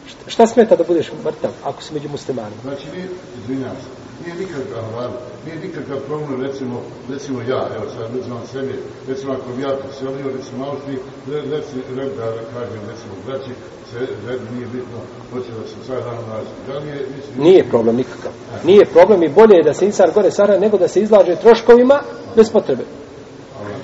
Šta, 0.08 0.30
šta 0.30 0.48
smeta 0.48 0.76
da 0.76 0.84
budeš 0.84 1.12
mrtav 1.26 1.52
ako 1.64 1.84
si 1.84 1.94
među 1.94 2.10
muslimanima? 2.10 2.62
Znači, 2.64 2.86
nije, 2.96 3.10
izvinjam 3.42 3.76
se, 3.76 3.99
nije 4.22 4.36
nikakav 4.44 4.84
rad, 4.96 5.12
nije 5.46 5.58
nikakav 5.66 5.98
problem, 6.08 6.42
recimo, 6.42 6.76
recimo 7.10 7.42
ja, 7.42 7.62
evo 7.76 7.86
sad 7.96 8.16
uzmam 8.20 8.42
sebe, 8.52 8.74
recimo 9.08 9.34
ako 9.34 9.48
bi 9.56 9.62
ja 9.62 9.74
preselio, 9.82 10.36
recimo 10.38 10.66
Austriji, 10.66 11.00
re, 11.30 11.42
reci, 11.54 11.78
red 11.98 12.12
da 12.18 12.26
kažem, 12.54 12.82
recimo, 12.92 13.14
braći, 13.26 13.52
se, 13.92 14.00
red 14.28 14.40
nije 14.54 14.68
bitno, 14.68 15.00
hoće 15.32 15.52
da 15.60 15.68
se 15.68 15.76
sad 15.88 16.04
dan 16.04 16.22
naći. 16.32 16.54
Da 16.68 16.74
li 16.80 16.88
je, 16.88 17.06
mislim, 17.16 17.44
Nije 17.44 17.64
problem 17.70 17.96
nikakav. 17.96 18.32
Nije 18.64 18.86
problem 18.86 19.24
i 19.24 19.30
bolje 19.30 19.56
je 19.56 19.64
da 19.64 19.74
se 19.74 19.86
insar 19.86 20.12
gore 20.16 20.32
sara 20.32 20.60
nego 20.60 20.78
da 20.78 20.88
se 20.88 21.02
izlaže 21.02 21.36
troškovima 21.36 22.00
bez 22.36 22.52
potrebe. 22.52 22.84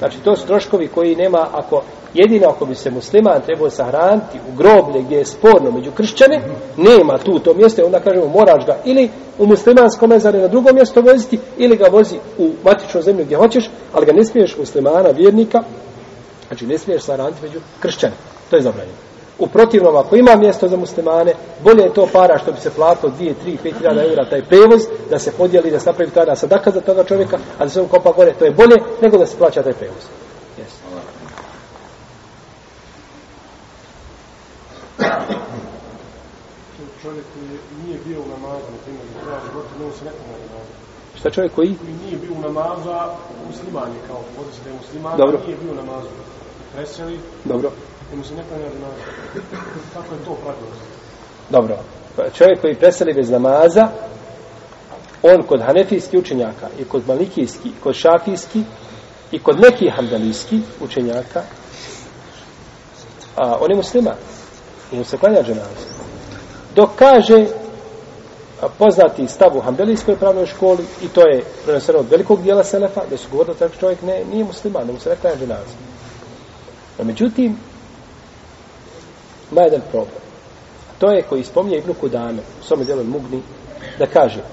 Znači, 0.05 0.23
to 0.23 0.35
su 0.35 0.47
troškovi 0.47 0.87
koji 0.87 1.15
nema, 1.15 1.47
ako 1.53 1.81
jedino 2.13 2.47
ako 2.49 2.65
bi 2.65 2.75
se 2.75 2.91
musliman 2.91 3.41
trebao 3.45 3.69
sahraniti 3.69 4.39
u 4.49 4.55
groblje 4.57 5.01
gdje 5.01 5.17
je 5.17 5.25
sporno 5.25 5.71
među 5.71 5.91
kršćane, 5.91 6.41
nema 6.77 7.17
tu 7.17 7.39
to 7.39 7.53
mjesto, 7.53 7.85
onda 7.85 7.99
kažemo 7.99 8.27
moraš 8.27 8.65
ga 8.65 8.77
ili 8.85 9.09
u 9.37 9.45
muslimanskom 9.45 10.09
mezaru 10.09 10.39
na 10.39 10.47
drugo 10.47 10.73
mjesto 10.73 11.01
voziti, 11.01 11.39
ili 11.57 11.77
ga 11.77 11.87
vozi 11.91 12.15
u 12.37 12.51
matičnu 12.63 13.01
zemlju 13.01 13.25
gdje 13.25 13.37
hoćeš, 13.37 13.69
ali 13.93 14.05
ga 14.05 14.13
ne 14.13 14.25
smiješ 14.25 14.57
muslimana, 14.57 15.09
vjernika, 15.09 15.63
znači 16.47 16.67
ne 16.67 16.77
smiješ 16.77 17.03
sahraniti 17.03 17.41
među 17.41 17.59
kršćane. 17.79 18.13
To 18.49 18.55
je 18.55 18.61
zabranjeno. 18.61 19.14
U 19.39 19.47
protivnom, 19.47 19.95
ako 19.95 20.15
ima 20.15 20.35
mjesto 20.35 20.67
za 20.67 20.77
muslimane, 20.77 21.33
bolje 21.63 21.83
je 21.83 21.93
to 21.93 22.07
para 22.13 22.37
što 22.37 22.51
bi 22.51 22.59
se 22.59 22.69
platilo 22.69 23.11
2, 23.19 23.33
3, 23.45 23.57
5 23.63 23.77
hiljada 23.77 24.03
eura 24.03 24.29
taj 24.29 24.41
prevoz, 24.45 24.81
da 25.09 25.19
se 25.19 25.31
podijeli, 25.31 25.71
da 25.71 25.79
se 25.79 25.89
napravi 25.89 26.11
tada 26.11 26.35
sadaka 26.35 26.71
za 26.71 26.81
toga 26.81 27.03
čovjeka, 27.03 27.37
a 27.59 27.63
da 27.63 27.69
se 27.69 27.81
on 27.81 27.87
kopa 27.87 28.11
gore, 28.11 28.33
to 28.39 28.45
je 28.45 28.51
bolje 28.51 28.75
nego 29.01 29.17
da 29.17 29.25
se 29.25 29.37
plaća 29.37 29.63
taj 29.63 29.73
prevoz. 29.73 30.03
Yes. 30.59 30.85
čovjek 37.05 37.25
koji 37.33 37.59
nije 37.85 37.97
bio 38.05 38.19
u 38.25 38.27
namazu, 38.35 38.67
na 38.75 38.79
primjer, 38.83 39.05
kraja 39.23 39.39
života, 39.47 39.69
ne 39.79 39.91
se 39.97 40.05
nekome 40.05 40.33
namazu. 40.47 40.73
Šta 41.19 41.29
čovjek 41.29 41.53
koji? 41.55 41.75
Koji 41.75 41.93
nije 42.05 42.17
bio 42.23 42.33
u 42.37 42.41
namazu, 42.41 42.89
a 42.89 43.15
musliman 43.47 43.89
je 43.95 43.99
kao, 44.07 44.21
da 44.63 44.69
je 44.69 44.75
musliman, 44.81 45.17
Dobro. 45.17 45.37
nije 45.45 45.57
bio 45.63 45.71
u 45.71 45.75
namazu. 45.75 46.07
Preseli, 46.75 47.19
Dobro 47.43 47.71
i 48.13 48.15
mu 48.15 48.23
se 48.23 48.33
nekome 48.35 48.63
ne. 48.63 48.69
Kako 49.93 50.13
je 50.13 50.19
to 50.25 50.33
pravilo? 50.33 50.67
Dobro. 51.49 51.77
Pa 52.15 52.29
čovjek 52.29 52.61
koji 52.61 52.75
preseli 52.75 53.13
bez 53.13 53.29
namaza, 53.29 53.87
on 55.23 55.43
kod 55.43 55.61
hanefijskih 55.61 56.19
učenjaka 56.19 56.67
i 56.79 56.83
kod 56.83 57.07
malikijskih, 57.07 57.71
i 57.71 57.81
kod 57.83 57.95
šafijskih 57.95 58.63
i 59.31 59.39
kod 59.39 59.59
nekih 59.59 59.93
hamdalijskih 59.95 60.61
učenjaka, 60.81 61.41
a, 63.35 63.57
on 63.59 63.71
je 63.71 63.75
musliman. 63.77 64.15
I 64.91 64.95
mu 64.95 65.03
se 65.03 65.17
klanja 65.17 65.43
dženaza. 65.43 65.85
Dok 66.75 66.89
kaže 66.95 67.45
poznati 68.77 69.27
stav 69.27 69.57
u 69.57 69.61
Hanbelijskoj 69.61 70.15
pravnoj 70.15 70.45
školi 70.45 70.85
i 71.01 71.07
to 71.07 71.27
je 71.27 71.43
preneseno 71.65 71.99
od 71.99 72.09
velikog 72.09 72.41
dijela 72.41 72.63
Selefa, 72.63 73.01
da 73.09 73.17
su 73.17 73.27
govorili 73.31 73.55
da 73.59 73.69
čovjek 73.69 74.01
ne, 74.01 74.23
nije 74.31 74.43
musliman, 74.43 74.87
da 74.87 74.93
mu 74.93 74.99
se 74.99 75.09
ne 75.09 75.15
klanja 75.15 75.35
dženaza. 75.35 75.75
Međutim, 77.03 77.57
ima 79.51 79.61
jedan 79.61 79.81
problem. 79.91 80.21
To 80.99 81.11
je 81.11 81.21
koji 81.21 81.43
spominje 81.43 81.77
Ibnu 81.77 81.93
Kudame, 81.93 82.41
u 82.61 82.63
svome 82.63 82.83
djelu 82.83 83.03
Mugni, 83.03 83.41
da 83.99 84.05
kaže, 84.05 84.43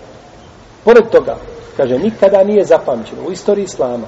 pored 0.85 1.05
toga, 1.11 1.37
kaže, 1.77 1.99
nikada 1.99 2.45
nije 2.45 2.65
zapamćeno 2.65 3.23
u 3.29 3.33
istoriji 3.33 3.65
Islama 3.65 4.07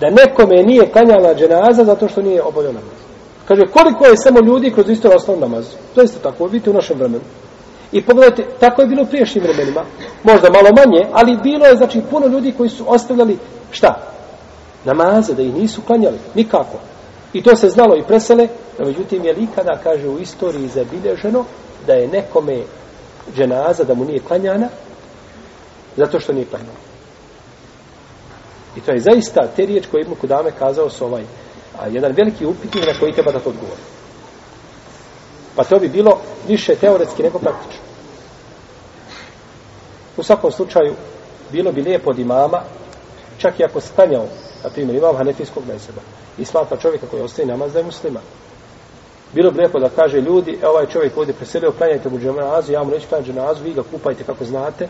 da 0.00 0.10
nekome 0.10 0.62
nije 0.62 0.92
klanjala 0.92 1.34
dženaza 1.34 1.84
zato 1.84 2.08
što 2.08 2.22
nije 2.22 2.42
obavio 2.42 2.72
namaz. 2.72 3.00
Kaže, 3.48 3.62
koliko 3.72 4.06
je 4.06 4.16
samo 4.16 4.40
ljudi 4.40 4.70
kroz 4.70 4.90
istoriju 4.90 5.16
osnovu 5.16 5.40
namazu? 5.40 5.76
To 5.94 6.00
je 6.00 6.04
isto 6.04 6.18
tako, 6.18 6.46
vidite 6.46 6.70
u 6.70 6.72
našem 6.72 6.98
vremenu. 6.98 7.24
I 7.92 8.02
pogledajte, 8.02 8.44
tako 8.60 8.82
je 8.82 8.88
bilo 8.88 9.02
u 9.02 9.06
priješnjim 9.06 9.44
vremenima. 9.44 9.84
Možda 10.22 10.50
malo 10.50 10.68
manje, 10.76 11.06
ali 11.12 11.38
bilo 11.42 11.66
je, 11.66 11.76
znači, 11.76 12.00
puno 12.10 12.26
ljudi 12.26 12.54
koji 12.56 12.70
su 12.70 12.84
ostavljali, 12.86 13.38
šta? 13.70 13.94
Namaze, 14.84 15.34
da 15.34 15.42
ih 15.42 15.54
nisu 15.54 15.82
klanjali. 15.82 16.18
Nikako. 16.34 16.78
I 17.32 17.42
to 17.42 17.56
se 17.56 17.68
znalo 17.68 17.96
i 17.96 18.02
presele, 18.02 18.48
no 18.78 18.86
međutim 18.86 19.24
je 19.24 19.32
li 19.32 19.42
ikada, 19.42 19.80
kaže, 19.82 20.08
u 20.08 20.18
istoriji 20.18 20.68
zabilježeno 20.68 21.44
da 21.86 21.92
je 21.92 22.08
nekome 22.08 22.62
dženaza, 23.36 23.84
da 23.84 23.94
mu 23.94 24.04
nije 24.04 24.20
klanjana, 24.20 24.68
zato 25.96 26.20
što 26.20 26.32
nije 26.32 26.46
klanjana. 26.46 26.90
I 28.76 28.80
to 28.80 28.92
je 28.92 29.00
zaista 29.00 29.48
te 29.56 29.66
riječ 29.66 29.86
koje 29.86 30.02
Ibn 30.02 30.14
Kudame 30.14 30.50
kazao 30.58 30.90
su 30.90 31.04
ovaj, 31.04 31.24
a, 31.78 31.86
jedan 31.86 32.12
veliki 32.12 32.46
upitnik 32.46 32.86
na 32.86 32.94
koji 33.00 33.12
treba 33.12 33.32
da 33.32 33.38
to 33.38 33.50
odgovori. 33.50 33.80
Pa 35.56 35.64
to 35.64 35.78
bi 35.78 35.88
bilo 35.88 36.20
više 36.48 36.74
teoretski 36.74 37.22
nego 37.22 37.38
praktično. 37.38 37.82
U 40.16 40.22
svakom 40.22 40.52
slučaju, 40.52 40.94
bilo 41.52 41.72
bi 41.72 41.82
lijepo 41.82 42.10
od 42.10 42.18
imama, 42.18 42.62
čak 43.40 43.60
i 43.60 43.64
ako 43.64 43.80
se 43.80 43.92
klanjao, 43.94 44.26
na 44.64 44.70
primjer, 44.70 44.96
imam 44.96 45.16
hanefijskog 45.16 45.62
mezeba, 45.72 46.00
i 46.38 46.44
smatra 46.44 46.76
čovjeka 46.76 47.06
koji 47.10 47.22
ostaje 47.22 47.46
namaz 47.46 47.72
da 47.72 47.78
je 47.78 47.84
musliman. 47.84 48.22
Bilo 49.32 49.50
bi 49.50 49.58
lijepo 49.58 49.78
da 49.78 49.88
kaže 49.88 50.20
ljudi, 50.20 50.58
e, 50.62 50.68
ovaj 50.68 50.86
čovjek 50.86 51.16
ovdje 51.16 51.34
preselio, 51.34 51.72
klanjajte 51.72 52.08
mu 52.08 52.18
dženazu, 52.18 52.72
ja 52.72 52.82
mu 52.82 52.90
neću 52.90 53.08
klanjati 53.08 53.32
dženazu, 53.32 53.64
vi 53.64 53.74
ga 53.74 53.82
kupajte 53.82 54.24
kako 54.24 54.44
znate, 54.44 54.88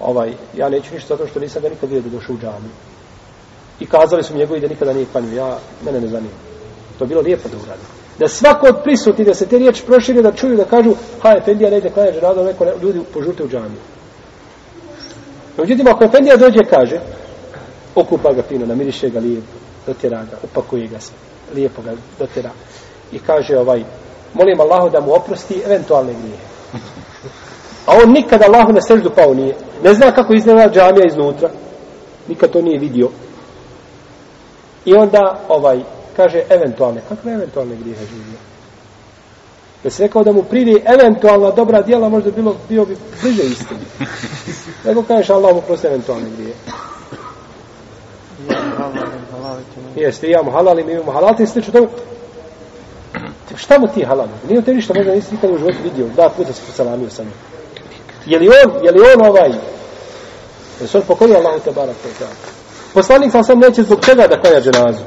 ovaj, 0.00 0.32
ja 0.56 0.68
neću 0.68 0.94
ništa 0.94 1.16
zato 1.16 1.28
što 1.28 1.40
nisam 1.40 1.62
ga 1.62 1.68
nikad 1.68 1.90
vidio 1.90 2.10
da 2.10 2.16
došao 2.16 2.34
u 2.34 2.38
džamiju. 2.38 2.72
I 3.80 3.86
kazali 3.86 4.22
su 4.22 4.32
mi 4.32 4.38
njegovi 4.38 4.60
da 4.60 4.68
nikada 4.68 4.92
nije 4.92 5.06
klanio, 5.12 5.36
ja, 5.36 5.58
mene 5.84 6.00
ne 6.00 6.08
zanima. 6.08 6.34
To 6.98 7.04
je 7.04 7.08
bilo 7.08 7.20
lijepo 7.20 7.48
da 7.48 7.56
uradi. 7.56 7.82
Da 8.18 8.28
svako 8.28 8.66
od 8.66 8.82
prisutni, 8.84 9.24
da 9.24 9.34
se 9.34 9.46
te 9.46 9.58
riječi 9.58 9.86
proširi, 9.86 10.22
da 10.22 10.32
čuju, 10.32 10.56
da 10.56 10.64
kažu, 10.64 10.94
ha, 11.22 11.34
Efendija 11.36 11.70
ne 11.70 11.78
ide 11.78 11.90
klanjati 11.90 12.18
dženazu, 12.18 12.44
neko 12.44 12.64
ne, 12.64 12.72
ljudi 12.82 13.00
požute 13.14 13.42
u 13.42 13.48
džamiju. 13.48 13.80
Međutim, 15.56 15.86
ako 15.88 16.04
Efendija 16.04 16.36
dođe, 16.36 16.64
kaže, 16.70 17.00
okupa 17.94 18.32
ga 18.32 18.42
fino, 18.42 18.66
namiriše 18.66 19.10
ga 19.10 19.20
lijepo, 19.20 19.58
dotjera 19.86 20.24
ga, 20.30 20.36
upakuje 20.42 20.86
ga 20.86 21.00
se, 21.00 21.12
lijepo 21.54 21.82
ga 21.82 21.92
dotjera. 22.18 22.50
I 23.12 23.18
kaže 23.18 23.58
ovaj, 23.58 23.84
molim 24.34 24.60
Allahu 24.60 24.90
da 24.90 25.00
mu 25.00 25.14
oprosti 25.14 25.62
eventualne 25.66 26.12
grije. 26.12 26.38
A 27.86 27.96
on 28.02 28.12
nikada 28.12 28.46
Allahu 28.46 28.72
na 28.72 28.80
seždu 28.80 29.10
pao 29.10 29.34
nije. 29.34 29.56
Ne 29.84 29.94
zna 29.94 30.12
kako 30.12 30.34
izgleda 30.34 30.72
džamija 30.72 31.06
iznutra. 31.06 31.50
Nikad 32.28 32.50
to 32.50 32.62
nije 32.62 32.78
vidio. 32.78 33.08
I 34.84 34.94
onda 34.94 35.40
ovaj 35.48 35.80
kaže 36.16 36.42
eventualne. 36.50 37.00
Kakve 37.08 37.32
eventualne 37.32 37.76
grijehe 37.76 38.06
živio? 38.06 38.38
Da 39.84 39.90
se 39.90 40.02
rekao 40.02 40.24
da 40.24 40.32
mu 40.32 40.42
pridi 40.42 40.82
eventualna 40.84 41.50
dobra 41.50 41.82
djela, 41.82 42.08
možda 42.08 42.30
bilo, 42.30 42.56
bio 42.68 42.84
bi 42.84 42.96
bliže 43.22 43.42
istini. 43.42 43.80
Nego 44.84 45.02
kažeš 45.02 45.30
Allah 45.30 45.54
mu 45.54 45.60
prosti 45.60 45.86
eventualne 45.86 46.30
grije. 46.36 46.54
Jeste, 49.96 50.26
imamo 50.26 50.50
halal 50.50 50.78
i 50.78 50.84
mi 50.84 50.92
imamo 50.92 51.12
halal, 51.12 51.36
ti 51.36 51.46
slično 51.46 51.72
tome. 51.72 51.88
Šta 53.56 53.78
mu 53.78 53.88
ti 53.88 54.04
halal? 54.04 54.26
Nije 54.48 54.62
te 54.62 54.74
ništa, 54.74 54.94
možda 54.96 55.14
nisi 55.14 55.34
nikada 55.34 55.52
u 55.52 55.58
životu 55.58 55.78
vidio, 55.84 56.06
dva 56.14 56.28
puta 56.28 56.52
se 56.52 56.62
posalamio 56.66 57.10
sa 57.10 57.22
njim. 57.22 57.32
Je 58.26 58.38
li 58.38 58.48
on, 58.48 58.84
je 58.84 58.92
li 58.92 59.00
on 59.14 59.26
ovaj, 59.26 59.50
je 60.80 60.88
se 60.88 60.98
on 60.98 61.04
pokorio 61.06 61.36
Allahu 61.36 61.60
te 61.64 61.70
barak 61.70 61.96
te 62.02 62.26
Poslanik 62.94 63.32
sam 63.32 63.44
sam 63.44 63.58
neće 63.58 63.82
zbog 63.82 64.00
čega 64.04 64.26
da 64.26 64.40
klanja 64.40 64.60
dženazu. 64.60 65.02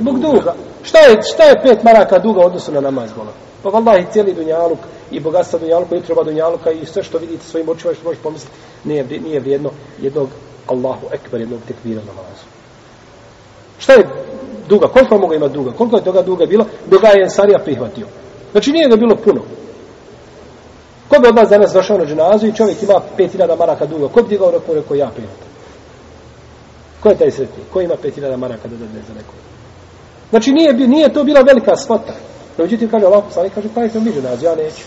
Zbog 0.00 0.20
duga. 0.20 0.54
Šta 0.82 0.98
je, 0.98 1.22
šta 1.22 1.44
je 1.44 1.62
pet 1.62 1.82
maraka 1.82 2.18
duga 2.18 2.40
u 2.40 2.46
odnosu 2.46 2.72
na 2.72 2.80
namaz, 2.80 3.10
bola? 3.16 3.32
Pa 3.62 3.68
vallahi 3.68 4.06
cijeli 4.12 4.34
dunjaluk 4.34 4.78
i 5.10 5.20
bogatstva 5.20 5.58
dunjaluka 5.58 5.94
i 5.94 5.98
utroba 5.98 6.24
dunjaluka 6.24 6.70
i 6.70 6.86
sve 6.86 7.02
što 7.02 7.18
vidite 7.18 7.44
svojim 7.44 7.68
očima 7.68 7.94
što 7.94 8.04
možeš 8.04 8.22
pomisliti 8.22 8.56
nije, 8.84 9.04
nije 9.04 9.40
vrijedno 9.40 9.70
jednog 9.98 10.28
Allahu 10.66 11.06
ekber, 11.12 11.40
jednog 11.40 11.60
tekbira 11.68 12.00
namazu. 12.00 12.44
Šta 13.78 13.92
je 13.92 14.06
duga? 14.68 14.88
Koliko 14.88 15.18
mogu 15.18 15.34
imati 15.34 15.54
duga? 15.54 15.72
Koliko 15.72 15.96
je 15.96 16.04
toga 16.04 16.22
duga 16.22 16.46
bilo? 16.46 16.66
Duga 16.86 17.08
je 17.08 17.22
Ensarija 17.22 17.58
prihvatio. 17.58 18.06
Znači 18.52 18.72
nije 18.72 18.88
ga 18.88 18.96
bilo 18.96 19.16
puno. 19.16 19.40
Ko 21.08 21.20
bi 21.20 21.28
od 21.28 21.34
nas 21.34 21.48
danas 21.48 21.72
došao 21.72 21.98
na 21.98 22.04
dženazu 22.04 22.46
i 22.46 22.52
čovjek 22.52 22.82
ima 22.82 23.00
5000 23.18 23.58
maraka 23.58 23.86
duga? 23.86 24.08
Ko 24.08 24.22
bi 24.22 24.28
digao 24.28 24.50
rekao, 24.50 24.74
rekao 24.74 24.94
ja 24.96 25.10
pet? 25.16 25.24
Ko 27.00 27.08
je 27.08 27.16
taj 27.16 27.30
sretni? 27.30 27.64
Ko 27.72 27.80
ima 27.80 27.94
5000 28.04 28.36
maraka 28.36 28.68
da 28.68 28.76
dadne 28.76 29.00
za 29.08 29.14
nekog? 29.14 29.34
Znači 30.30 30.52
nije, 30.52 30.72
nije 30.72 31.12
to 31.12 31.24
bila 31.24 31.40
velika 31.40 31.76
svota. 31.76 32.12
No, 32.58 32.64
međutim, 32.64 32.88
kaže 32.88 33.06
Allah, 33.06 33.24
poslanik 33.24 33.54
kaže, 33.54 33.68
pa 33.74 33.80
je 33.80 33.90
mi 33.94 34.12
dženazu, 34.12 34.44
ja 34.44 34.54
neću. 34.54 34.84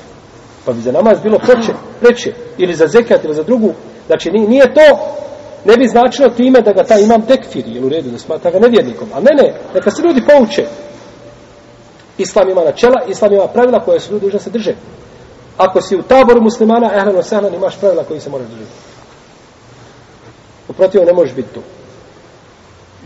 Pa 0.66 0.74
bi 0.74 0.82
za 0.82 0.92
namaz 0.92 1.20
bilo 1.24 1.40
preče, 1.40 1.74
preče, 2.00 2.34
ili 2.58 2.76
za 2.76 2.88
zekat, 2.88 3.24
ili 3.24 3.36
za 3.36 3.44
drugu. 3.44 3.74
Znači, 4.08 4.32
nije 4.32 4.74
to 4.74 5.16
ne 5.66 5.78
bi 5.78 5.88
značilo 5.88 6.30
time 6.30 6.62
da 6.62 6.74
ga 6.74 6.84
ta 6.84 7.00
imam 7.00 7.22
tekfiri, 7.22 7.72
jel 7.72 7.86
u 7.86 7.90
redu, 7.90 8.10
da 8.10 8.18
smatra 8.18 8.52
ga 8.52 8.60
nevjernikom. 8.60 9.10
A 9.14 9.20
ne, 9.20 9.32
ne, 9.42 9.54
neka 9.74 9.92
se 9.92 10.02
ljudi 10.02 10.24
pouče. 10.26 10.66
Islam 12.18 12.50
ima 12.50 12.64
načela, 12.64 13.04
Islam 13.08 13.34
ima 13.34 13.48
pravila 13.48 13.80
koje 13.80 14.00
su 14.00 14.14
ljudi 14.14 14.26
dužni 14.26 14.40
se 14.40 14.50
drže. 14.50 14.76
Ako 15.58 15.82
si 15.82 15.96
u 15.96 16.04
taboru 16.04 16.42
muslimana, 16.42 16.92
ehlano 16.96 17.24
sehlan, 17.24 17.54
imaš 17.54 17.80
pravila 17.80 18.04
koji 18.04 18.20
se 18.20 18.30
moraš 18.30 18.48
držati. 18.48 18.72
Uprotivo 20.68 21.06
ne 21.06 21.14
možeš 21.14 21.36
biti 21.36 21.54
tu. 21.54 21.62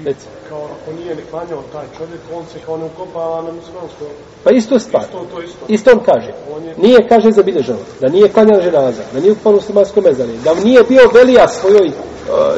Reci. 0.05 0.25
Kao 0.49 0.63
ako 0.81 0.93
nije 0.93 1.15
ne 1.15 1.21
klanjao 1.29 1.63
taj 1.71 1.85
čovjek, 1.97 2.19
on 2.33 2.43
se 2.53 2.59
kao 2.65 2.77
ne 2.77 2.85
ukopava 2.85 3.35
na 3.41 3.51
muslimansko. 3.51 4.05
Pa 4.43 4.51
isto 4.51 4.79
stvar. 4.79 5.03
Isto, 5.03 5.25
to 5.31 5.41
isto. 5.41 5.65
Isto 5.67 5.91
on 5.91 5.99
kaže. 5.99 6.33
On 6.55 6.63
je- 6.65 6.75
Nije, 6.77 7.07
kaže, 7.09 7.31
zabilježeno. 7.31 7.77
Da 8.01 8.07
nije 8.09 8.29
klanjao 8.29 8.61
ženaza. 8.61 9.01
Da 9.13 9.19
nije 9.19 9.31
ukopao 9.31 9.51
muslimansko 9.53 10.01
mezanje. 10.01 10.33
Da 10.43 10.53
nije 10.53 10.83
bio 10.83 11.09
velija 11.13 11.47
svojoj 11.47 11.87
uh, 11.87 11.93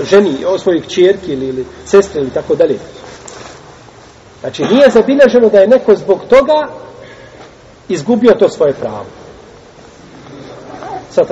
ženi, 0.03 0.45
o 0.45 0.57
svojoj 0.59 0.81
kćerki 0.81 1.33
ili, 1.33 1.47
ili 1.47 1.65
sestri 1.85 2.21
ili 2.21 2.29
tako 2.29 2.55
dalje. 2.55 2.79
Znači, 4.41 4.63
nije 4.63 4.89
zabilježeno 4.89 5.49
da 5.49 5.59
je 5.59 5.67
neko 5.67 5.95
zbog 5.95 6.19
toga 6.29 6.67
izgubio 7.89 8.33
to 8.33 8.49
svoje 8.49 8.73
pravo. 8.73 9.05
Sad 11.11 11.27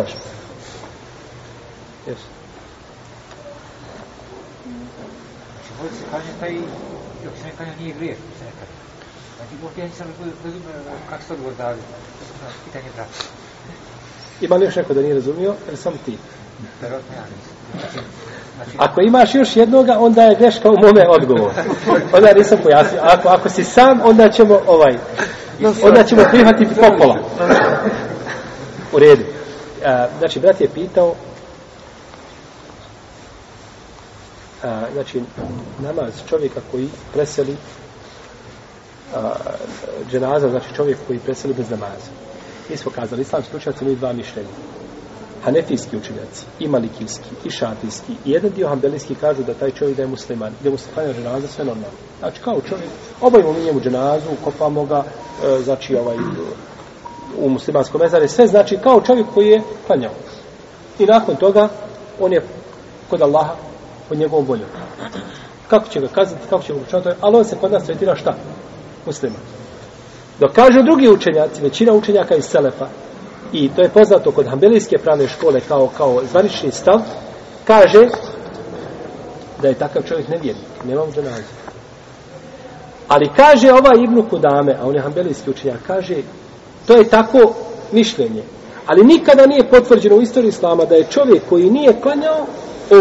kaže 6.11 6.31
taj, 6.39 6.53
dok 7.23 7.33
se 7.37 7.43
ne 7.45 7.51
kaže, 7.57 7.71
nije 7.79 7.93
grijeh, 7.93 8.17
se 8.39 8.45
ne 8.45 8.51
kaže. 8.59 8.73
Znači, 9.37 9.53
ovdje 9.65 9.81
ja 9.83 9.87
nisam 9.87 10.07
razumio 10.45 10.71
kako 11.09 11.23
se 11.23 11.33
odgovor 11.33 11.53
dali. 11.57 11.77
Na 12.41 12.47
pitanje 12.65 12.89
brata. 12.95 13.11
Ima 14.41 14.55
li 14.55 14.65
još 14.65 14.75
neko 14.75 14.93
da 14.93 15.01
nije 15.01 15.13
razumio, 15.13 15.55
ili 15.67 15.77
sam 15.77 15.93
ti? 16.05 16.17
Vjerojatno 16.81 17.15
ja 17.15 17.23
nisam. 17.35 17.53
Znači, 17.79 18.07
znači, 18.55 18.71
Ako 18.77 19.01
imaš 19.01 19.35
još 19.35 19.55
jednoga, 19.55 19.95
onda 19.99 20.21
je 20.23 20.35
greška 20.35 20.69
u 20.69 20.75
mome 20.81 21.05
odgovoru. 21.09 21.53
Onda 22.17 22.33
nisam 22.33 22.57
pojasnio. 22.63 23.01
Ako, 23.03 23.29
ako 23.29 23.49
si 23.49 23.63
sam, 23.63 24.01
onda 24.03 24.29
ćemo 24.29 24.59
ovaj, 24.67 24.97
onda 25.83 26.03
ćemo 26.03 26.23
prihvatiti 26.31 26.75
popola. 26.75 27.17
U 28.93 28.99
redu. 28.99 29.23
A, 29.85 30.07
znači, 30.19 30.39
brat 30.39 30.61
je 30.61 30.69
pitao 30.69 31.15
a, 34.63 34.85
znači, 34.93 35.21
namaz 35.79 36.13
čovjeka 36.29 36.61
koji 36.71 36.89
preseli 37.13 37.55
a, 39.15 39.33
dženaza, 40.11 40.49
znači 40.49 40.75
čovjek 40.75 40.97
koji 41.07 41.19
preseli 41.19 41.53
bez 41.53 41.69
namaza. 41.69 42.11
Mi 42.69 42.77
smo 42.77 42.91
kazali, 42.91 43.21
islamski 43.21 43.57
učenjaci 43.57 43.83
imaju 43.83 43.97
dva 43.97 44.13
mišljenja. 44.13 44.49
Hanefijski 45.43 45.97
učenjaci, 45.97 46.45
i 46.59 46.67
malikijski, 46.67 47.29
i 47.45 47.49
šatijski, 47.49 48.11
i 48.25 48.31
jedan 48.31 48.51
dio 48.51 48.67
hambelijski 48.67 49.15
kažu 49.15 49.43
da 49.43 49.53
taj 49.53 49.71
čovjek 49.71 49.97
da 49.97 50.03
je 50.03 50.07
musliman, 50.07 50.53
da 50.63 50.69
mu 50.69 50.77
se 50.77 50.89
klanja 50.93 51.13
dženaza, 51.13 51.47
sve 51.47 51.65
normalno. 51.65 51.97
Znači, 52.19 52.41
kao 52.41 52.61
čovjek, 52.69 52.89
obavimo 53.21 53.53
mi 53.53 53.63
njemu 53.63 53.79
dženazu, 53.79 54.27
kopamo 54.43 54.85
ga, 54.85 55.03
e, 55.43 55.63
znači, 55.63 55.95
ovaj, 55.95 56.17
u 57.37 57.49
muslimanskom 57.49 58.01
mezare, 58.01 58.27
sve 58.27 58.47
znači 58.47 58.77
kao 58.83 59.01
čovjek 59.01 59.27
koji 59.33 59.47
je 59.47 59.61
klanjao. 59.87 60.13
I 60.99 61.05
nakon 61.05 61.35
toga, 61.35 61.69
on 62.19 62.33
je 62.33 62.41
kod 63.09 63.21
Allaha, 63.21 63.55
pod 64.11 64.19
njegovom 64.19 64.45
voljom. 64.45 64.67
Kako 65.67 65.89
će 65.89 65.99
ga 65.99 66.07
kazati, 66.07 66.47
kako 66.49 66.63
će 66.63 66.73
ga 66.73 66.79
učinati, 66.87 67.09
ali 67.21 67.37
on 67.37 67.45
se 67.45 67.55
kod 67.61 67.71
nas 67.71 67.83
tretira 67.83 68.15
šta? 68.15 68.33
Muslima. 69.05 69.35
Dok 70.39 70.51
kažu 70.51 70.83
drugi 70.83 71.09
učenjaci, 71.09 71.61
većina 71.61 71.93
učenjaka 71.93 72.35
iz 72.35 72.45
Selefa, 72.45 72.87
i 73.53 73.69
to 73.69 73.81
je 73.81 73.89
poznato 73.89 74.31
kod 74.31 74.47
Hambelijske 74.47 74.97
pravne 74.97 75.27
škole 75.27 75.61
kao, 75.67 75.89
kao 75.97 76.21
zvanični 76.31 76.71
stav, 76.71 77.01
kaže 77.67 78.07
da 79.61 79.67
je 79.67 79.73
takav 79.73 80.03
čovjek 80.03 80.27
nevjernik, 80.27 80.83
nema 80.85 81.05
mu 81.05 81.11
dženaze. 81.11 81.53
Ali 83.07 83.29
kaže 83.35 83.71
ova 83.71 83.91
Ibnu 84.03 84.25
Kudame, 84.29 84.77
a 84.81 84.87
on 84.87 84.95
je 84.95 85.01
hambelijski 85.01 85.49
učenjak, 85.49 85.79
kaže, 85.87 86.15
to 86.87 86.97
je 86.97 87.09
tako 87.09 87.53
mišljenje. 87.91 88.43
Ali 88.85 89.03
nikada 89.03 89.45
nije 89.45 89.69
potvrđeno 89.69 90.15
u 90.15 90.21
istoriji 90.21 90.49
Islama 90.49 90.85
da 90.85 90.95
je 90.95 91.07
čovjek 91.09 91.43
koji 91.49 91.69
nije 91.69 92.01
klanjao, 92.01 92.45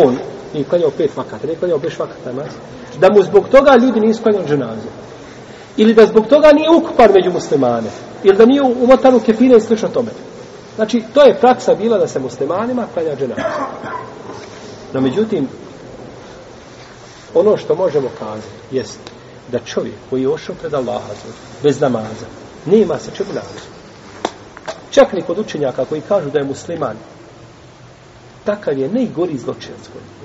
on 0.04 0.29
nije 0.52 0.64
klanjao 0.64 0.90
pet 0.90 1.16
vakata, 1.16 1.46
nije 1.46 1.58
klanjao 1.58 1.78
beš 1.78 1.98
vakata 1.98 2.32
namaz, 2.32 2.52
da 3.00 3.12
mu 3.12 3.22
zbog 3.22 3.48
toga 3.48 3.76
ljudi 3.76 4.00
nisu 4.00 4.22
klanjali 4.22 4.48
dženazu. 4.48 4.88
Ili 5.76 5.94
da 5.94 6.06
zbog 6.06 6.26
toga 6.26 6.52
nije 6.52 6.70
ukupan 6.70 7.10
među 7.14 7.30
muslimane. 7.30 7.90
Ili 8.22 8.36
da 8.36 8.46
nije 8.46 8.62
umotan 8.62 9.14
u 9.14 9.20
kefine 9.20 9.56
i 9.56 9.60
slično 9.60 9.88
tome. 9.88 10.10
Znači, 10.76 11.02
to 11.14 11.22
je 11.22 11.40
praksa 11.40 11.74
bila 11.74 11.98
da 11.98 12.08
se 12.08 12.20
muslimanima 12.20 12.86
klanja 12.94 13.16
dženazu. 13.16 13.42
No, 14.92 15.00
međutim, 15.00 15.48
ono 17.34 17.56
što 17.56 17.74
možemo 17.74 18.08
kazati 18.18 18.48
jest 18.70 18.98
da 19.52 19.58
čovjek 19.58 19.94
koji 20.10 20.22
je 20.22 20.28
ošao 20.28 20.54
pred 20.60 20.74
Allaha 20.74 21.14
bez 21.62 21.80
namaza, 21.80 22.26
nema 22.66 22.98
se 22.98 23.10
čemu 23.16 23.28
namazu. 23.28 23.70
Čak 24.90 25.12
ni 25.12 25.22
kod 25.22 25.38
učenjaka 25.38 25.84
koji 25.84 26.00
kažu 26.00 26.30
da 26.30 26.38
je 26.38 26.44
musliman, 26.44 26.96
takav 28.44 28.78
je 28.78 28.88
najgori 28.88 29.38
zločinac 29.38 29.80
koji. 29.92 30.19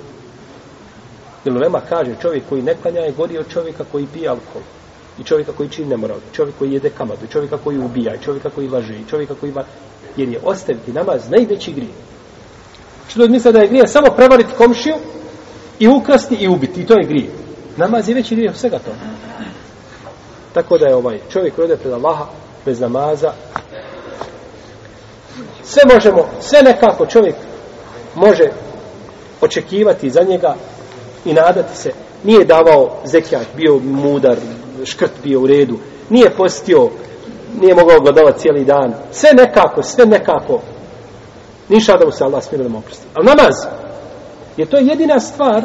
Jer 1.46 1.56
Lema 1.56 1.82
kaže, 1.90 2.16
čovjek 2.22 2.44
koji 2.50 2.62
ne 2.62 2.76
klanja 2.82 3.02
je 3.02 3.12
gori 3.12 3.38
od 3.38 3.46
čovjeka 3.54 3.84
koji 3.92 4.08
pije 4.14 4.30
alkohol. 4.30 4.62
I 5.20 5.24
čovjeka 5.24 5.52
koji 5.52 5.70
čini 5.70 5.90
nemoral. 5.90 6.18
I 6.18 6.36
čovjek 6.36 6.56
koji 6.60 6.72
jede 6.72 6.90
kamadu. 6.90 7.26
I 7.26 7.32
čovjeka 7.32 7.58
koji 7.64 7.80
ubija. 7.80 8.16
I 8.16 8.24
čovjeka 8.24 8.50
koji 8.50 8.68
laže. 8.68 8.94
I 8.94 9.06
čovjeka 9.10 9.34
koji 9.40 9.50
ima... 9.50 9.64
Jer 10.18 10.30
je 10.30 10.40
ostaviti 10.44 10.94
namaz 10.94 11.30
najveći 11.30 11.74
grije. 11.74 11.94
Što 13.10 13.20
da 13.20 13.28
misle 13.28 13.52
da 13.52 13.60
je 13.60 13.68
grije 13.68 13.88
samo 13.88 14.08
prevariti 14.16 14.56
komšiju 14.58 14.96
i 15.80 15.88
ukrasti 15.88 16.36
i 16.36 16.48
ubiti. 16.48 16.82
I 16.82 16.86
to 16.86 16.94
je 16.94 17.08
grije. 17.08 17.30
Namaz 17.78 18.10
je 18.10 18.16
veći 18.16 18.36
grije 18.36 18.50
od 18.50 18.58
svega 18.58 18.80
toga. 18.80 18.98
Tako 20.54 20.78
da 20.78 20.88
je 20.88 20.96
ovaj 20.96 21.20
čovjek 21.30 21.56
koji 21.56 21.66
ode 21.66 21.78
pred 21.78 21.94
Allaha 21.94 22.26
bez 22.66 22.80
namaza 22.80 23.34
sve 25.66 25.82
možemo, 25.94 26.30
sve 26.42 26.62
nekako 26.62 27.06
čovjek 27.06 27.36
može 28.16 28.50
očekivati 29.42 30.10
za 30.10 30.22
njega 30.22 30.56
i 31.26 31.34
nadati 31.34 31.78
se. 31.78 31.92
Nije 32.24 32.46
davao 32.46 32.98
zekijat, 33.04 33.48
bio 33.58 33.80
mudar, 33.80 34.38
škrt 34.84 35.12
bio 35.24 35.42
u 35.42 35.48
redu, 35.48 35.78
nije 36.10 36.30
postio, 36.30 36.90
nije 37.62 37.76
mogao 37.76 38.00
gledovati 38.00 38.40
cijeli 38.40 38.66
dan. 38.66 38.94
Sve 39.12 39.30
nekako, 39.34 39.84
sve 39.84 40.06
nekako. 40.06 40.62
Niša 41.70 41.98
da 41.98 42.06
mu 42.06 42.12
se 42.12 42.24
Allah 42.24 42.44
smije 42.44 42.64
da 42.64 42.70
mu 42.70 42.78
oprosti. 42.78 43.06
Ali 43.14 43.26
namaz, 43.26 43.56
je 44.58 44.66
to 44.66 44.78
jedina 44.78 45.20
stvar 45.20 45.64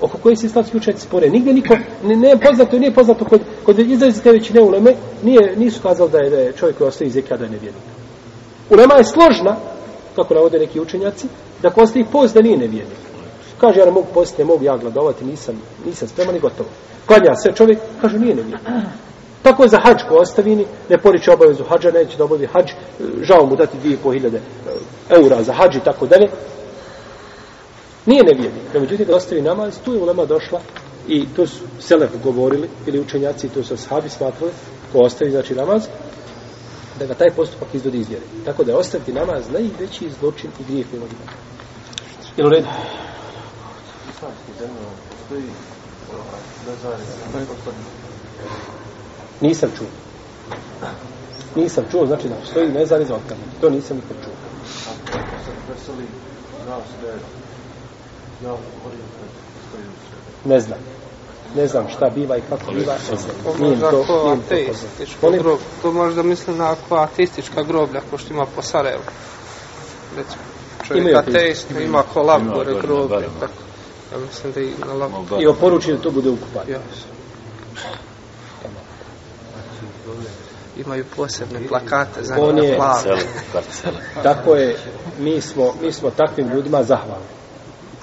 oko 0.00 0.18
koje 0.18 0.36
se 0.36 0.46
islamski 0.46 0.76
učenjaci 0.76 1.06
spore. 1.06 1.30
Nigde 1.30 1.52
niko, 1.52 1.76
ne, 2.04 2.16
ne 2.16 2.36
poznato, 2.40 2.78
nije 2.78 2.94
poznato 2.94 3.24
kod, 3.24 3.40
kod 3.64 3.78
izrazite 3.78 4.32
većine 4.32 4.60
uleme, 4.60 4.94
nije, 5.22 5.54
nisu 5.56 5.82
kazali 5.82 6.10
da 6.10 6.18
je, 6.18 6.30
da 6.30 6.36
je 6.36 6.52
čovjek 6.52 6.78
koji 6.78 6.88
ostaje 6.88 7.10
zekija 7.10 7.36
da 7.36 7.44
je 7.44 7.50
nevjernik. 7.50 7.82
Ulema 8.70 8.94
je 8.94 9.04
složna, 9.04 9.56
kako 10.16 10.34
navode 10.34 10.58
neki 10.58 10.80
učenjaci, 10.80 11.26
da 11.62 11.70
ko 11.70 11.82
ostaje 11.82 12.04
post 12.12 12.34
da 12.34 12.42
nije 12.42 12.56
nevjernik. 12.56 13.09
Kaže, 13.60 13.78
ja 13.78 13.84
ne 13.84 13.90
mogu 13.90 14.06
postiti, 14.14 14.42
ne 14.42 14.46
mogu 14.46 14.64
ja 14.64 14.76
gladovati, 14.76 15.24
nisam, 15.24 15.62
nisam 15.86 16.08
spreman 16.08 16.36
i 16.36 16.40
gotovo. 16.40 16.68
Klanja 17.06 17.34
se 17.34 17.52
čovjek, 17.52 17.78
kaže, 18.00 18.18
nije 18.18 18.34
nevjernik. 18.34 18.60
Tako 19.42 19.62
je 19.62 19.68
za 19.68 19.78
hađ 19.84 19.96
ko 20.08 20.14
ostavini, 20.14 20.66
ne 20.88 20.98
poriče 20.98 21.32
obavezu 21.32 21.64
hađa, 21.64 21.90
neće 21.90 22.16
da 22.16 22.24
obavi 22.24 22.46
hađ, 22.46 22.70
žao 23.22 23.46
mu 23.46 23.56
dati 23.56 23.78
2500 23.84 24.34
eh, 24.34 24.40
eura 25.10 25.42
za 25.42 25.52
hađ 25.52 25.76
i 25.76 25.84
tako 25.84 26.06
dalje. 26.06 26.28
Nije 28.06 28.22
nevjernik. 28.24 28.74
No, 28.74 28.80
međutim, 28.80 29.06
da 29.06 29.16
ostavi 29.16 29.42
namaz, 29.42 29.78
tu 29.84 29.94
je 29.94 30.02
ulema 30.02 30.24
došla 30.24 30.60
i 31.08 31.26
to 31.36 31.46
su 31.46 31.64
Selef 31.80 32.10
govorili, 32.24 32.68
ili 32.86 33.00
učenjaci, 33.00 33.48
to 33.48 33.62
su 33.62 33.76
sahabi 33.76 34.08
smatrali, 34.08 34.52
ko 34.92 34.98
ostavi, 34.98 35.30
znači, 35.30 35.54
namaz, 35.54 35.82
da 36.98 37.06
ga 37.06 37.14
taj 37.14 37.30
postupak 37.30 37.68
izvodi 37.74 37.98
iz 37.98 38.08
vjere. 38.08 38.24
Tako 38.44 38.64
da 38.64 38.72
je 38.72 38.78
ostaviti 38.78 39.12
namaz 39.12 39.44
najveći 39.52 40.10
zločin 40.20 40.50
i 40.60 40.64
grijeh 40.72 40.86
mimo. 40.92 41.06
Jel 42.36 42.46
u 42.46 42.50
redu? 42.50 42.66
Nisam 49.40 49.70
čuo. 49.78 49.86
Nisam 51.56 51.84
čuo, 51.90 52.06
znači 52.06 52.28
da 52.28 52.34
postoji 52.34 52.72
za 52.86 53.14
otkaz. 53.14 53.38
To 53.60 53.70
nisam 53.70 53.96
nikad 53.96 54.16
čuo. 54.24 54.32
Ne 60.44 60.60
znam. 60.60 60.78
Ne 61.56 61.66
znam 61.66 61.88
šta 61.88 62.10
biva 62.14 62.36
i 62.36 62.40
kako 62.48 62.72
biva. 62.72 62.94
Ne 63.10 63.16
znam. 63.16 63.60
Nije 63.60 63.80
to, 63.80 64.04
ako 64.08 65.30
nije 65.30 65.38
to 65.38 65.38
groblje. 65.42 65.64
To 65.82 65.92
možda 65.92 66.22
misli 66.22 66.54
na 66.54 66.72
ako 66.72 66.96
ateistička 66.96 67.62
groblja, 67.62 68.00
ko 68.10 68.18
što 68.18 68.34
ima 68.34 68.46
po 68.56 68.62
Sarajevu. 68.62 69.02
Recimo, 70.16 70.42
čovjek 70.86 71.02
Imaju 71.02 71.18
ateist, 71.18 71.70
ima 71.70 72.02
kolab 72.14 72.42
Ima 72.42 72.54
gore 72.54 72.72
gore 72.72 72.74
na 72.74 72.80
groblje. 72.86 73.28
Tako. 73.40 73.69
Ja 74.12 74.18
mislim 74.18 74.52
da 74.52 74.60
i 74.60 74.74
na 74.86 74.92
labu. 74.94 75.26
I 75.40 75.46
oporuči 75.46 75.92
da 75.92 75.98
to 75.98 76.10
bude 76.10 76.30
ukupan. 76.30 76.68
Ja. 76.68 76.78
Imaju 80.76 81.04
posebne 81.16 81.68
plakate 81.68 82.22
za 82.22 82.36
On 82.38 82.58
je-. 82.58 82.78
Tako 84.22 84.54
je, 84.54 84.76
mi 85.18 85.40
smo, 85.40 85.74
mi 85.82 85.92
smo 85.92 86.10
takvim 86.10 86.48
ljudima 86.48 86.82
zahvalni. 86.82 87.26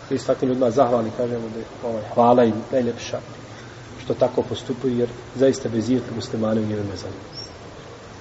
Mi 0.10 0.18
smo 0.18 0.34
takvim 0.34 0.50
ljudima 0.50 0.72
zahvalni, 0.72 1.12
kažemo 1.18 1.50
da 1.54 1.60
je 1.60 1.66
ovaj, 1.84 2.04
hvala 2.14 2.44
im 2.44 2.54
najljepša 2.72 3.20
što 4.04 4.14
tako 4.14 4.42
postupuju, 4.42 4.98
jer 4.98 5.10
zaista 5.36 5.70
bez 5.70 5.90
ijeta 5.90 6.16
muslimane 6.16 6.62
u 6.62 6.66
njima 6.66 6.84
ne 6.84 6.98
zanima. 6.98 7.22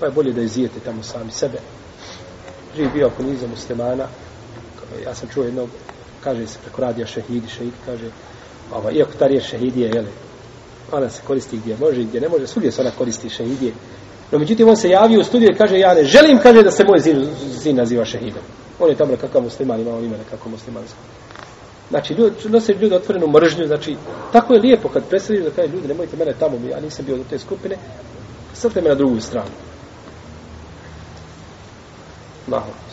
Pa 0.01 0.07
je 0.07 0.13
bolje 0.13 0.33
da 0.33 0.41
izijete 0.41 0.81
tamo 0.81 1.03
sami 1.03 1.33
sebe. 1.33 1.59
Živ 2.77 2.91
bio 2.95 3.07
ako 3.07 3.23
niza 3.23 3.47
muslimana, 3.47 4.07
ja 5.05 5.15
sam 5.15 5.29
čuo 5.29 5.45
jednog, 5.45 5.69
kaže 6.27 6.47
se 6.47 6.59
preko 6.63 6.83
radija 6.83 7.07
šehidi, 7.07 7.49
šehid 7.49 7.73
kaže, 7.87 8.11
ovaj, 8.75 8.95
iako 8.95 9.13
ta 9.19 9.27
riječ 9.27 9.45
šehidije, 9.45 9.91
jele, 9.95 10.11
ona 10.93 11.09
se 11.09 11.23
koristi 11.27 11.57
gdje 11.57 11.77
može 11.81 12.01
i 12.01 12.05
gdje 12.05 12.21
ne 12.21 12.29
može, 12.29 12.47
svugdje 12.47 12.73
se 12.73 12.81
ona 12.81 12.91
koristi 12.91 13.31
šehidije. 13.31 13.73
No, 14.33 14.39
međutim, 14.39 14.69
on 14.69 14.77
se 14.77 14.91
javio 14.91 15.21
u 15.21 15.25
studiju 15.25 15.51
i 15.53 15.59
kaže, 15.59 15.79
ja 15.79 15.95
ne 15.95 16.05
želim, 16.05 16.39
kaže, 16.43 16.63
da 16.63 16.71
se 16.71 16.85
moj 16.85 16.99
zin, 16.99 17.27
zin 17.63 17.77
naziva 17.77 18.05
šehidom. 18.05 18.43
On 18.81 18.91
je 18.91 18.97
tamo 18.97 19.11
nekakav 19.11 19.43
musliman, 19.43 19.81
ima 19.81 19.95
on 19.95 20.05
ime 20.05 20.19
nekako 20.19 20.49
muslimansko. 20.49 20.99
Znači, 21.91 22.15
ljudi, 22.15 22.49
nose 22.49 22.73
ljudi 22.73 22.95
otvorenu 22.95 23.27
mržnju, 23.27 23.67
znači, 23.67 23.97
tako 24.33 24.55
je 24.55 24.61
lijepo 24.61 24.89
kad 24.89 25.09
predstavljaju 25.09 25.51
da 25.51 25.57
kaže, 25.57 25.69
ljudi, 25.69 25.89
nemojte 25.89 26.17
mene 26.17 26.33
tamo, 26.39 26.59
ja 26.71 26.81
nisam 26.81 27.05
bio 27.05 27.17
do 27.17 27.25
te 27.31 27.39
skupine, 27.39 27.77
srte 28.55 28.83
me 28.83 28.89
na 28.89 28.95
drugu 28.95 29.21
stranu. 29.21 29.51
Allahu 32.49 32.86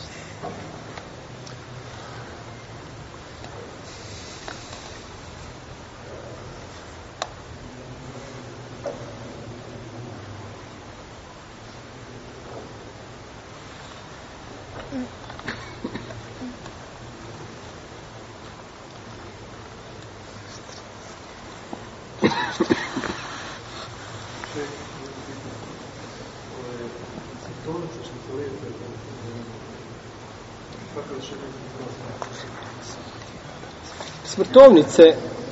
Smrtovnice, 34.54 35.04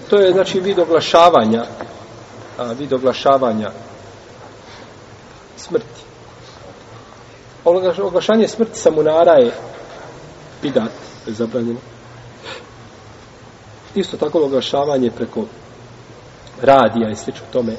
to 0.09 0.17
je 0.17 0.31
znači 0.31 0.59
vid 0.59 0.79
oglašavanja, 0.79 1.65
a, 2.57 2.71
vid 2.71 2.93
oglašavanja 2.93 3.71
smrti. 5.57 6.01
Oglašanje 8.01 8.47
smrti 8.47 8.79
samunara 8.79 9.31
je 9.31 9.53
bidat, 10.61 10.91
je 11.27 11.33
zabranjeno. 11.33 11.79
Isto 13.95 14.17
tako 14.17 14.39
oglašavanje 14.39 15.11
preko 15.11 15.45
radija 16.61 17.09
i 17.09 17.15
slično 17.15 17.45
tome. 17.53 17.75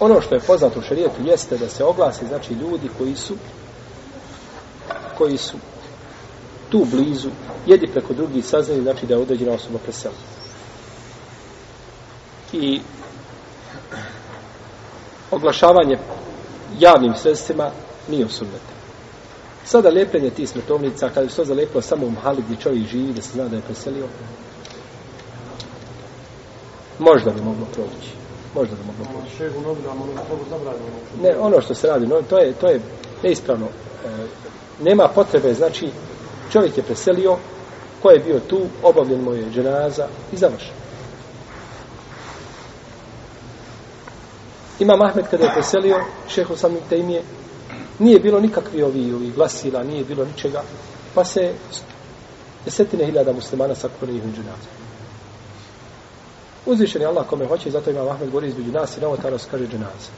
Ono 0.00 0.20
što 0.20 0.34
je 0.34 0.40
poznato 0.40 0.78
u 0.78 0.82
šarijetu 0.82 1.22
jeste 1.24 1.58
da 1.58 1.68
se 1.68 1.84
oglasi, 1.84 2.26
znači 2.26 2.54
ljudi 2.54 2.90
koji 2.98 3.16
su 3.16 3.34
koji 5.18 5.38
su 5.38 5.56
tu 6.72 6.86
blizu, 6.90 7.28
jedi 7.66 7.86
preko 7.86 8.14
drugih 8.14 8.46
saznaju, 8.46 8.82
znači 8.82 9.06
da 9.06 9.14
je 9.14 9.20
određena 9.20 9.52
osoba 9.52 9.78
presela. 9.78 10.14
I 12.52 12.80
oglašavanje 15.30 15.98
javnim 16.78 17.14
sredstvima 17.14 17.70
nije 18.08 18.26
osunete. 18.26 18.72
Sada 19.64 19.90
lepljenje 19.90 20.30
tih 20.30 20.48
smrtovnica, 20.48 21.08
kada 21.08 21.26
bi 21.26 21.30
se 21.30 21.36
to 21.36 21.44
zalepilo 21.44 21.82
samo 21.82 22.06
u 22.06 22.10
mahali 22.10 22.42
gdje 22.42 22.56
čovjek 22.56 22.88
živi, 22.88 23.12
da 23.12 23.22
se 23.22 23.32
zna 23.32 23.48
da 23.48 23.56
je 23.56 23.62
preselio, 23.62 24.06
možda 26.98 27.30
bi 27.30 27.40
moglo 27.40 27.66
proći. 27.74 28.10
Možda 28.54 28.76
bi 28.76 28.82
moglo 28.86 29.04
proći. 29.04 29.36
Ne, 31.22 31.36
ono 31.38 31.60
što 31.60 31.74
se 31.74 31.86
radi, 31.86 32.06
no, 32.06 32.22
to 32.22 32.38
je, 32.38 32.52
to 32.52 32.68
je 32.68 32.80
neispravno. 33.22 33.66
E, 33.66 34.08
nema 34.84 35.08
potrebe, 35.08 35.54
znači, 35.54 35.88
čovjek 36.52 36.76
je 36.76 36.82
preselio, 36.82 37.36
ko 38.02 38.10
je 38.10 38.18
bio 38.18 38.40
tu, 38.40 38.60
obavljen 38.82 39.20
mu 39.20 39.32
je 39.32 39.50
dženaza 39.54 40.08
i 40.32 40.36
završen. 40.36 40.74
Ima 44.78 44.96
Mahmed 44.96 45.24
kada 45.30 45.44
je 45.44 45.52
preselio, 45.54 45.96
šeho 46.28 46.56
sam 46.56 46.76
Tejmije, 46.88 47.22
nije 47.98 48.20
bilo 48.20 48.40
nikakvi 48.40 48.82
ovi, 48.82 49.12
ovi 49.14 49.30
glasila, 49.30 49.82
nije 49.82 50.04
bilo 50.04 50.24
ničega, 50.24 50.62
pa 51.14 51.24
se 51.24 51.52
desetine 52.64 53.06
hiljada 53.06 53.32
muslimana 53.32 53.74
sakupili 53.74 54.12
njihovim 54.12 54.34
dženazu. 54.34 54.68
Uzvišen 56.66 57.02
je 57.02 57.06
Allah 57.06 57.26
kome 57.26 57.46
hoće, 57.46 57.70
zato 57.70 57.90
ima 57.90 58.04
Mahmed 58.04 58.30
gori 58.30 58.48
između 58.48 58.72
nas 58.72 58.96
i 58.96 59.00
na 59.00 59.06
ovo 59.06 59.16
se 59.16 59.48
kaže 59.50 59.66
dženaza. 59.66 60.10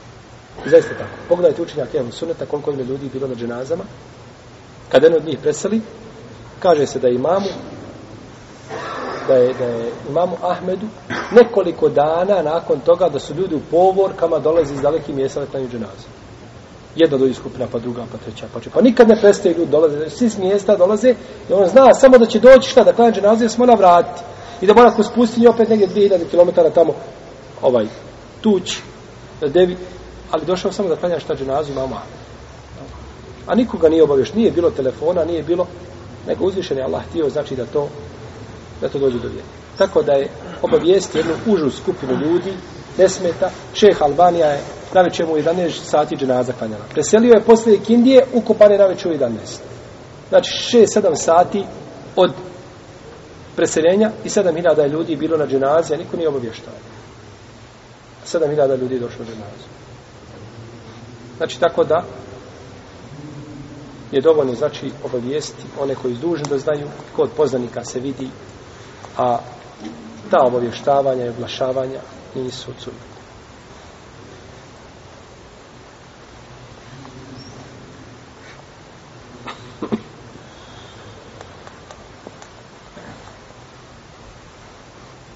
I 0.65 0.69
zaista 0.69 0.93
tako. 0.93 1.09
Pogledajte 1.29 1.61
učenjak 1.61 1.95
Ehlu 1.95 2.11
Sunneta, 2.11 2.45
koliko 2.45 2.71
im 2.71 2.79
je 2.79 2.85
ljudi 2.85 3.09
bilo 3.13 3.27
na 3.27 3.35
dženazama. 3.35 3.83
Kada 4.91 5.05
jedan 5.05 5.21
od 5.21 5.27
njih 5.27 5.39
preseli, 5.39 5.81
kaže 6.59 6.85
se 6.85 6.99
da 6.99 7.09
imamu, 7.09 7.49
da 9.27 9.33
je, 9.33 9.53
da 9.53 9.65
je 9.65 9.91
imamu 10.09 10.35
Ahmedu 10.41 10.87
nekoliko 11.31 11.89
dana 11.89 12.41
nakon 12.41 12.79
toga 12.79 13.09
da 13.09 13.19
su 13.19 13.33
ljudi 13.33 13.55
u 13.55 13.61
povorkama 13.71 14.39
dolazi 14.39 14.73
iz 14.73 14.81
dalekih 14.81 15.15
mjesta 15.15 15.39
na 15.39 15.45
klanju 15.45 15.67
dženazu. 15.67 16.07
Jedna 16.95 17.17
dođe 17.17 17.33
skupina, 17.33 17.67
pa 17.71 17.79
druga, 17.79 18.03
pa 18.11 18.17
treća, 18.17 18.45
pa 18.53 18.59
četvrta. 18.59 18.79
Pa 18.79 18.81
nikad 18.81 19.07
ne 19.07 19.19
prestaje 19.21 19.55
ljudi 19.55 19.71
dolaze, 19.71 19.97
znači, 19.97 20.15
svi 20.15 20.29
s 20.29 20.37
mjesta 20.37 20.75
dolaze 20.75 21.15
i 21.49 21.53
on 21.53 21.67
zna 21.67 21.93
samo 21.93 22.17
da 22.17 22.25
će 22.25 22.39
doći 22.39 22.69
šta 22.69 22.83
da 22.83 22.93
klanja 22.93 23.11
dženazu 23.11 23.43
i 23.43 23.47
da 23.47 23.49
se. 23.75 24.23
I 24.61 24.67
da 24.67 24.73
mora 24.73 24.93
kroz 24.93 25.07
pustinju 25.15 25.49
opet 25.49 25.69
negdje 25.69 25.87
2000 25.87 26.19
km 26.31 26.61
tamo 26.75 26.93
ovaj 27.61 27.85
tuć 28.41 28.77
da 29.41 29.47
devi, 29.47 29.77
ali 30.31 30.45
došao 30.45 30.71
samo 30.71 30.89
da 30.89 30.95
klanja 30.95 31.19
šta 31.19 31.35
dženazu 31.35 31.71
imamo 31.71 31.95
Ahmedu. 31.95 32.25
A 33.47 33.55
nikoga 33.55 33.89
nije 33.89 34.03
obavio, 34.03 34.25
nije 34.35 34.51
bilo 34.51 34.71
telefona, 34.71 35.25
nije 35.25 35.43
bilo, 35.43 35.67
nego 36.27 36.45
uzvišen 36.45 36.77
je 36.77 36.83
Allah 36.83 37.03
htio, 37.09 37.29
znači 37.29 37.55
da 37.55 37.65
to 37.65 37.89
da 38.81 38.89
to 38.89 38.99
dođe 38.99 39.19
do 39.19 39.27
vjeri. 39.27 39.47
Tako 39.77 40.01
da 40.03 40.11
je 40.11 40.29
obavijest 40.61 41.15
jednu 41.15 41.33
užu 41.45 41.69
skupinu 41.69 42.13
ljudi, 42.13 42.53
ne 42.97 43.09
smeta, 43.09 43.49
šeh 43.73 44.01
Albanija 44.01 44.47
je 44.47 44.59
na 44.93 45.01
večer 45.01 45.27
mu 45.27 45.35
11 45.35 45.69
sati 45.83 46.15
dženaza 46.15 46.53
klanjala. 46.53 46.83
Preselio 46.89 47.33
je 47.33 47.43
posle 47.43 47.77
Kindije, 47.77 48.25
ukopan 48.33 48.71
je 48.71 48.77
na 48.77 48.85
večer 48.85 49.11
u 49.11 49.15
11. 49.15 49.29
Znači 50.29 50.77
6-7 50.77 51.15
sati 51.15 51.63
od 52.15 52.31
preseljenja 53.55 54.11
i 54.23 54.29
7000 54.29 54.79
je 54.79 54.89
ljudi 54.89 55.15
bilo 55.15 55.37
na 55.37 55.47
dženazi, 55.47 55.93
a 55.93 55.97
niko 55.97 56.17
nije 56.17 56.29
obavještao. 56.29 56.73
7000 58.25 58.79
ljudi 58.79 58.93
je 58.93 58.99
došlo 58.99 59.19
na 59.19 59.31
dženazu. 59.31 59.67
Znači 61.37 61.59
tako 61.59 61.83
da 61.83 62.03
je 64.11 64.21
dovoljno 64.21 64.53
znači 64.53 64.91
obavijesti 65.03 65.63
one 65.79 65.95
koji 65.95 66.11
izdužen 66.11 66.45
da 66.49 66.57
znaju 66.57 66.87
kod 67.15 67.29
poznanika 67.37 67.85
se 67.85 67.99
vidi 67.99 68.29
a 69.17 69.37
ta 70.31 70.37
obavještavanja 70.45 71.25
i 71.25 71.29
oglašavanja 71.29 71.99
nisu 72.35 72.71
odsudne. 72.71 73.15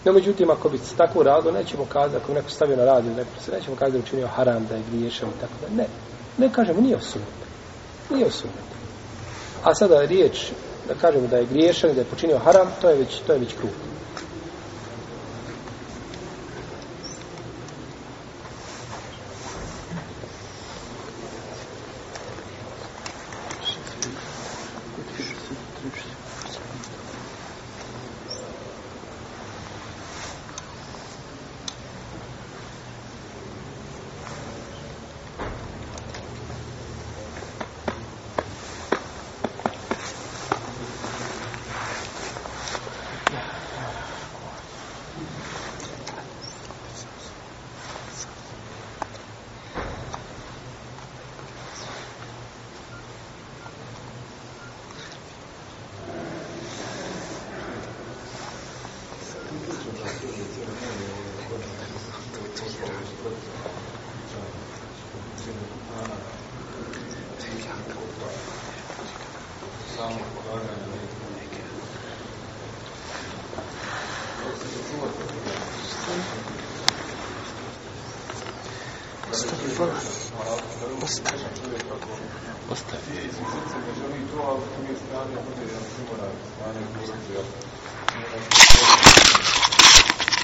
No, 0.06 0.14
međutim, 0.14 0.50
ako 0.50 0.70
bi 0.70 0.78
se 0.78 0.96
tako 0.96 1.20
uradilo, 1.20 1.52
nećemo 1.52 1.86
kazati, 1.86 2.18
ako 2.18 2.28
bi 2.28 2.34
neko 2.34 2.50
stavio 2.50 2.78
na 2.78 2.86
radio, 2.86 3.14
neko 3.14 3.30
se 3.46 3.52
nećemo 3.52 3.76
kazati 3.76 3.98
da 3.98 4.04
učinio 4.04 4.28
haram, 4.28 4.66
da 4.70 4.76
je 4.76 4.84
griješan 4.92 5.30
i 5.30 5.42
tako 5.42 5.54
da. 5.62 5.76
Ne, 5.76 5.88
ne 6.38 6.54
kažemo, 6.54 6.82
nije 6.82 6.96
osunet. 6.96 7.49
Nije 8.10 8.26
osunet. 8.26 8.70
A 9.64 9.76
sada 9.76 10.02
riječ, 10.02 10.52
da 10.88 10.96
kažemo 10.96 11.28
da 11.28 11.38
je 11.38 11.46
griješan, 11.46 11.94
da 11.94 12.02
je 12.02 12.06
počinio 12.06 12.38
haram, 12.38 12.68
to 12.82 12.90
je 12.90 12.96
već, 12.96 13.20
to 13.28 13.34
je 13.34 13.40
već 13.40 13.54
krug. 13.54 13.72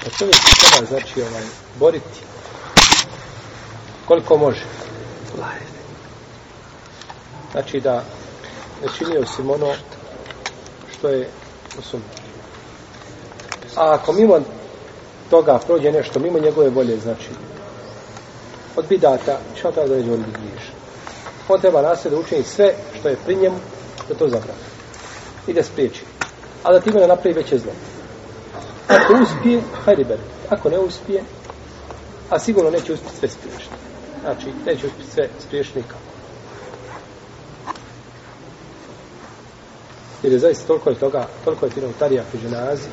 A 0.06 0.18
čovjek 0.18 0.36
se 0.36 0.54
treba, 0.60 0.86
znači, 1.16 1.34
ovaj, 1.34 1.42
boriti 1.78 2.20
koliko 4.06 4.36
može. 4.36 4.64
Znači 7.52 7.80
da 7.80 8.04
ne 8.82 8.88
čini 8.98 9.16
ono 9.48 9.72
što 10.98 11.08
je 11.08 11.28
osum. 11.78 12.02
A 13.76 13.94
ako 13.94 14.12
mimo 14.12 14.40
toga 15.30 15.58
prođe 15.66 15.92
nešto, 15.92 16.18
mimo 16.18 16.38
njegove 16.38 16.68
volje, 16.68 16.96
znači, 16.96 17.28
od 18.76 18.86
bidata, 18.88 19.38
šta 19.58 19.72
treba 19.72 19.88
da 19.88 19.96
neđe 19.96 20.12
on 20.12 20.24
griješ? 20.32 20.72
On 21.48 21.60
treba 21.60 21.82
nasled 21.82 22.12
da 22.12 22.18
učini 22.18 22.42
sve 22.42 22.74
što 22.98 23.08
je 23.08 23.16
pri 23.24 23.36
njemu, 23.36 23.56
da 24.08 24.14
to 24.14 24.28
zabrani. 24.28 24.60
I 25.46 25.52
da 25.52 25.62
spriječi. 25.62 26.04
A 26.62 26.72
da 26.72 26.80
time 26.80 27.00
ne 27.00 27.06
napravi 27.06 27.36
veće 27.36 27.58
zlo. 27.58 27.72
Ako 28.88 29.12
uspije, 29.22 29.60
hajde 29.84 30.04
beri. 30.04 30.22
Ako 30.50 30.70
ne 30.70 30.78
uspije, 30.78 31.22
a 32.30 32.38
sigurno 32.38 32.70
neće 32.70 32.92
uspjeti 32.92 33.16
sve 33.16 33.28
spriješiti. 33.28 33.74
Znači, 34.20 34.46
neće 34.66 34.86
uspjeti 34.86 35.10
sve 35.10 35.28
spriješiti 35.46 35.78
nikako. 35.78 36.00
Jer 40.22 40.32
je 40.32 40.38
zaista 40.38 40.66
toliko 40.66 40.90
je 40.90 40.96
toga, 40.96 41.26
toliko 41.44 41.66
je 41.66 41.72
tino 41.72 41.88
utarija 41.88 42.24
pri 42.30 42.40
ženazi, 42.40 42.88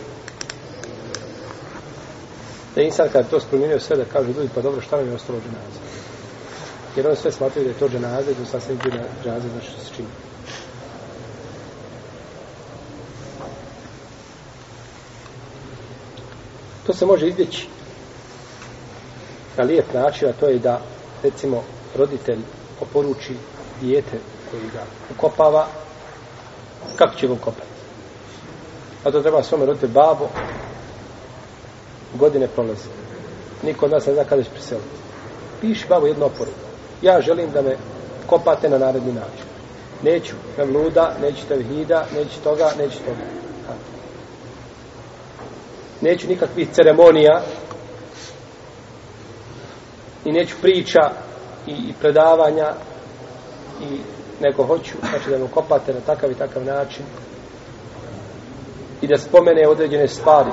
da 2.76 2.82
je 2.82 2.88
insan 2.88 3.10
kada 3.12 3.30
to 3.30 3.40
spromijenio 3.40 3.80
sve 3.80 3.98
da 3.98 4.06
kaže 4.06 4.28
ljudi, 4.28 4.50
pa 4.56 4.62
dobro, 4.62 4.82
šta 4.82 4.98
nam 4.98 5.08
je 5.08 5.16
ostalo 5.16 5.40
dženaza? 5.40 5.80
Jer 6.96 7.08
on 7.08 7.16
sve 7.16 7.32
smatruju 7.32 7.64
da 7.64 7.70
je 7.70 7.80
to 7.80 7.90
dženaza 7.90 8.32
i 8.32 8.34
da 8.34 8.46
sasvim 8.46 8.78
bi 8.84 8.92
znači 9.24 9.68
što 9.68 9.82
se 9.82 9.96
čini. 9.96 10.08
To 16.86 16.94
se 16.94 17.06
može 17.06 17.28
izbjeći 17.28 17.68
na 19.58 19.64
lijep 19.64 19.94
način, 19.94 20.30
a 20.30 20.34
to 20.34 20.48
je 20.48 20.60
da, 20.60 20.82
recimo, 21.24 21.64
roditelj 21.96 22.40
oporuči 22.82 23.36
dijete 23.82 24.20
koji 24.52 24.64
ga 24.74 24.84
ukopava, 25.16 25.68
kako 26.96 27.16
će 27.16 27.28
ga 27.28 27.34
ukopati? 27.34 27.74
A 29.04 29.12
to 29.12 29.22
treba 29.22 29.44
svome 29.44 29.66
roditelj 29.66 29.90
babo, 29.90 30.30
godine 32.14 32.48
prolaze. 32.48 32.90
Niko 33.64 33.86
od 33.86 33.92
nas 33.92 34.06
ne 34.06 34.14
zna 34.14 34.24
kada 34.24 34.44
će 34.44 34.50
priseliti. 34.50 34.88
Piši 35.62 35.86
babo 35.90 36.08
jednu 36.08 36.26
oporuku. 36.26 36.60
Ja 37.02 37.22
želim 37.22 37.52
da 37.52 37.62
me 37.62 37.78
kopate 38.28 38.70
na 38.70 38.78
naredni 38.78 39.14
način. 39.14 39.46
Neću 40.04 40.36
mevluda, 40.58 41.16
neću 41.22 41.48
tevhida, 41.48 42.06
neću 42.16 42.40
toga, 42.44 42.72
neću 42.78 42.98
toga. 42.98 43.43
Neću 46.04 46.28
nikakvih 46.28 46.68
ceremonija 46.72 47.42
i 50.26 50.32
neću 50.32 50.56
priča 50.62 51.00
i, 51.68 51.72
i 51.72 51.94
predavanja 52.00 52.74
i 53.82 53.98
nego 54.42 54.64
hoću, 54.64 54.94
znači 55.10 55.30
da 55.30 55.38
me 55.38 55.48
kopate 55.54 55.94
na 55.94 56.00
takav 56.00 56.32
i 56.32 56.36
takav 56.36 56.66
način 56.66 57.06
i 59.02 59.08
da 59.08 59.18
spomene 59.18 59.68
određene 59.68 60.08
stvari 60.08 60.52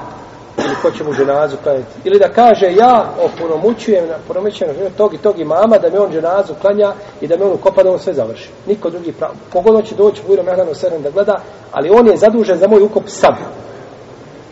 ili 0.58 0.74
ko 0.82 0.90
će 0.90 1.04
mu 1.04 1.12
ženazu 1.12 1.56
klanjati. 1.62 1.92
Ili 2.04 2.18
da 2.18 2.28
kaže 2.28 2.66
ja 2.72 3.12
opunomućujem 3.20 4.08
na 4.08 4.14
punomućujem 4.26 4.74
tog 4.96 5.14
i 5.14 5.18
tog 5.18 5.40
imama 5.40 5.78
da 5.78 5.90
me 5.90 6.00
on 6.00 6.12
ženazu 6.12 6.54
klanja 6.60 6.92
i 7.20 7.26
da 7.26 7.36
me 7.36 7.44
on 7.44 7.52
ukopa 7.52 7.82
da 7.82 7.90
on 7.90 7.98
sve 7.98 8.14
završi. 8.14 8.48
Niko 8.66 8.90
drugi 8.90 9.12
pravo. 9.12 9.34
Kogod 9.52 9.88
će 9.88 9.94
doći 9.94 10.22
u 10.28 10.42
Mehdanu 10.44 10.74
Seren 10.74 11.02
da 11.02 11.10
gleda, 11.10 11.40
ali 11.72 11.90
on 11.90 12.06
je 12.06 12.16
zadužen 12.16 12.58
za 12.58 12.68
moj 12.68 12.82
ukop 12.82 13.04
sam. 13.06 13.36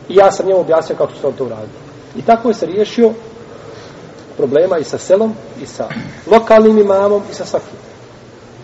I 0.09 0.15
ja 0.15 0.31
sam 0.31 0.47
njemu 0.47 0.61
objasnio 0.61 0.99
kako 0.99 1.13
će 1.13 1.27
on 1.27 1.33
to 1.33 1.45
uraditi. 1.45 1.79
I 2.17 2.23
tako 2.23 2.49
je 2.49 2.55
se 2.55 2.67
riješio 2.67 3.13
problema 4.37 4.79
i 4.79 4.85
sa 4.85 4.99
selom, 4.99 5.35
i 5.63 5.67
sa 5.67 5.89
lokalnim 6.27 6.79
imamom, 6.79 7.23
i 7.31 7.35
sa 7.35 7.45
svakim. 7.45 7.79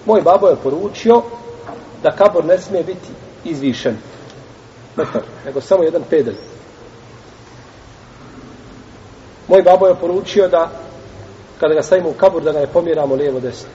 Moj 0.07 0.23
babo 0.23 0.49
je 0.49 0.57
poručio 0.57 1.23
da 2.03 2.11
kabor 2.11 2.45
ne 2.45 2.59
smije 2.59 2.85
biti 2.85 3.09
izvišen 3.45 3.97
metar, 4.97 5.23
nego 5.45 5.61
samo 5.61 5.83
jedan 5.83 6.03
pedelj. 6.11 6.37
Moj 9.49 9.63
babo 9.63 9.87
je 9.87 9.95
poručio 9.95 10.49
da 10.49 10.71
kada 11.61 11.75
ga 11.75 11.83
stavimo 11.83 12.11
u 12.11 12.13
kabur 12.13 12.43
da 12.43 12.53
ga 12.53 12.61
ne 12.61 12.67
pomjeramo 12.67 13.15
lijevo 13.15 13.41
desno. 13.41 13.69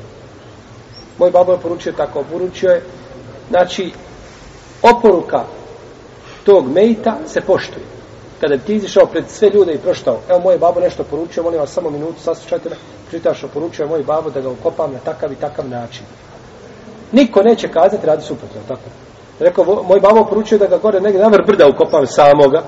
Moj 1.17 1.32
babo 1.32 1.51
je 1.51 1.59
poručio 1.59 1.91
tako, 1.91 2.24
poručio 2.32 2.70
je 2.70 2.84
znači 3.49 3.91
oporuka 4.82 5.43
tog 6.44 6.72
mejta 6.72 7.18
se 7.28 7.42
poštuje. 7.42 7.86
Kada 8.42 8.58
ti 8.58 8.76
izišao 8.76 9.06
pred 9.06 9.30
sve 9.30 9.50
ljude 9.50 9.74
i 9.74 9.78
proštao, 9.78 10.18
evo 10.30 10.40
moj 10.40 10.58
babo 10.58 10.80
nešto 10.80 11.04
poručio, 11.04 11.44
molim 11.44 11.60
vas 11.60 11.70
samo 11.70 11.90
minutu, 11.90 12.20
saslušajte 12.20 12.70
me, 12.70 12.76
čitaš, 13.12 13.44
poručio 13.54 13.88
moj 13.88 14.04
babo 14.04 14.30
da 14.30 14.42
ga 14.42 14.50
ukopam 14.50 14.92
na 14.94 15.00
takav 15.00 15.32
i 15.32 15.36
takav 15.36 15.70
način. 15.70 16.06
Niko 17.12 17.44
neće 17.44 17.68
kazati 17.68 18.08
radi 18.08 18.24
suprotno, 18.24 18.62
tako. 18.68 18.90
Rekao, 19.40 19.66
moj 19.66 20.00
babo 20.00 20.26
poručio 20.26 20.58
da 20.58 20.68
ga 20.68 20.78
gore 20.78 21.02
negdje 21.02 21.22
na 21.22 21.28
vrh 21.28 21.46
brda 21.48 21.68
ukopam 21.68 22.08
samoga. 22.08 22.64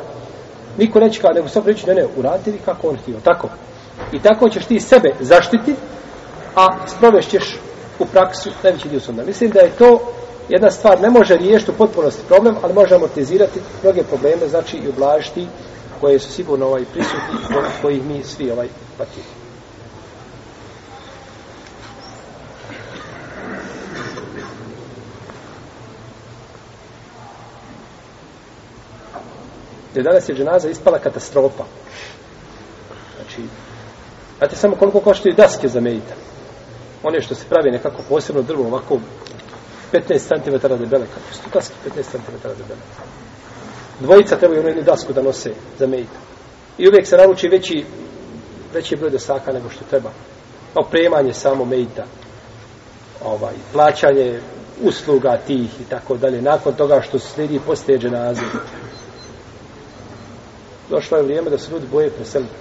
Niko 0.77 0.99
neće 0.99 1.21
kazati, 1.21 1.35
nego 1.35 1.47
sam 1.47 1.63
pričao, 1.63 1.93
ne, 1.93 2.01
ne, 2.01 2.07
uradi 2.17 2.51
vi 2.51 2.57
kako 2.65 2.87
on 2.87 2.97
htio, 2.97 3.15
tako. 3.23 3.47
I 4.11 4.19
tako 4.19 4.49
ćeš 4.49 4.65
ti 4.65 4.79
sebe 4.79 5.13
zaštiti, 5.19 5.75
a 6.55 6.87
sprovešćeš 6.87 7.59
u 7.99 8.05
praksu 8.05 8.49
najveći 8.63 8.89
dio 8.89 8.99
sunna. 8.99 9.23
Mislim 9.23 9.49
da 9.49 9.59
je 9.59 9.69
to 9.69 9.99
jedna 10.51 10.71
stvar, 10.71 11.01
ne 11.01 11.09
može 11.09 11.37
riješiti 11.37 11.71
u 11.71 11.77
potpunosti 11.77 12.21
problem, 12.27 12.55
ali 12.63 12.73
može 12.73 12.95
amortizirati 12.95 13.59
mnoge 13.83 14.03
probleme, 14.03 14.47
znači 14.47 14.77
i 14.77 14.89
ublažiti 14.89 15.47
koje 16.01 16.19
su 16.19 16.31
sigurno 16.31 16.65
ovaj 16.65 16.83
prisutni, 16.93 17.37
kojih 17.81 18.05
mi 18.05 18.23
svi 18.23 18.51
ovaj 18.51 18.67
patimo. 18.97 19.25
Jer 29.95 30.03
danas 30.03 30.29
je 30.29 30.35
dženaza 30.35 30.69
ispala 30.69 30.99
katastrofa. 30.99 31.63
Znači, 33.15 33.41
znate 34.37 34.55
samo 34.55 34.75
koliko 34.75 34.99
koštaju 34.99 35.35
daske 35.35 35.67
za 35.67 35.79
medita. 35.81 36.13
One 37.03 37.21
što 37.21 37.35
se 37.35 37.45
pravi 37.49 37.71
nekako 37.71 38.01
posebno 38.09 38.41
drvo, 38.41 38.67
ovako 38.67 38.99
15 39.91 40.19
cm 40.19 40.67
debele, 40.67 41.05
kako 41.05 41.33
su 41.33 41.41
daske 41.53 41.73
15 41.85 42.03
cm 42.03 42.31
debele. 42.43 42.81
Dvojica 43.99 44.35
trebaju 44.35 44.67
jednu 44.67 44.83
dasku 44.83 45.13
da 45.13 45.21
nose 45.21 45.53
za 45.79 45.87
medita. 45.87 46.19
I 46.77 46.87
uvijek 46.87 47.07
se 47.07 47.17
naruči 47.17 47.47
veći, 47.47 47.85
veći 48.73 48.95
broj 48.95 49.09
dosaka 49.09 49.51
nego 49.51 49.69
što 49.69 49.85
treba. 49.89 50.11
Opremanje 50.75 51.33
samo 51.33 51.65
medita. 51.65 52.05
Ovaj, 53.23 53.53
plaćanje 53.73 54.39
usluga 54.81 55.37
tih 55.47 55.81
i 55.81 55.83
tako 55.89 56.17
dalje. 56.17 56.41
Nakon 56.41 56.73
toga 56.73 57.01
što 57.01 57.19
se 57.19 57.27
slijedi 57.27 57.59
postoje 57.65 57.99
dženaze 57.99 58.41
došlo 60.91 61.17
je 61.17 61.23
vrijeme 61.23 61.49
da 61.49 61.57
se 61.57 61.71
ljudi 61.71 61.87
boje 61.91 62.09
preseliti. 62.09 62.53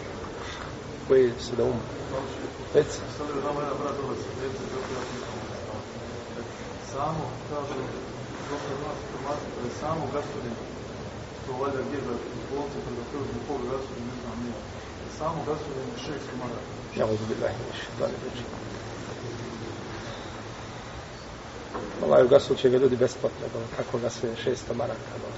Boje 1.08 1.30
se 1.40 1.56
da 1.56 1.64
umre. 1.64 1.78
Reci. 2.74 3.00
Samo, 7.00 7.26
kaže, 7.50 7.76
doktor 8.50 8.76
nas 8.84 8.98
informatika, 9.06 9.56
da 9.62 9.66
je 9.68 9.74
samo 9.84 10.02
gasolin, 10.14 10.56
to 11.44 11.52
valjda 11.60 11.80
gdje 11.86 11.98
da 12.06 12.14
bolce 12.52 12.78
kada 12.86 13.02
prvi 13.10 13.40
pol 13.48 13.60
gasolin, 13.70 14.04
ne 14.10 14.16
znam 14.20 14.36
nije. 14.42 14.58
Samo 15.18 15.38
gasolin 15.48 15.86
je 15.92 16.02
šest 16.04 16.24
komada. 16.30 16.60
Ja 16.98 17.04
mogu 17.06 17.24
biti 17.28 17.40
daj, 17.40 17.54
više, 17.70 17.86
to 17.98 18.06
ne 18.06 18.16
reći. 18.24 18.44
Ovaj 22.04 22.28
gasul 22.32 22.56
će 22.56 22.70
ga 22.70 22.76
ljudi 22.78 22.96
besplatno, 22.96 23.46
kako 23.76 23.98
ga 23.98 24.10
sve 24.10 24.30
600 24.44 24.74
maraka. 24.74 25.14
No. 25.22 25.28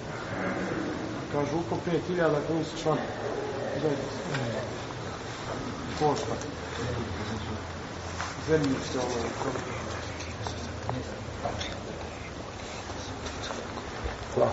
Kažu 1.32 1.56
uko 1.62 1.74
5000 2.10 2.46
koji 2.48 2.64
su 2.64 2.82
član. 2.82 2.98
Košta. 5.98 6.36
Zemljište 8.48 8.98
ovo 8.98 9.16
je. 9.18 9.81
Hvala. 14.34 14.52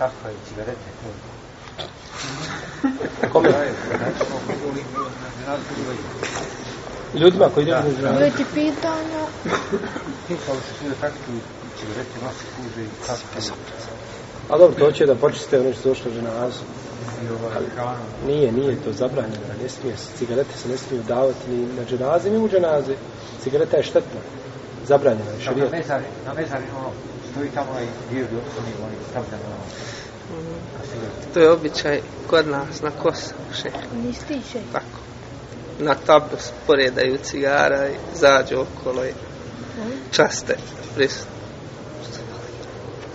Kafa 0.00 0.28
i 0.30 0.38
cigarete, 0.48 0.88
to. 1.00 1.08
Kome? 3.32 3.48
Ljudima 7.14 7.48
koji 7.54 7.62
idu 7.64 7.72
na 7.72 7.82
dženazu. 7.82 8.18
Bilo 8.18 8.30
ti 8.36 8.44
pitanja? 8.54 9.22
Pitali 10.28 10.58
su 10.66 10.72
svi 10.78 10.88
da 10.88 10.94
praktikuju 11.00 11.40
cigarete, 11.80 12.16
nosi 12.24 12.44
kuže 12.56 12.82
i 12.84 12.88
kafa. 13.06 13.52
A 14.50 14.58
dobro, 14.58 14.78
to 14.78 14.92
će 14.92 15.06
da 15.06 15.14
počiste 15.14 15.60
ono 15.60 15.72
što 15.72 15.88
je 15.88 15.94
došlo 15.94 16.10
dženazu. 16.10 16.64
I 17.24 17.28
ovaj. 17.28 17.94
Nije, 18.26 18.52
nije 18.52 18.76
to 18.84 18.92
zabranjeno. 18.92 19.46
Ne 19.62 19.68
smije 19.68 19.96
se, 19.96 20.08
cigarete 20.18 20.58
se 20.58 20.68
ne 20.68 20.76
smiju 20.76 21.02
davati 21.08 21.50
ni 21.50 21.66
na 21.76 21.84
dženaze, 21.84 22.30
ni 22.30 22.38
u 22.38 22.48
dženaze. 22.48 22.94
Cigareta 23.42 23.76
je 23.76 23.82
štetna. 23.82 24.20
Zabranjena 24.86 25.30
je 25.30 25.36
Na 25.36 25.44
šarijet. 25.44 25.72
mezari, 25.72 26.04
na 26.26 26.34
mezari, 26.34 26.64
ono, 26.78 26.90
stoji 27.30 27.50
tamo 27.54 27.70
onaj 27.70 27.86
dio 28.10 28.24
gdje 28.26 28.38
oni, 28.38 28.72
oni 28.84 28.96
stavljaju, 29.10 29.44
ono, 29.46 30.54
To 31.34 31.40
je 31.40 31.50
običaj 31.50 32.00
kod 32.26 32.48
nas 32.48 32.82
na 32.82 32.90
Kosovu, 32.90 33.40
še. 33.62 33.70
Nisi 34.04 34.26
ti 34.28 34.40
še. 34.52 34.58
Tako. 34.72 34.98
Na 35.78 35.94
tablu 35.94 36.38
sporedaju 36.38 37.18
cigara 37.22 37.88
i 37.88 37.94
zađu 38.14 38.56
okolo 38.60 39.04
i 39.04 39.12
časte 40.10 40.56
prisutno. 40.94 41.40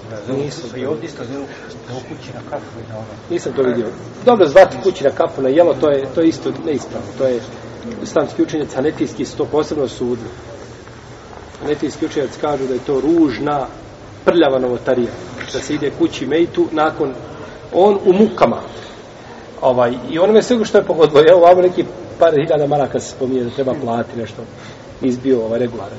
da 0.10 0.18
zovu, 0.28 0.44
Nisu. 0.44 0.78
i 0.78 0.86
ovdje 0.86 1.06
isto 1.08 1.24
zovu, 1.34 1.46
zovu 1.90 2.02
kući 2.10 2.30
na 2.34 2.42
kafu 2.50 2.80
i 2.80 2.90
na 2.92 2.98
ono. 2.98 3.08
Nisam 3.30 3.54
to 3.54 3.64
vidio. 3.64 3.88
Dobro, 4.26 4.48
zvati 4.48 4.78
kući 4.84 5.04
na 5.04 5.12
kafu 5.12 5.42
na 5.42 5.50
jelo, 5.50 5.74
to 5.74 5.90
je, 5.90 6.06
to 6.16 6.22
je 6.22 6.28
isto 6.28 6.52
neispravno. 6.66 7.08
To 7.18 7.26
je 7.28 7.40
islamski 8.04 8.42
učenjac, 8.42 8.74
hanetijski 8.76 9.26
su 9.26 9.38
to 9.38 9.46
posebno 9.46 9.88
sudili. 9.88 10.30
Hanetijski 11.62 12.06
učenjac 12.06 12.32
kažu 12.42 12.68
da 12.68 12.74
je 12.74 12.80
to 12.80 13.02
ružna, 13.02 13.68
prljava 14.26 14.60
novotarija. 14.60 15.12
Da 15.54 15.60
se 15.60 15.74
ide 15.74 15.92
kući 16.00 16.26
mejtu 16.26 16.68
nakon, 16.72 17.14
on 17.74 18.00
u 18.06 18.14
mukama. 18.14 18.62
Ovaj, 19.62 19.94
I 20.10 20.20
onome 20.20 20.42
sve 20.42 20.66
što 20.66 20.78
je 20.78 20.84
pogodilo. 20.84 21.22
Evo, 21.30 21.40
ovamo 21.40 21.62
neki 21.62 21.86
par 22.20 22.34
hiljada 22.34 22.68
maraka 22.68 23.00
se 23.00 23.12
spominje 23.12 23.44
da 23.44 23.50
treba 23.50 23.74
platiti 23.84 24.20
nešto. 24.20 24.42
Izbio 25.02 25.46
ovaj 25.46 25.60
regularan. 25.60 25.98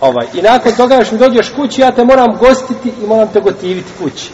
Ovaj, 0.00 0.26
I 0.34 0.42
nakon 0.42 0.72
toga 0.72 0.94
još 0.94 1.12
mi 1.12 1.18
dođeš 1.18 1.50
kući, 1.50 1.80
ja 1.80 1.92
te 1.92 2.04
moram 2.04 2.38
gostiti 2.40 2.92
i 3.02 3.06
moram 3.06 3.28
te 3.32 3.40
gotiviti 3.40 3.90
kući. 4.02 4.30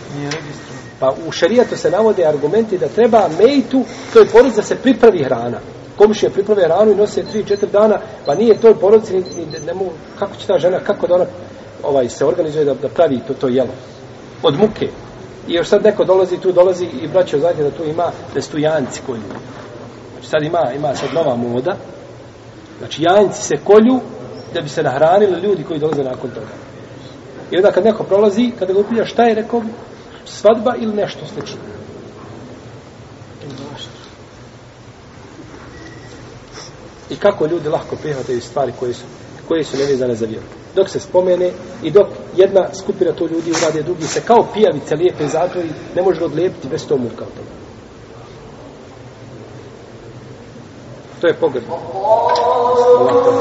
Pa 1.01 1.15
u 1.27 1.33
šarijatu 1.33 1.77
se 1.77 1.91
navode 1.91 2.27
argumenti 2.27 2.79
da 2.79 2.89
treba 2.89 3.29
mejtu, 3.39 3.85
toj 4.13 4.27
porodici 4.27 4.57
da 4.57 4.63
se 4.63 4.77
pripravi 4.77 5.25
hrana. 5.25 5.59
Komšije 5.97 6.31
priprave 6.31 6.65
hranu 6.65 6.93
i 6.93 6.95
nose 6.95 7.25
3-4 7.35 7.71
dana, 7.73 7.99
pa 8.27 8.35
nije 8.35 8.61
toj 8.61 8.75
porodici, 8.75 9.13
ni, 9.13 9.21
ni, 9.21 9.67
ne 9.67 9.75
mogu, 9.75 9.91
kako 10.19 10.37
će 10.37 10.47
ta 10.47 10.59
žena, 10.59 10.79
kako 10.79 11.07
da 11.07 11.15
ona 11.15 11.25
ovaj, 11.83 12.09
se 12.09 12.25
organizuje 12.25 12.65
da, 12.65 12.75
da 12.75 12.89
pravi 12.89 13.21
to, 13.27 13.35
to 13.35 13.49
jelo. 13.49 13.75
Od 14.43 14.59
muke. 14.59 14.89
I 15.49 15.55
još 15.55 15.69
sad 15.69 15.85
neko 15.85 16.05
dolazi, 16.05 16.37
tu 16.37 16.53
dolazi 16.53 16.85
i 17.03 17.09
braćo, 17.09 17.39
znate 17.39 17.63
da 17.63 17.71
tu 17.71 17.85
ima, 17.85 18.11
da 18.35 18.41
kolju. 19.07 19.23
Znači 20.13 20.29
sad 20.29 20.43
ima, 20.43 20.73
ima 20.77 20.97
sad 20.97 21.15
nova 21.15 21.37
moda. 21.37 21.77
Znači 22.79 23.03
janci 23.03 23.43
se 23.43 23.57
kolju 23.65 24.01
da 24.55 24.61
bi 24.61 24.69
se 24.69 24.83
nahranili 24.83 25.41
ljudi 25.41 25.65
koji 25.65 25.81
dolaze 25.81 26.05
nakon 26.05 26.31
toga. 26.31 26.55
I 27.51 27.57
onda 27.57 27.73
kad 27.73 27.85
neko 27.85 28.05
prolazi, 28.05 28.53
kada 28.59 28.73
ga 28.73 28.81
upilja 28.81 29.05
šta 29.05 29.25
je, 29.25 29.35
rekao 29.35 29.63
svadba 30.25 30.75
ili 30.79 30.95
nešto 30.95 31.21
slično. 31.35 31.59
I 37.11 37.17
kako 37.17 37.47
ljudi 37.47 37.69
lahko 37.69 37.97
prihvataju 37.97 38.41
stvari 38.41 38.73
koje 38.79 38.95
su, 38.95 39.05
koje 39.49 39.65
su 39.65 39.77
nevezane 39.77 40.15
za 40.15 40.27
vjeru. 40.27 40.47
Dok 40.79 40.89
se 40.89 41.01
spomene 41.01 41.51
i 41.83 41.91
dok 41.91 42.07
jedna 42.37 42.69
skupina 42.75 43.13
to 43.13 43.27
ljudi 43.27 43.51
urade, 43.51 43.83
drugi 43.83 44.05
se 44.05 44.21
kao 44.21 44.47
pijavice 44.55 44.95
lijepe 44.95 45.27
zatvori, 45.27 45.69
ne 45.97 46.03
može 46.03 46.25
odlijepiti 46.25 46.69
bez 46.69 46.87
to 46.87 46.97
muka 46.97 47.25
od 47.25 47.35
toga. 47.35 47.59
To 51.21 51.27
je 51.27 51.35
pogrebno. 51.35 51.75
Allah, 52.95 53.39